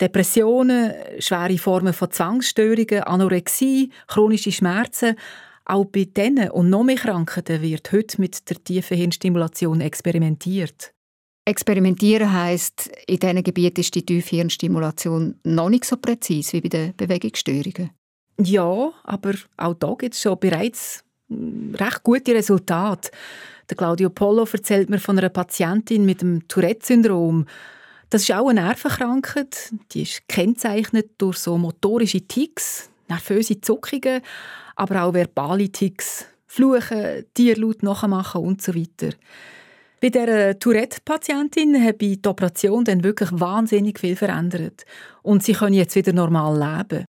Depressionen, 0.00 0.94
schwere 1.18 1.58
Formen 1.58 1.92
von 1.92 2.10
Zwangsstörungen, 2.10 3.02
Anorexie, 3.04 3.90
chronische 4.06 4.50
Schmerzen, 4.50 5.16
auch 5.70 5.84
bei 5.84 6.04
diesen 6.04 6.50
und 6.50 6.70
noch 6.70 6.82
mehr 6.82 6.96
Krankheiten 6.96 7.62
wird 7.62 7.92
heute 7.92 8.20
mit 8.20 8.48
der 8.50 8.62
tiefen 8.62 8.96
Hirnstimulation 8.96 9.80
experimentiert. 9.80 10.92
Experimentieren 11.46 12.32
heisst, 12.32 12.90
in 13.06 13.18
diesen 13.18 13.42
Gebieten 13.42 13.80
ist 13.80 13.94
die 13.94 14.04
tiefe 14.04 14.36
Hirnstimulation 14.36 15.36
noch 15.44 15.70
nicht 15.70 15.84
so 15.84 15.96
präzise 15.96 16.54
wie 16.54 16.60
bei 16.60 16.68
den 16.68 16.96
Bewegungsstörungen. 16.96 17.90
Ja, 18.42 18.92
aber 19.04 19.34
auch 19.56 19.74
da 19.74 19.94
gibt 19.98 20.14
es 20.14 20.22
schon 20.22 20.38
bereits 20.38 21.04
hm, 21.28 21.74
recht 21.74 22.02
gute 22.02 22.34
Resultate. 22.34 23.10
Der 23.68 23.76
Claudio 23.76 24.10
Polo 24.10 24.46
erzählt 24.50 24.90
mir 24.90 24.98
von 24.98 25.18
einer 25.18 25.28
Patientin 25.28 26.04
mit 26.04 26.22
dem 26.22 26.46
Tourette-Syndrom. 26.48 27.46
Das 28.08 28.22
ist 28.22 28.32
auch 28.32 28.48
eine 28.48 28.62
Nervenkrankheit. 28.62 29.72
Die 29.92 30.02
ist 30.02 30.26
kennzeichnet 30.26 31.10
durch 31.18 31.38
so 31.38 31.56
motorische 31.56 32.22
Ticks, 32.22 32.90
nervöse 33.10 33.60
Zuckungen, 33.60 34.22
aber 34.76 35.04
auch 35.04 35.14
verbale 35.14 35.70
Ticks, 35.70 36.26
Fluchen, 36.46 37.26
Tierlaut 37.34 37.82
nachmachen 37.82 38.42
und 38.42 38.62
so 38.62 38.74
weiter. 38.74 39.14
Bei 40.00 40.08
dieser 40.08 40.58
Tourette-Patientin 40.58 41.74
habe 41.84 42.06
ich 42.06 42.22
die 42.22 42.28
Operation 42.28 42.84
dann 42.84 43.04
wirklich 43.04 43.28
wahnsinnig 43.32 44.00
viel 44.00 44.16
verändert. 44.16 44.86
Und 45.22 45.42
sie 45.44 45.52
können 45.52 45.74
jetzt 45.74 45.94
wieder 45.94 46.14
normal 46.14 46.58
leben. 46.58 47.04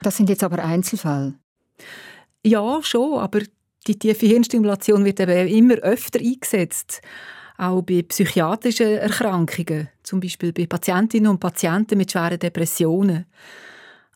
Das 0.00 0.16
sind 0.16 0.28
jetzt 0.28 0.44
aber 0.44 0.62
Einzelfälle. 0.62 1.34
Ja, 2.44 2.80
schon, 2.82 3.18
aber 3.18 3.40
die 3.88 3.98
tiefe 3.98 4.26
Hirnstimulation 4.26 5.04
wird 5.04 5.18
eben 5.18 5.48
immer 5.48 5.74
öfter 5.76 6.20
eingesetzt. 6.20 7.00
Auch 7.58 7.82
bei 7.82 8.02
psychiatrischen 8.02 8.98
Erkrankungen, 8.98 9.88
zum 10.04 10.20
Beispiel 10.20 10.52
bei 10.52 10.66
Patientinnen 10.66 11.30
und 11.30 11.40
Patienten 11.40 11.98
mit 11.98 12.12
schweren 12.12 12.38
Depressionen. 12.38 13.26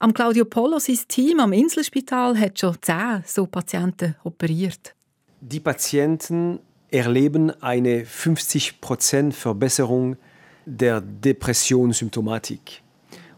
Am 0.02 0.14
Claudio 0.14 0.46
Polo, 0.46 0.78
sein 0.78 0.98
Team 1.08 1.40
am 1.40 1.52
Inselspital, 1.52 2.34
hat 2.40 2.58
schon 2.58 2.74
zehn 2.80 3.22
so 3.26 3.46
Patienten 3.46 4.16
operiert. 4.24 4.94
Die 5.42 5.60
Patienten 5.60 6.58
erleben 6.90 7.50
eine 7.62 8.04
50% 8.04 9.32
Verbesserung 9.32 10.16
der 10.64 11.02
Depressionssymptomatik 11.02 12.82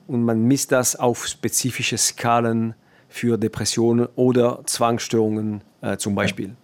und 0.06 0.22
man 0.22 0.44
misst 0.44 0.70
das 0.70 0.94
auf 0.94 1.26
spezifische 1.26 1.98
Skalen 1.98 2.74
für 3.08 3.36
Depressionen 3.36 4.06
oder 4.14 4.62
Zwangsstörungen 4.64 5.64
äh, 5.80 5.96
zum 5.96 6.14
Beispiel. 6.14 6.54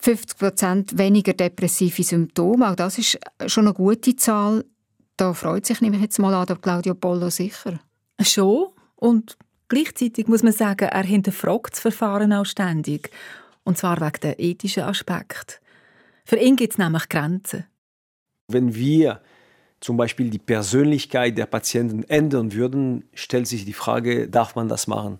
50 0.00 0.38
Prozent 0.38 0.98
weniger 0.98 1.34
depressive 1.34 2.02
Symptome, 2.02 2.68
auch 2.68 2.74
das 2.74 2.98
ist 2.98 3.16
schon 3.46 3.66
eine 3.66 3.74
gute 3.74 4.16
Zahl. 4.16 4.64
Da 5.16 5.32
freut 5.34 5.66
sich 5.66 5.80
nämlich 5.80 6.02
jetzt 6.02 6.18
mal 6.18 6.34
an 6.34 6.46
der 6.46 6.56
Claudio 6.56 6.94
Pollo 6.96 7.30
sicher. 7.30 7.78
Schon 8.20 8.70
und 9.00 9.36
gleichzeitig 9.68 10.28
muss 10.28 10.42
man 10.42 10.52
sagen, 10.52 10.88
er 10.88 11.02
hinterfragt 11.02 11.72
das 11.72 11.80
Verfahren 11.80 12.32
auch 12.32 12.44
ständig. 12.44 13.10
Und 13.64 13.78
zwar 13.78 14.00
wegen 14.00 14.20
der 14.22 14.38
ethischen 14.38 14.84
Aspekt. 14.84 15.60
Für 16.24 16.36
ihn 16.36 16.56
gibt 16.56 16.74
es 16.74 16.78
nämlich 16.78 17.08
Grenzen. 17.08 17.64
Wenn 18.48 18.74
wir 18.74 19.20
zum 19.80 19.96
Beispiel 19.96 20.28
die 20.30 20.38
Persönlichkeit 20.38 21.38
der 21.38 21.46
Patienten 21.46 22.04
ändern 22.04 22.52
würden, 22.52 23.08
stellt 23.14 23.48
sich 23.48 23.64
die 23.64 23.72
Frage, 23.72 24.28
darf 24.28 24.54
man 24.54 24.68
das 24.68 24.86
machen? 24.86 25.18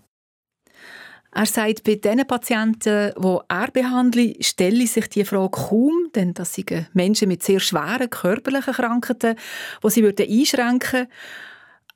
Er 1.33 1.45
sagt, 1.45 1.85
bei 1.85 1.95
den 1.95 2.27
Patienten, 2.27 3.13
die 3.17 3.37
er 3.47 3.71
behandelt, 3.71 4.45
stelle 4.45 4.85
sich 4.85 5.07
die 5.09 5.23
Frage 5.23 5.49
kaum, 5.49 6.09
denn 6.13 6.33
das 6.33 6.53
sind 6.53 6.93
Menschen 6.93 7.29
mit 7.29 7.41
sehr 7.41 7.61
schweren 7.61 8.09
körperlichen 8.09 8.73
Krankheiten, 8.73 9.37
die 9.81 9.89
sie 9.89 10.03
einschränken 10.05 10.99
würden. 10.99 11.07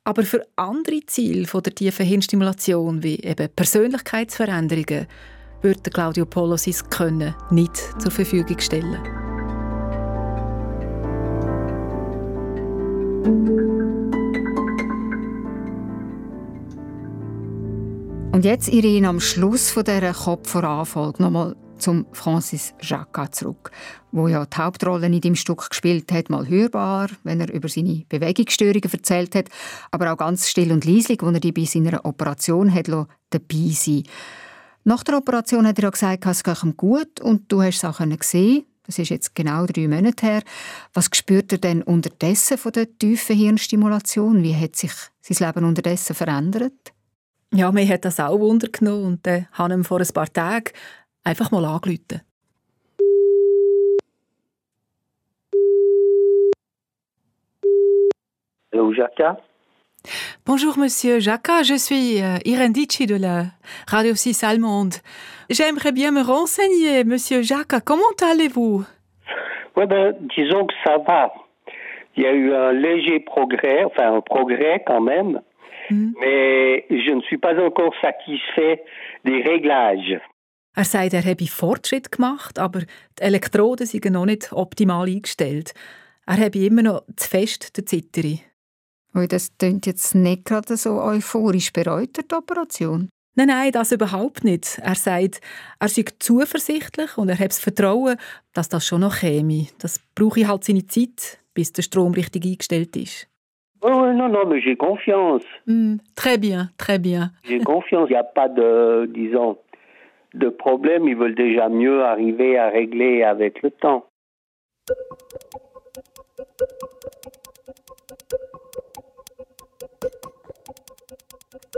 Aber 0.06 0.22
für 0.22 0.46
andere 0.54 1.00
Ziele 1.06 1.48
der 1.52 1.74
tiefen 1.74 2.06
Hirnstimulation, 2.06 3.02
wie 3.02 3.16
eben 3.16 3.48
Persönlichkeitsveränderungen, 3.56 5.08
würde 5.62 5.90
Claudio 5.90 6.24
Polo 6.24 6.56
sein 6.56 6.76
Können 6.90 7.34
nicht 7.50 7.76
zur 8.00 8.12
Verfügung 8.12 8.56
stellen. 8.60 9.02
Und 18.30 18.44
jetzt, 18.44 18.68
Irene, 18.68 19.08
am 19.08 19.18
Schluss 19.18 19.72
von 19.72 19.82
dieser 19.82 20.12
Kopfvoranfolge 20.12 21.20
nochmal 21.20 21.56
zum 21.78 22.06
Francis 22.12 22.74
Jacquat 22.80 23.34
zurück, 23.34 23.70
wo 24.12 24.28
ja 24.28 24.46
die 24.46 24.56
Hauptrolle 24.56 25.06
in 25.06 25.20
dem 25.20 25.34
Stück 25.34 25.68
gespielt 25.70 26.10
hat, 26.12 26.30
mal 26.30 26.48
hörbar, 26.48 27.08
wenn 27.24 27.40
er 27.40 27.52
über 27.52 27.68
seine 27.68 28.04
Bewegungsstörungen 28.08 28.92
erzählt 28.92 29.34
hat, 29.34 29.48
aber 29.90 30.12
auch 30.12 30.16
ganz 30.16 30.48
still 30.48 30.72
und 30.72 30.84
leislich, 30.84 31.22
wo 31.22 31.26
er 31.28 31.40
die 31.40 31.52
bei 31.52 31.64
seiner 31.64 32.04
Operation 32.04 32.72
hat 32.72 32.88
dabei 32.88 33.70
sein 33.72 34.04
Nach 34.84 35.02
der 35.02 35.18
Operation 35.18 35.66
hat 35.66 35.78
er 35.78 35.84
ja 35.84 35.90
gesagt, 35.90 36.26
es 36.26 36.44
geht 36.44 36.62
ihm 36.62 36.76
gut 36.76 37.20
und 37.20 37.50
du 37.50 37.62
hast 37.62 37.78
es 37.78 37.84
auch 37.84 37.98
gesehen. 37.98 38.64
Das 38.86 38.98
ist 39.00 39.08
jetzt 39.08 39.34
genau 39.34 39.66
drei 39.66 39.88
Monate 39.88 40.26
her. 40.26 40.42
Was 40.94 41.10
spürt 41.12 41.50
er 41.52 41.58
denn 41.58 41.82
unterdessen 41.82 42.56
von 42.56 42.72
der 42.72 42.96
tiefen 42.98 43.36
Hirnstimulation? 43.36 44.42
Wie 44.44 44.54
hat 44.54 44.76
sich 44.76 44.92
sein 45.20 45.46
Leben 45.46 45.66
unterdessen 45.66 46.14
verändert? 46.14 46.92
Ja, 47.52 47.72
mir 47.72 47.88
hat 47.88 48.04
das 48.04 48.20
auch 48.20 48.38
Wunder 48.38 48.68
genommen 48.68 49.04
und 49.04 49.26
dann 49.26 49.46
habe 49.52 49.74
ihm 49.74 49.84
vor 49.84 50.00
ein 50.00 50.08
paar 50.08 50.32
Tagen 50.32 50.72
einfach 51.26 51.50
mal 51.50 51.64
angerufen. 51.64 52.22
Hallo, 58.72 58.92
Jacques. 58.92 59.42
Bonjour 60.44 60.78
Monsieur 60.78 61.18
Jacques, 61.18 61.64
je 61.64 61.76
suis 61.76 62.22
euh, 62.22 62.68
Dici 62.68 63.06
de 63.06 63.16
la 63.16 63.46
Radio 63.88 64.14
6 64.14 64.44
allemande. 64.44 64.94
J'aimerais 65.50 65.90
bien 65.90 66.12
me 66.12 66.22
renseigner, 66.22 67.02
Monsieur 67.02 67.42
Jacques, 67.42 67.82
comment 67.84 68.14
allez-vous? 68.22 68.84
Ouais, 69.76 69.86
ben, 69.86 70.14
disons 70.36 70.66
que 70.66 70.74
ça 70.84 70.98
va. 70.98 71.32
Il 72.16 72.22
y 72.22 72.26
a 72.26 72.32
eu 72.32 72.54
un 72.54 72.72
léger 72.72 73.18
progrès, 73.18 73.84
enfin 73.84 74.14
un 74.14 74.20
progrès 74.20 74.84
quand 74.86 75.00
même, 75.00 75.40
mm. 75.90 76.12
mais 76.20 76.86
je 76.88 77.10
ne 77.10 77.20
suis 77.22 77.38
pas 77.38 77.60
encore 77.60 77.94
satisfait 78.00 78.84
des 79.24 79.42
réglages. 79.42 80.20
Er 80.76 80.84
sagt, 80.84 81.14
er 81.14 81.24
habe 81.24 81.46
Fortschritt 81.46 82.12
gemacht, 82.12 82.58
aber 82.58 82.80
die 82.80 83.22
Elektroden 83.22 83.86
sind 83.86 84.04
noch 84.10 84.26
nicht 84.26 84.52
optimal 84.52 85.08
eingestellt. 85.08 85.72
Er 86.26 86.36
habe 86.36 86.58
immer 86.58 86.82
noch 86.82 87.02
zu 87.16 87.28
fest 87.28 87.74
der 87.78 87.86
Zittere. 87.86 88.40
Und 89.14 89.32
das 89.32 89.56
klingt 89.56 89.86
jetzt 89.86 90.14
nicht 90.14 90.44
gerade 90.44 90.76
so 90.76 91.00
euphorisch 91.00 91.72
bereut, 91.72 92.18
die 92.18 92.34
Operation. 92.34 93.08
Nein, 93.36 93.48
nein, 93.48 93.72
das 93.72 93.92
überhaupt 93.92 94.44
nicht. 94.44 94.78
Er 94.82 94.94
sagt, 94.94 95.40
er 95.80 95.88
sei 95.88 96.04
zuversichtlich 96.18 97.16
und 97.16 97.30
er 97.30 97.36
habe 97.36 97.48
das 97.48 97.58
Vertrauen, 97.58 98.18
dass 98.52 98.68
das 98.68 98.86
schon 98.86 99.00
noch 99.00 99.20
käme. 99.20 99.68
Das 99.78 99.98
brauche 100.14 100.46
halt 100.46 100.64
seine 100.64 100.86
Zeit, 100.86 101.38
bis 101.54 101.72
der 101.72 101.82
Strom 101.82 102.12
richtig 102.12 102.44
eingestellt 102.44 102.94
ist. 102.96 103.28
Oui, 103.82 103.92
oui, 103.92 104.14
non, 104.14 104.28
non, 104.28 104.46
mais 104.48 104.62
j'ai 104.62 104.76
confiance. 104.76 105.44
Mm, 105.66 105.96
très 106.16 106.38
bien, 106.38 106.70
très 106.78 106.98
bien. 106.98 107.32
J'ai 107.44 107.60
confiance. 107.60 108.08
Il 108.08 108.14
n'y 108.14 108.18
a 108.18 108.24
pas 108.24 108.48
de, 108.48 109.06
disons, 109.14 109.58
de 110.36 110.48
problème. 110.50 111.08
Ils 111.08 111.16
veulent 111.16 111.34
déjà 111.34 111.68
mieux 111.68 112.04
arriver 112.04 112.58
à 112.58 112.68
régler 112.68 113.22
avec 113.22 113.62
le 113.62 113.70
temps. 113.70 114.06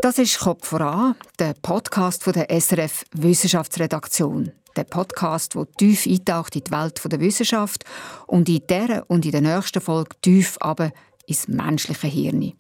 Das 0.03 0.19
ist 0.19 0.39
Kopf 0.39 0.69
voran, 0.69 1.15
der 1.39 1.55
Podcast 1.61 2.23
von 2.23 2.33
der 2.33 2.47
SRF 2.49 3.05
Wissenschaftsredaktion. 3.15 4.53
Der 4.77 4.85
Podcast, 4.85 5.55
der 5.55 5.67
tief 5.77 6.07
eintaucht 6.07 6.55
in 6.55 6.63
die 6.63 6.71
Welt 6.71 7.01
der 7.05 7.21
Wissenschaft 7.21 7.85
und 8.27 8.49
in 8.49 8.63
dieser 8.69 9.05
und 9.09 9.25
in 9.25 9.33
der 9.33 9.41
nächsten 9.41 9.81
Folge 9.81 10.17
tief 10.23 10.57
aber 10.61 10.93
ins 11.27 11.49
menschliche 11.49 12.07
Hirn. 12.07 12.53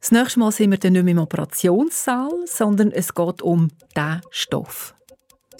Das 0.00 0.10
nächste 0.10 0.40
Mal 0.40 0.50
sind 0.50 0.70
wir 0.70 0.78
dann 0.78 0.94
nicht 0.94 1.04
mehr 1.04 1.12
im 1.12 1.18
Operationssaal, 1.18 2.32
sondern 2.46 2.90
es 2.90 3.14
geht 3.14 3.42
um 3.42 3.68
diesen 3.94 4.22
Stoff. 4.30 4.94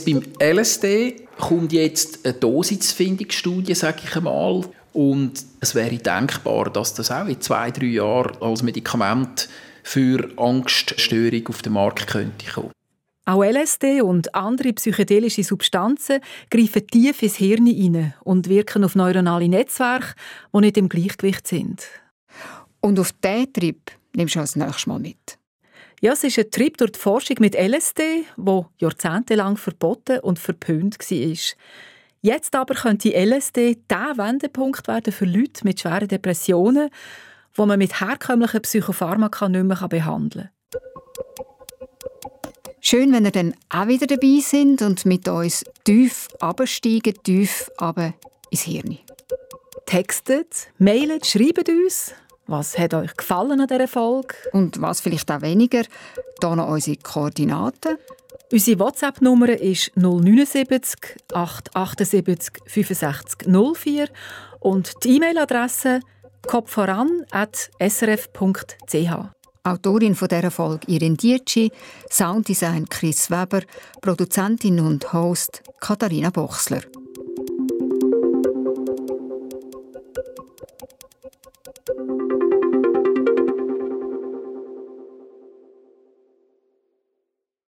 Beim 0.04 0.22
LSD 0.40 1.26
kommt 1.38 1.72
jetzt 1.72 2.24
eine 2.24 2.34
Dosisfindungsstudie, 2.34 3.74
sage 3.74 4.02
ich 4.04 4.16
einmal. 4.16 4.64
Und 4.92 5.44
es 5.60 5.74
wäre 5.74 5.96
denkbar, 5.96 6.70
dass 6.70 6.94
das 6.94 7.10
auch 7.10 7.26
in 7.26 7.40
zwei, 7.40 7.70
drei 7.70 7.86
Jahren 7.86 8.36
als 8.40 8.62
Medikament 8.62 9.48
für 9.82 10.28
Angststörung 10.36 11.46
auf 11.48 11.62
den 11.62 11.72
Markt 11.72 12.06
könnte 12.06 12.50
kommen. 12.52 12.72
Auch 13.26 13.44
LSD 13.44 14.02
und 14.02 14.34
andere 14.34 14.72
psychedelische 14.72 15.44
Substanzen 15.44 16.20
greifen 16.50 16.86
tief 16.86 17.22
ins 17.22 17.36
Hirn 17.36 17.66
hinein 17.66 18.14
und 18.24 18.48
wirken 18.48 18.82
auf 18.82 18.96
neuronale 18.96 19.48
Netzwerke, 19.48 20.14
die 20.52 20.58
nicht 20.58 20.76
im 20.76 20.88
Gleichgewicht 20.88 21.46
sind. 21.46 21.86
Und 22.80 22.98
auf 22.98 23.12
diesen 23.12 23.52
Trip 23.52 23.90
nimmst 24.16 24.34
du 24.34 24.40
als 24.40 24.56
nächstes 24.56 24.86
Mal 24.86 24.98
mit. 24.98 25.39
Ja, 26.02 26.14
es 26.14 26.24
ist 26.24 26.38
ein 26.38 26.50
Trip 26.50 26.78
durch 26.78 26.92
die 26.92 26.98
Forschung 26.98 27.36
mit 27.40 27.54
LSD, 27.54 28.24
wo 28.38 28.66
jahrzehntelang 28.78 29.58
verboten 29.58 30.20
und 30.20 30.38
verpönt 30.38 30.98
war. 30.98 31.36
Jetzt 32.22 32.54
aber 32.54 32.74
könnte 32.74 33.12
LSD 33.12 33.76
der 33.90 34.14
Wendepunkt 34.16 34.88
werden 34.88 35.12
für 35.12 35.26
Leute 35.26 35.62
mit 35.64 35.80
schweren 35.80 36.08
Depressionen, 36.08 36.88
wo 37.52 37.66
man 37.66 37.78
mit 37.78 38.00
herkömmlichen 38.00 38.62
Psychopharmaka 38.62 39.50
nicht 39.50 39.64
mehr 39.64 39.88
behandeln 39.88 40.48
kann. 40.72 40.80
Schön, 42.80 43.12
wenn 43.12 43.26
ihr 43.26 43.30
dann 43.30 43.54
auch 43.68 43.86
wieder 43.86 44.06
dabei 44.06 44.40
sind 44.40 44.80
und 44.80 45.04
mit 45.04 45.28
uns 45.28 45.66
tief 45.84 46.28
absteigen, 46.40 47.14
tief 47.22 47.70
aber 47.76 48.14
ins 48.48 48.62
Hirn. 48.62 48.98
Textet, 49.84 50.68
mailet, 50.78 51.26
schreibt 51.26 51.68
uns. 51.68 52.14
Was 52.50 52.76
hat 52.76 52.92
euch 52.94 53.16
gefallen 53.16 53.60
an 53.60 53.68
dieser 53.68 53.86
Folge? 53.86 54.34
Und 54.50 54.82
was 54.82 55.00
vielleicht 55.00 55.30
auch 55.30 55.40
weniger? 55.40 55.84
Hier 56.40 56.56
noch 56.56 56.66
unsere 56.66 56.96
Koordinaten. 56.96 57.96
Unsere 58.50 58.80
WhatsApp-Nummer 58.80 59.50
ist 59.50 59.92
079 59.94 60.98
878 61.32 62.54
65 62.66 63.46
04 63.46 64.08
und 64.58 64.90
die 65.04 65.14
E-Mail-Adresse 65.14 66.00
kopfvoran.srf.ch. 66.44 69.12
Autorin 69.62 70.16
von 70.16 70.26
dieser 70.26 70.50
Folge 70.50 70.90
Irin 70.90 71.16
Dietschi, 71.16 71.70
Sounddesign 72.10 72.88
Chris 72.88 73.30
Weber, 73.30 73.60
Produzentin 74.00 74.80
und 74.80 75.12
Host 75.12 75.62
Katharina 75.78 76.30
Bochsler. 76.30 76.80